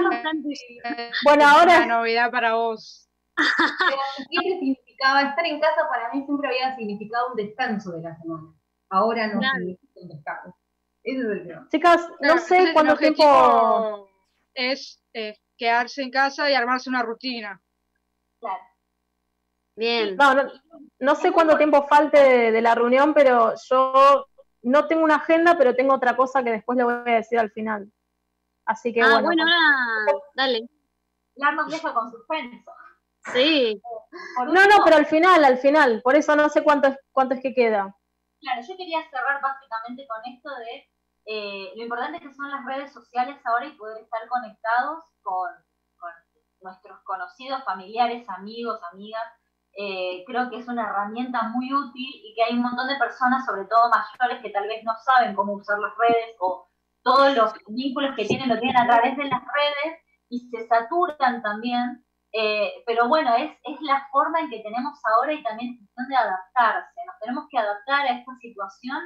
bueno, 1.24 1.46
ahora... 1.46 1.84
una 1.84 1.98
novedad 1.98 2.30
para 2.30 2.54
vos. 2.54 3.10
Pero 3.36 4.26
siempre 4.30 4.58
significaba, 4.60 5.22
estar 5.22 5.44
en 5.44 5.60
casa 5.60 5.88
para 5.90 6.12
mí 6.12 6.24
siempre 6.24 6.48
había 6.48 6.74
significado 6.76 7.32
un 7.32 7.36
descanso 7.36 7.92
de 7.92 8.02
la 8.02 8.16
semana. 8.16 8.54
Ahora 8.88 9.26
no 9.26 9.40
significa 9.42 10.00
un 10.00 10.08
descanso. 10.08 10.56
Eso 11.04 11.20
es 11.20 11.40
el 11.40 11.46
tema. 11.46 11.68
Chicas, 11.70 12.08
no 12.20 12.38
sé 12.38 12.72
cuánto 12.72 12.96
tiempo 12.96 14.08
es 14.54 15.02
eh, 15.12 15.38
quedarse 15.56 16.02
en 16.02 16.10
casa 16.10 16.50
y 16.50 16.54
armarse 16.54 16.88
una 16.88 17.02
rutina. 17.02 17.60
Claro. 18.40 18.62
Bien. 19.76 20.16
No, 20.16 20.34
no, 21.00 21.14
sé 21.16 21.32
cuánto 21.32 21.56
tiempo 21.56 21.86
falte 21.86 22.52
de, 22.52 22.62
la 22.62 22.74
reunión, 22.74 23.12
pero 23.12 23.54
yo 23.68 24.26
no 24.62 24.86
tengo 24.86 25.04
una 25.04 25.16
agenda, 25.16 25.58
pero 25.58 25.74
tengo 25.74 25.94
otra 25.94 26.16
cosa 26.16 26.42
que 26.42 26.52
después 26.52 26.78
le 26.78 26.84
voy 26.84 26.94
a 26.94 27.16
decir 27.16 27.38
al 27.38 27.50
final. 27.50 27.92
Así 28.64 28.92
que 28.92 29.02
ah, 29.02 29.20
bueno. 29.20 29.24
bueno, 29.24 29.42
ahora, 29.42 30.20
dale. 30.34 30.68
Deja 31.34 31.92
con 31.92 32.10
suspenso. 32.10 32.72
Sí. 33.32 33.80
No, 34.46 34.52
no, 34.52 34.84
pero 34.84 34.96
al 34.96 35.06
final, 35.06 35.44
al 35.44 35.58
final. 35.58 36.00
Por 36.02 36.14
eso 36.14 36.36
no 36.36 36.48
sé 36.48 36.62
cuánto 36.62 36.88
es, 36.88 36.98
cuánto 37.12 37.34
es 37.34 37.40
que 37.40 37.54
queda. 37.54 37.94
Claro, 38.40 38.62
yo 38.66 38.76
quería 38.76 39.02
cerrar 39.10 39.40
básicamente 39.40 40.06
con 40.06 40.32
esto 40.32 40.50
de 40.56 40.88
eh, 41.26 41.72
lo 41.76 41.82
importante 41.82 42.20
que 42.20 42.34
son 42.34 42.50
las 42.50 42.64
redes 42.66 42.92
sociales 42.92 43.38
ahora 43.44 43.66
y 43.66 43.76
poder 43.76 44.02
estar 44.02 44.28
conectados 44.28 45.04
con, 45.22 45.50
nuestros 46.60 46.98
conocidos, 47.04 47.62
familiares, 47.64 48.26
amigos, 48.28 48.80
amigas. 48.90 49.22
Eh, 49.76 50.24
creo 50.26 50.48
que 50.48 50.58
es 50.58 50.66
una 50.66 50.88
herramienta 50.88 51.42
muy 51.48 51.70
útil 51.74 52.10
y 52.24 52.32
que 52.34 52.42
hay 52.42 52.54
un 52.54 52.62
montón 52.62 52.88
de 52.88 52.96
personas, 52.96 53.44
sobre 53.44 53.66
todo 53.66 53.90
mayores, 53.90 54.42
que 54.42 54.48
tal 54.48 54.66
vez 54.66 54.82
no 54.82 54.94
saben 55.04 55.34
cómo 55.34 55.52
usar 55.54 55.78
las 55.78 55.92
redes 55.98 56.36
o 56.40 56.66
todos 57.02 57.36
los 57.36 57.52
vínculos 57.68 58.16
que 58.16 58.24
tienen 58.24 58.48
lo 58.48 58.58
tienen 58.58 58.78
a 58.78 58.86
través 58.86 59.14
de 59.16 59.24
las 59.24 59.42
redes 59.42 60.00
y 60.30 60.48
se 60.48 60.66
saturan 60.66 61.42
también. 61.42 62.02
Eh, 62.32 62.82
pero 62.86 63.08
bueno, 63.08 63.34
es, 63.34 63.52
es 63.62 63.80
la 63.82 64.08
forma 64.10 64.40
en 64.40 64.48
que 64.48 64.60
tenemos 64.60 64.98
ahora 65.04 65.34
y 65.34 65.42
también 65.42 65.74
es 65.74 65.78
cuestión 65.80 66.08
de 66.08 66.16
adaptarse. 66.16 67.00
Nos 67.06 67.18
tenemos 67.20 67.44
que 67.50 67.58
adaptar 67.58 68.06
a 68.06 68.18
esta 68.18 68.34
situación 68.40 68.98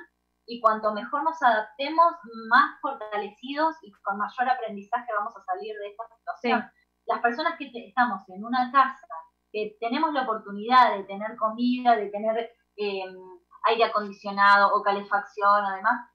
y 0.49 0.61
cuanto 0.61 0.95
mejor 0.95 1.23
nos 1.23 1.41
adaptemos, 1.43 2.15
más 2.49 2.81
fortalecidos 2.81 3.77
y 3.83 3.93
con 4.03 4.17
mayor 4.17 4.49
aprendizaje 4.49 5.13
vamos 5.17 5.37
a 5.37 5.45
salir 5.45 5.77
de 5.77 5.89
esta 5.89 6.05
situación. 6.17 6.65
Las 7.07 7.21
personas 7.21 7.59
que 7.59 7.71
estamos 7.75 8.23
en 8.29 8.43
una 8.43 8.73
casa, 8.73 9.07
que 9.53 9.77
tenemos 9.79 10.13
la 10.15 10.23
oportunidad 10.23 10.97
de 10.97 11.05
tener 11.05 11.37
comida, 11.37 11.97
de 11.97 12.09
tener 12.09 12.51
em, 12.77 13.15
aire 13.65 13.85
acondicionado 13.85 14.75
o 14.75 14.83
calefacción, 14.83 15.65
además, 15.67 16.09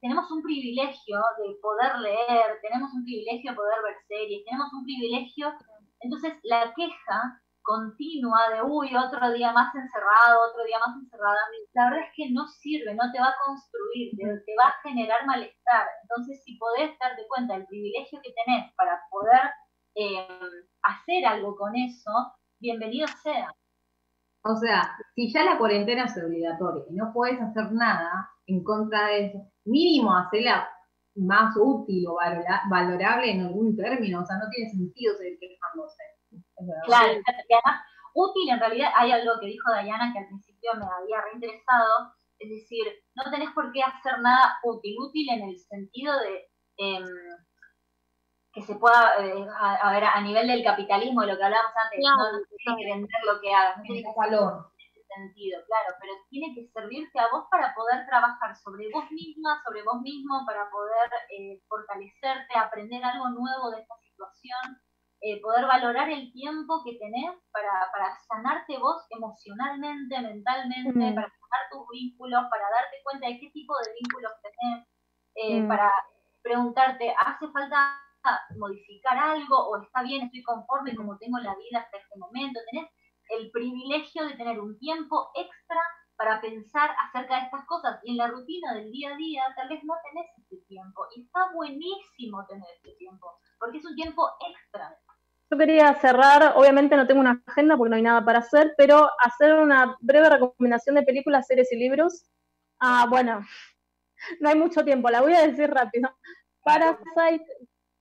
tenemos 0.00 0.30
un 0.30 0.42
privilegio 0.42 1.18
de 1.38 1.56
poder 1.60 1.98
leer, 1.98 2.60
tenemos 2.62 2.92
un 2.92 3.02
privilegio 3.04 3.50
de 3.50 3.56
poder 3.56 3.82
ver 3.82 3.96
series, 4.06 4.44
tenemos 4.44 4.72
un 4.72 4.84
privilegio. 4.84 5.52
Entonces, 6.00 6.34
la 6.44 6.72
queja 6.74 7.42
continua 7.66 8.48
de, 8.54 8.62
uy, 8.62 8.94
otro 8.94 9.32
día 9.32 9.52
más 9.52 9.74
encerrado, 9.74 10.38
otro 10.48 10.64
día 10.64 10.78
más 10.78 10.96
encerrada, 11.02 11.36
la 11.74 11.90
verdad 11.90 12.06
es 12.06 12.12
que 12.14 12.30
no 12.30 12.46
sirve, 12.46 12.94
no 12.94 13.10
te 13.12 13.18
va 13.18 13.26
a 13.26 13.40
construir, 13.44 14.16
te, 14.16 14.54
va 14.54 14.68
a 14.70 14.80
generar 14.82 15.26
malestar. 15.26 15.86
Entonces, 16.02 16.42
si 16.44 16.56
podés 16.56 16.96
darte 16.98 17.26
cuenta 17.28 17.54
del 17.54 17.66
privilegio 17.66 18.20
que 18.22 18.32
tenés 18.32 18.72
para 18.76 19.02
poder 19.10 19.50
eh, 19.96 20.28
hacer 20.82 21.26
algo 21.26 21.56
con 21.56 21.74
eso, 21.74 22.10
bienvenido 22.60 23.08
sea. 23.22 23.50
O 24.44 24.54
sea, 24.54 24.96
si 25.16 25.32
ya 25.32 25.42
la 25.42 25.58
cuarentena 25.58 26.04
es 26.04 26.16
obligatoria 26.16 26.84
y 26.88 26.94
no 26.94 27.12
puedes 27.12 27.40
hacer 27.40 27.72
nada 27.72 28.30
en 28.46 28.62
contra 28.62 29.08
de 29.08 29.26
eso, 29.26 29.38
mínimo 29.64 30.16
hacerla 30.16 30.68
más 31.16 31.56
útil 31.56 32.06
o 32.06 32.16
valorable 32.70 33.32
en 33.32 33.40
algún 33.46 33.74
término, 33.74 34.20
o 34.20 34.24
sea, 34.24 34.36
no 34.36 34.48
tiene 34.50 34.70
sentido 34.70 35.16
seguir 35.16 35.38
quejándose. 35.40 36.05
Claro, 36.84 37.12
y 37.12 37.52
además, 37.52 37.82
útil 38.14 38.50
en 38.50 38.60
realidad, 38.60 38.90
hay 38.94 39.12
algo 39.12 39.38
que 39.40 39.46
dijo 39.46 39.70
Dayana 39.70 40.12
que 40.12 40.20
al 40.20 40.26
principio 40.26 40.70
me 40.74 40.86
había 40.86 41.20
reinteresado, 41.22 42.14
es 42.38 42.50
decir, 42.50 42.84
no 43.14 43.30
tenés 43.30 43.50
por 43.50 43.72
qué 43.72 43.82
hacer 43.82 44.20
nada 44.20 44.58
útil, 44.62 44.96
útil 44.98 45.28
en 45.30 45.48
el 45.48 45.58
sentido 45.58 46.18
de 46.20 46.48
em, 46.78 47.04
que 48.52 48.62
se 48.62 48.74
pueda, 48.76 49.20
eh, 49.20 49.46
a, 49.60 49.92
ver, 49.92 50.04
a 50.04 50.20
nivel 50.22 50.46
del 50.48 50.64
capitalismo, 50.64 51.20
de 51.20 51.28
lo 51.28 51.36
que 51.36 51.44
hablábamos 51.44 51.76
antes, 51.76 52.00
no, 52.00 52.16
no 52.16 52.40
tienes 52.48 52.76
que 52.80 52.90
vender 52.90 53.20
lo 53.26 53.40
que 53.40 53.52
hagas, 53.52 53.76
no 53.76 53.82
tienes 53.82 54.04
que 54.04 54.16
valor. 54.16 54.72
en 54.72 54.86
ese 54.88 55.04
sentido, 55.04 55.60
claro, 55.66 55.92
pero 56.00 56.12
tiene 56.30 56.54
que 56.54 56.64
servirte 56.72 57.20
a 57.20 57.28
vos 57.28 57.44
para 57.50 57.74
poder 57.74 58.06
trabajar 58.08 58.56
sobre 58.56 58.88
vos 58.92 59.04
misma, 59.10 59.60
sobre 59.62 59.84
vos 59.84 60.00
mismo, 60.00 60.40
para 60.46 60.70
poder 60.70 61.08
eh, 61.36 61.60
fortalecerte, 61.68 62.56
aprender 62.56 63.04
algo 63.04 63.28
nuevo 63.28 63.70
de 63.72 63.82
esta 63.82 63.96
situación 64.00 64.80
eh, 65.26 65.40
poder 65.42 65.66
valorar 65.66 66.08
el 66.08 66.30
tiempo 66.32 66.84
que 66.84 66.94
tenés 67.02 67.34
para, 67.50 67.90
para 67.90 68.16
sanarte 68.28 68.78
vos 68.78 69.04
emocionalmente, 69.10 70.20
mentalmente, 70.20 70.94
mm. 70.94 71.14
para 71.16 71.26
sanar 71.26 71.62
tus 71.68 71.82
vínculos, 71.90 72.44
para 72.48 72.70
darte 72.70 72.96
cuenta 73.02 73.26
de 73.26 73.40
qué 73.40 73.50
tipo 73.50 73.74
de 73.74 73.90
vínculos 73.98 74.30
tenés, 74.38 74.86
eh, 75.34 75.62
mm. 75.62 75.66
para 75.66 75.92
preguntarte, 76.42 77.12
¿hace 77.18 77.48
falta 77.48 77.98
modificar 78.56 79.18
algo 79.18 79.56
o 79.66 79.82
está 79.82 80.04
bien, 80.04 80.26
estoy 80.26 80.44
conforme 80.44 80.94
como 80.94 81.18
tengo 81.18 81.38
la 81.38 81.56
vida 81.56 81.80
hasta 81.80 81.96
este 81.96 82.18
momento? 82.18 82.60
Tenés 82.70 82.88
el 83.30 83.50
privilegio 83.50 84.28
de 84.28 84.34
tener 84.34 84.60
un 84.60 84.78
tiempo 84.78 85.30
extra 85.34 85.80
para 86.16 86.40
pensar 86.40 86.94
acerca 87.02 87.34
de 87.34 87.44
estas 87.46 87.66
cosas 87.66 87.98
y 88.04 88.12
en 88.12 88.18
la 88.18 88.28
rutina 88.28 88.74
del 88.74 88.92
día 88.92 89.12
a 89.12 89.16
día 89.16 89.42
tal 89.56 89.68
vez 89.70 89.82
no 89.82 89.94
tenés 90.06 90.30
este 90.38 90.64
tiempo 90.68 91.02
y 91.16 91.24
está 91.24 91.50
buenísimo 91.52 92.46
tener 92.46 92.68
este 92.76 92.94
tiempo 92.96 93.26
porque 93.58 93.78
es 93.78 93.84
un 93.84 93.96
tiempo 93.96 94.22
extra 94.48 94.96
yo 95.50 95.58
quería 95.58 95.94
cerrar, 95.94 96.54
obviamente 96.56 96.96
no 96.96 97.06
tengo 97.06 97.20
una 97.20 97.42
agenda 97.46 97.76
porque 97.76 97.90
no 97.90 97.96
hay 97.96 98.02
nada 98.02 98.24
para 98.24 98.40
hacer, 98.40 98.74
pero 98.76 99.08
hacer 99.22 99.54
una 99.54 99.96
breve 100.00 100.28
recomendación 100.28 100.96
de 100.96 101.02
películas, 101.02 101.46
series 101.46 101.70
y 101.72 101.76
libros. 101.76 102.28
Ah, 102.80 103.06
bueno, 103.08 103.40
no 104.40 104.48
hay 104.48 104.56
mucho 104.56 104.84
tiempo, 104.84 105.08
la 105.08 105.20
voy 105.20 105.34
a 105.34 105.46
decir 105.46 105.70
rápido. 105.70 106.10
Parasite, 106.64 107.46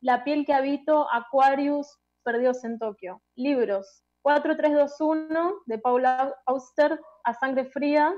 La 0.02 0.24
piel 0.24 0.46
que 0.46 0.54
habito, 0.54 1.08
Aquarius, 1.12 2.00
Perdidos 2.24 2.64
en 2.64 2.80
Tokio. 2.80 3.22
Libros, 3.36 4.04
4321 4.24 5.62
de 5.68 5.78
Paula 5.78 6.36
Auster, 6.48 7.00
A 7.24 7.34
Sangre 7.36 7.66
Fría, 7.66 8.12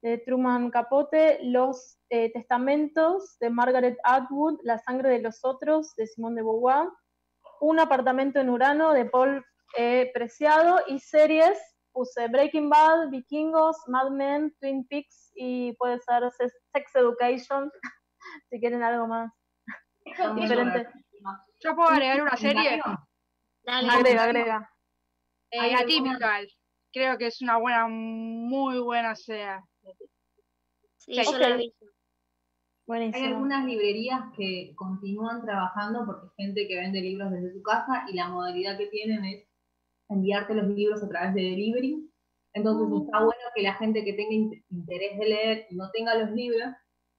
de 0.00 0.18
Truman 0.18 0.70
Capote, 0.70 1.40
Los 1.42 1.98
eh, 2.10 2.30
Testamentos 2.32 3.36
de 3.40 3.50
Margaret 3.50 3.98
Atwood, 4.04 4.60
La 4.62 4.78
Sangre 4.78 5.08
de 5.08 5.20
los 5.20 5.44
Otros 5.44 5.96
de 5.96 6.06
Simone 6.06 6.36
de 6.36 6.42
Beauvoir, 6.42 6.88
un 7.64 7.80
apartamento 7.80 8.40
en 8.40 8.50
Urano 8.50 8.92
de 8.92 9.06
Paul 9.06 9.42
eh, 9.76 10.10
Preciado 10.12 10.80
y 10.86 11.00
series 11.00 11.58
puse 11.92 12.28
Breaking 12.28 12.68
Bad, 12.68 13.08
Vikingos, 13.08 13.76
Mad 13.86 14.10
Men, 14.10 14.54
Twin 14.60 14.86
Peaks 14.86 15.32
y 15.34 15.72
puede 15.74 15.98
ser 16.00 16.30
Sex 16.30 16.94
Education 16.94 17.70
si 18.50 18.60
quieren 18.60 18.82
algo 18.82 19.06
más 19.06 19.32
diferente. 20.36 20.88
Yo 21.60 21.74
puedo 21.74 21.88
agregar 21.88 22.20
una 22.20 22.36
serie. 22.36 22.82
Agrega, 23.66 24.24
agrega. 24.24 24.70
Eh, 25.50 25.74
Atypical. 25.74 26.46
Creo 26.92 27.16
que 27.16 27.28
es 27.28 27.40
una 27.40 27.56
buena, 27.56 27.86
muy 27.88 28.78
buena 28.80 29.16
serie. 29.16 29.60
Sí, 30.98 31.14
yo 31.14 31.38
la 31.38 31.48
he 31.48 31.56
visto. 31.56 31.86
Hay 32.86 33.24
algunas 33.24 33.64
librerías 33.64 34.20
que 34.36 34.74
continúan 34.76 35.42
trabajando 35.42 36.04
porque 36.04 36.26
hay 36.26 36.46
gente 36.46 36.68
que 36.68 36.76
vende 36.76 37.00
libros 37.00 37.30
desde 37.30 37.54
su 37.54 37.62
casa 37.62 38.04
y 38.10 38.14
la 38.14 38.28
modalidad 38.28 38.76
que 38.76 38.88
tienen 38.88 39.24
es 39.24 39.48
enviarte 40.10 40.54
los 40.54 40.68
libros 40.68 41.02
a 41.02 41.08
través 41.08 41.34
de 41.34 41.42
delivery. 41.42 42.10
Entonces 42.52 42.88
mm. 42.88 43.04
está 43.04 43.18
bueno 43.20 43.40
que 43.54 43.62
la 43.62 43.74
gente 43.74 44.04
que 44.04 44.12
tenga 44.12 44.58
interés 44.68 45.18
de 45.18 45.26
leer 45.26 45.66
y 45.70 45.76
no 45.76 45.90
tenga 45.92 46.14
los 46.14 46.30
libros, 46.32 46.74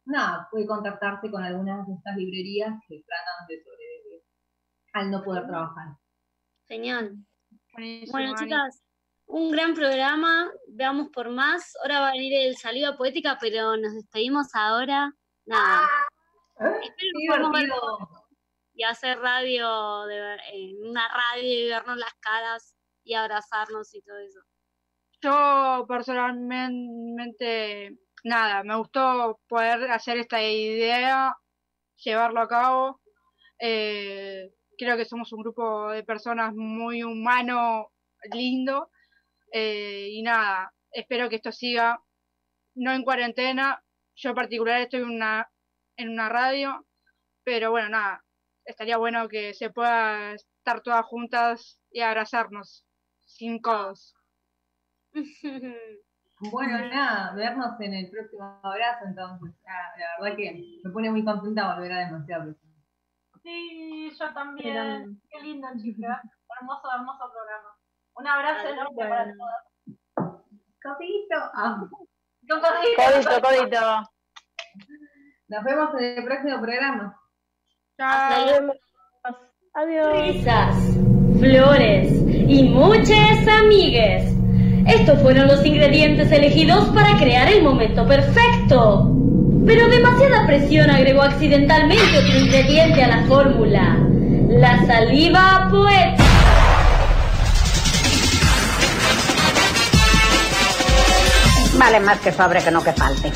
nada, 0.06 0.48
puede 0.52 0.68
contactarse 0.68 1.32
con 1.32 1.44
algunas 1.44 1.88
de 1.88 1.94
estas 1.96 2.16
librerías 2.16 2.74
que 2.88 3.04
tratan 3.06 3.48
de 3.50 3.64
sobrevivir 3.64 4.22
al 4.94 5.12
no 5.12 5.24
poder 5.24 5.48
trabajar. 5.48 5.98
Genial. 6.68 7.16
bueno, 8.12 8.36
chicas, 8.36 8.84
un 9.26 9.52
gran 9.52 9.74
programa, 9.74 10.52
veamos 10.68 11.10
por 11.10 11.30
más. 11.30 11.74
Ahora 11.82 12.02
va 12.02 12.10
a 12.10 12.14
venir 12.14 12.34
el 12.34 12.56
saliva 12.56 12.96
poética, 12.96 13.38
pero 13.42 13.76
nos 13.78 13.96
despedimos 13.96 14.54
ahora. 14.54 15.12
Nada. 15.46 15.88
Ah, 16.60 16.74
Espero 16.82 17.52
que 17.52 17.68
y 18.78 18.84
hacer 18.84 19.18
radio, 19.20 20.04
de, 20.06 20.36
en 20.54 20.86
una 20.86 21.08
radio 21.08 21.44
y 21.44 21.70
vernos 21.70 21.96
las 21.98 22.14
caras 22.16 22.76
y 23.04 23.14
abrazarnos 23.14 23.96
y 23.96 24.02
todo 24.02 24.18
eso. 24.18 24.42
Yo 25.22 25.86
personalmente, 25.88 27.98
nada, 28.24 28.64
me 28.64 28.76
gustó 28.76 29.40
poder 29.48 29.90
hacer 29.92 30.18
esta 30.18 30.44
idea, 30.44 31.38
llevarlo 32.04 32.42
a 32.42 32.50
cabo. 32.50 33.00
Eh, 33.60 34.54
creo 34.78 34.98
que 34.98 35.06
somos 35.06 35.32
un 35.32 35.42
grupo 35.42 35.92
de 35.92 36.04
personas 36.04 36.54
muy 36.54 37.02
humano, 37.04 37.94
lindo. 38.34 38.92
Eh, 39.54 40.10
y 40.12 40.22
nada, 40.22 40.74
espero 40.92 41.30
que 41.30 41.38
esto 41.38 41.54
siga, 41.54 42.04
no 42.76 42.92
en 42.92 43.04
cuarentena. 43.04 43.85
Yo 44.16 44.30
en 44.30 44.36
particular 44.36 44.82
estoy 44.82 45.02
en 45.02 45.10
una, 45.10 45.50
en 45.98 46.10
una 46.10 46.30
radio, 46.30 46.86
pero 47.44 47.72
bueno, 47.72 47.90
nada, 47.90 48.24
estaría 48.64 48.98
bueno 48.98 49.28
que 49.28 49.54
se 49.54 49.70
pueda 49.70 50.34
estar 50.34 50.82
todas 50.82 51.06
juntas 51.06 51.80
y 51.92 52.02
abrazarnos 52.02 52.86
sin 53.26 53.60
codos. 53.60 54.16
Bueno, 56.52 56.78
nada, 56.90 57.34
vernos 57.34 57.80
en 57.80 57.94
el 57.94 58.10
próximo 58.10 58.60
abrazo 58.62 59.06
entonces. 59.06 59.56
Ah, 59.66 59.94
la 59.98 60.22
verdad 60.22 60.38
que 60.38 60.82
me 60.84 60.92
pone 60.92 61.10
muy 61.10 61.24
contenta 61.24 61.74
volver 61.74 61.92
a 61.94 62.00
demasiado. 62.00 62.54
Sí, 63.42 64.12
yo 64.20 64.34
también. 64.34 65.22
Qué 65.30 65.42
lindo, 65.42 65.68
chica. 65.82 66.22
Hermoso, 66.60 66.90
hermoso 66.94 67.32
programa. 67.32 67.78
Un 68.16 68.28
abrazo 68.28 68.68
enorme 68.68 69.10
para 69.10 69.34
todas. 69.34 70.42
Codito. 70.84 71.36
Ah. 71.54 71.88
Codito, 72.48 73.42
codito. 73.42 73.80
Nos 75.48 75.64
vemos 75.64 75.90
en 76.00 76.18
el 76.18 76.24
próximo 76.24 76.62
programa. 76.62 77.20
Chao. 77.98 78.74
Adiós. 79.74 80.22
Risas, 80.22 80.76
flores 81.40 82.12
y 82.28 82.64
muchas 82.64 83.48
amigues. 83.48 84.32
Estos 84.88 85.22
fueron 85.22 85.48
los 85.48 85.66
ingredientes 85.66 86.32
elegidos 86.32 86.88
para 86.90 87.18
crear 87.18 87.52
el 87.52 87.64
momento 87.64 88.08
perfecto. 88.08 89.12
Pero 89.66 89.88
demasiada 89.90 90.46
presión 90.46 90.92
agregó 90.92 91.24
accidentalmente 91.24 92.18
otro 92.18 92.40
ingrediente 92.40 93.04
a 93.04 93.08
la 93.08 93.24
fórmula. 93.26 93.98
La 94.50 94.86
saliva 94.86 95.68
poética. 95.72 96.35
Vale 101.78 102.00
más 102.00 102.20
que 102.20 102.32
sobre 102.32 102.64
que 102.64 102.72
no 102.72 102.84
que 102.84 102.94
falte. 102.94 103.32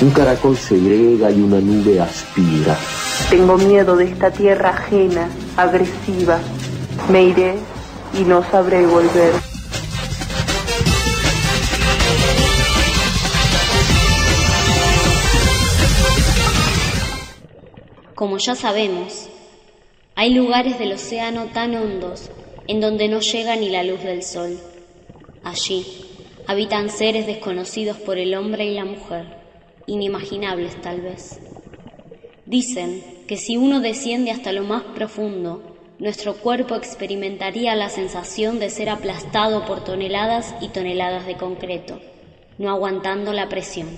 Un 0.00 0.10
caracol 0.10 0.56
segrega 0.56 1.30
y 1.30 1.40
una 1.40 1.60
nube 1.60 2.00
aspira. 2.00 2.76
Tengo 3.30 3.56
miedo 3.56 3.96
de 3.96 4.04
esta 4.04 4.30
tierra 4.30 4.70
ajena, 4.70 5.28
agresiva. 5.56 6.38
Me 7.10 7.24
iré 7.24 7.56
y 8.18 8.24
no 8.24 8.42
sabré 8.50 8.86
volver. 8.86 9.32
Como 18.14 18.38
ya 18.38 18.54
sabemos, 18.54 19.28
hay 20.14 20.32
lugares 20.34 20.78
del 20.78 20.92
océano 20.92 21.46
tan 21.46 21.74
hondos 21.74 22.30
en 22.68 22.80
donde 22.80 23.08
no 23.08 23.20
llega 23.20 23.56
ni 23.56 23.68
la 23.68 23.82
luz 23.82 24.00
del 24.02 24.22
sol. 24.22 24.58
Allí 25.42 26.11
habitan 26.46 26.88
seres 26.90 27.26
desconocidos 27.26 27.96
por 27.98 28.18
el 28.18 28.34
hombre 28.34 28.64
y 28.66 28.74
la 28.74 28.84
mujer, 28.84 29.26
inimaginables 29.86 30.80
tal 30.80 31.00
vez. 31.00 31.40
Dicen 32.46 33.02
que 33.28 33.36
si 33.36 33.56
uno 33.56 33.80
desciende 33.80 34.30
hasta 34.30 34.52
lo 34.52 34.64
más 34.64 34.82
profundo, 34.82 35.94
nuestro 35.98 36.34
cuerpo 36.34 36.74
experimentaría 36.74 37.76
la 37.76 37.88
sensación 37.88 38.58
de 38.58 38.70
ser 38.70 38.90
aplastado 38.90 39.64
por 39.64 39.84
toneladas 39.84 40.54
y 40.60 40.68
toneladas 40.68 41.26
de 41.26 41.36
concreto, 41.36 42.00
no 42.58 42.70
aguantando 42.70 43.32
la 43.32 43.48
presión. 43.48 43.88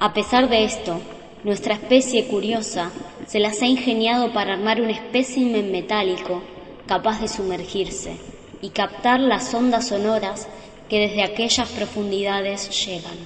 A 0.00 0.12
pesar 0.12 0.48
de 0.48 0.64
esto, 0.64 1.00
nuestra 1.44 1.74
especie 1.74 2.26
curiosa 2.26 2.90
se 3.26 3.38
las 3.38 3.62
ha 3.62 3.66
ingeniado 3.66 4.32
para 4.32 4.54
armar 4.54 4.80
un 4.80 4.90
espécimen 4.90 5.70
metálico 5.70 6.42
capaz 6.86 7.20
de 7.20 7.28
sumergirse 7.28 8.35
y 8.60 8.70
captar 8.70 9.20
las 9.20 9.52
ondas 9.54 9.88
sonoras 9.88 10.48
que 10.88 11.00
desde 11.00 11.22
aquellas 11.22 11.68
profundidades 11.70 12.86
llegan. 12.86 13.16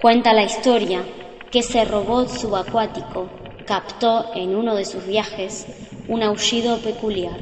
Cuenta 0.00 0.32
la 0.32 0.44
historia 0.44 1.02
que 1.50 1.60
ese 1.60 1.84
robot 1.84 2.28
subacuático 2.28 3.28
captó 3.66 4.34
en 4.34 4.54
uno 4.54 4.74
de 4.74 4.84
sus 4.84 5.06
viajes 5.06 5.66
un 6.08 6.22
aullido 6.22 6.78
peculiar. 6.78 7.38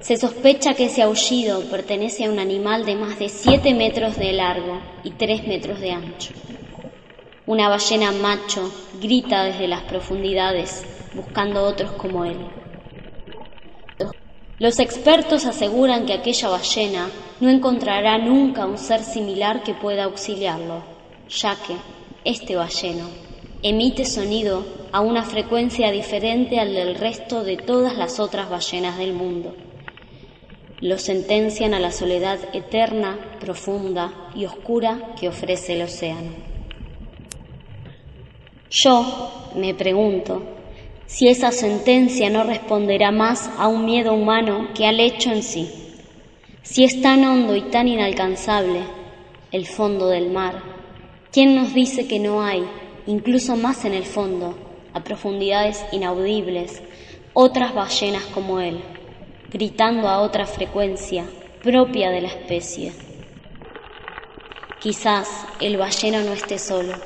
Se 0.00 0.16
sospecha 0.16 0.74
que 0.74 0.86
ese 0.86 1.02
aullido 1.02 1.62
pertenece 1.70 2.24
a 2.24 2.30
un 2.30 2.38
animal 2.38 2.84
de 2.84 2.94
más 2.94 3.18
de 3.18 3.28
7 3.28 3.74
metros 3.74 4.16
de 4.16 4.32
largo 4.32 4.80
y 5.02 5.12
3 5.12 5.46
metros 5.46 5.80
de 5.80 5.92
ancho. 5.92 6.32
Una 7.46 7.68
ballena 7.68 8.12
macho 8.12 8.70
grita 9.00 9.44
desde 9.44 9.66
las 9.66 9.82
profundidades 9.84 10.84
buscando 11.14 11.62
otros 11.62 11.92
como 11.92 12.24
él. 12.24 12.57
Los 14.58 14.80
expertos 14.80 15.46
aseguran 15.46 16.04
que 16.04 16.12
aquella 16.12 16.48
ballena 16.48 17.08
no 17.40 17.48
encontrará 17.48 18.18
nunca 18.18 18.66
un 18.66 18.76
ser 18.76 19.04
similar 19.04 19.62
que 19.62 19.72
pueda 19.72 20.04
auxiliarlo, 20.04 20.82
ya 21.28 21.54
que 21.54 21.76
este 22.24 22.56
balleno 22.56 23.08
emite 23.62 24.04
sonido 24.04 24.66
a 24.90 25.00
una 25.00 25.22
frecuencia 25.22 25.92
diferente 25.92 26.58
al 26.58 26.74
del 26.74 26.96
resto 26.96 27.44
de 27.44 27.56
todas 27.56 27.96
las 27.96 28.18
otras 28.18 28.50
ballenas 28.50 28.98
del 28.98 29.12
mundo. 29.12 29.54
Lo 30.80 30.98
sentencian 30.98 31.72
a 31.72 31.78
la 31.78 31.92
soledad 31.92 32.40
eterna, 32.52 33.16
profunda 33.38 34.30
y 34.34 34.44
oscura 34.44 35.14
que 35.20 35.28
ofrece 35.28 35.74
el 35.74 35.82
océano. 35.82 36.32
Yo 38.70 39.50
me 39.54 39.72
pregunto 39.74 40.57
si 41.08 41.28
esa 41.28 41.52
sentencia 41.52 42.28
no 42.28 42.44
responderá 42.44 43.10
más 43.10 43.50
a 43.56 43.66
un 43.66 43.86
miedo 43.86 44.12
humano 44.12 44.68
que 44.74 44.86
al 44.86 45.00
hecho 45.00 45.32
en 45.32 45.42
sí. 45.42 45.66
Si 46.62 46.84
es 46.84 47.00
tan 47.00 47.24
hondo 47.24 47.56
y 47.56 47.62
tan 47.62 47.88
inalcanzable 47.88 48.82
el 49.50 49.66
fondo 49.66 50.08
del 50.08 50.30
mar, 50.30 50.62
¿quién 51.32 51.56
nos 51.56 51.72
dice 51.72 52.06
que 52.06 52.18
no 52.18 52.42
hay, 52.42 52.62
incluso 53.06 53.56
más 53.56 53.86
en 53.86 53.94
el 53.94 54.04
fondo, 54.04 54.58
a 54.92 55.02
profundidades 55.02 55.82
inaudibles, 55.92 56.82
otras 57.32 57.74
ballenas 57.74 58.24
como 58.26 58.60
él, 58.60 58.78
gritando 59.50 60.08
a 60.08 60.20
otra 60.20 60.44
frecuencia 60.44 61.24
propia 61.62 62.10
de 62.10 62.20
la 62.20 62.28
especie? 62.28 62.92
Quizás 64.78 65.46
el 65.58 65.78
balleno 65.78 66.20
no 66.20 66.34
esté 66.34 66.58
solo, 66.58 66.96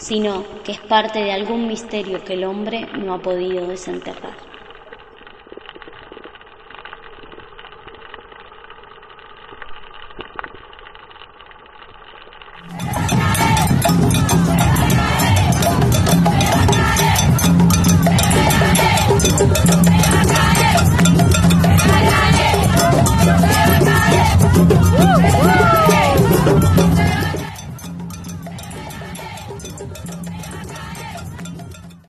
sino 0.00 0.44
que 0.64 0.72
es 0.72 0.80
parte 0.80 1.20
de 1.20 1.32
algún 1.32 1.68
misterio 1.68 2.24
que 2.24 2.32
el 2.32 2.44
hombre 2.44 2.88
no 2.98 3.14
ha 3.14 3.18
podido 3.22 3.66
desenterrar. 3.66 4.50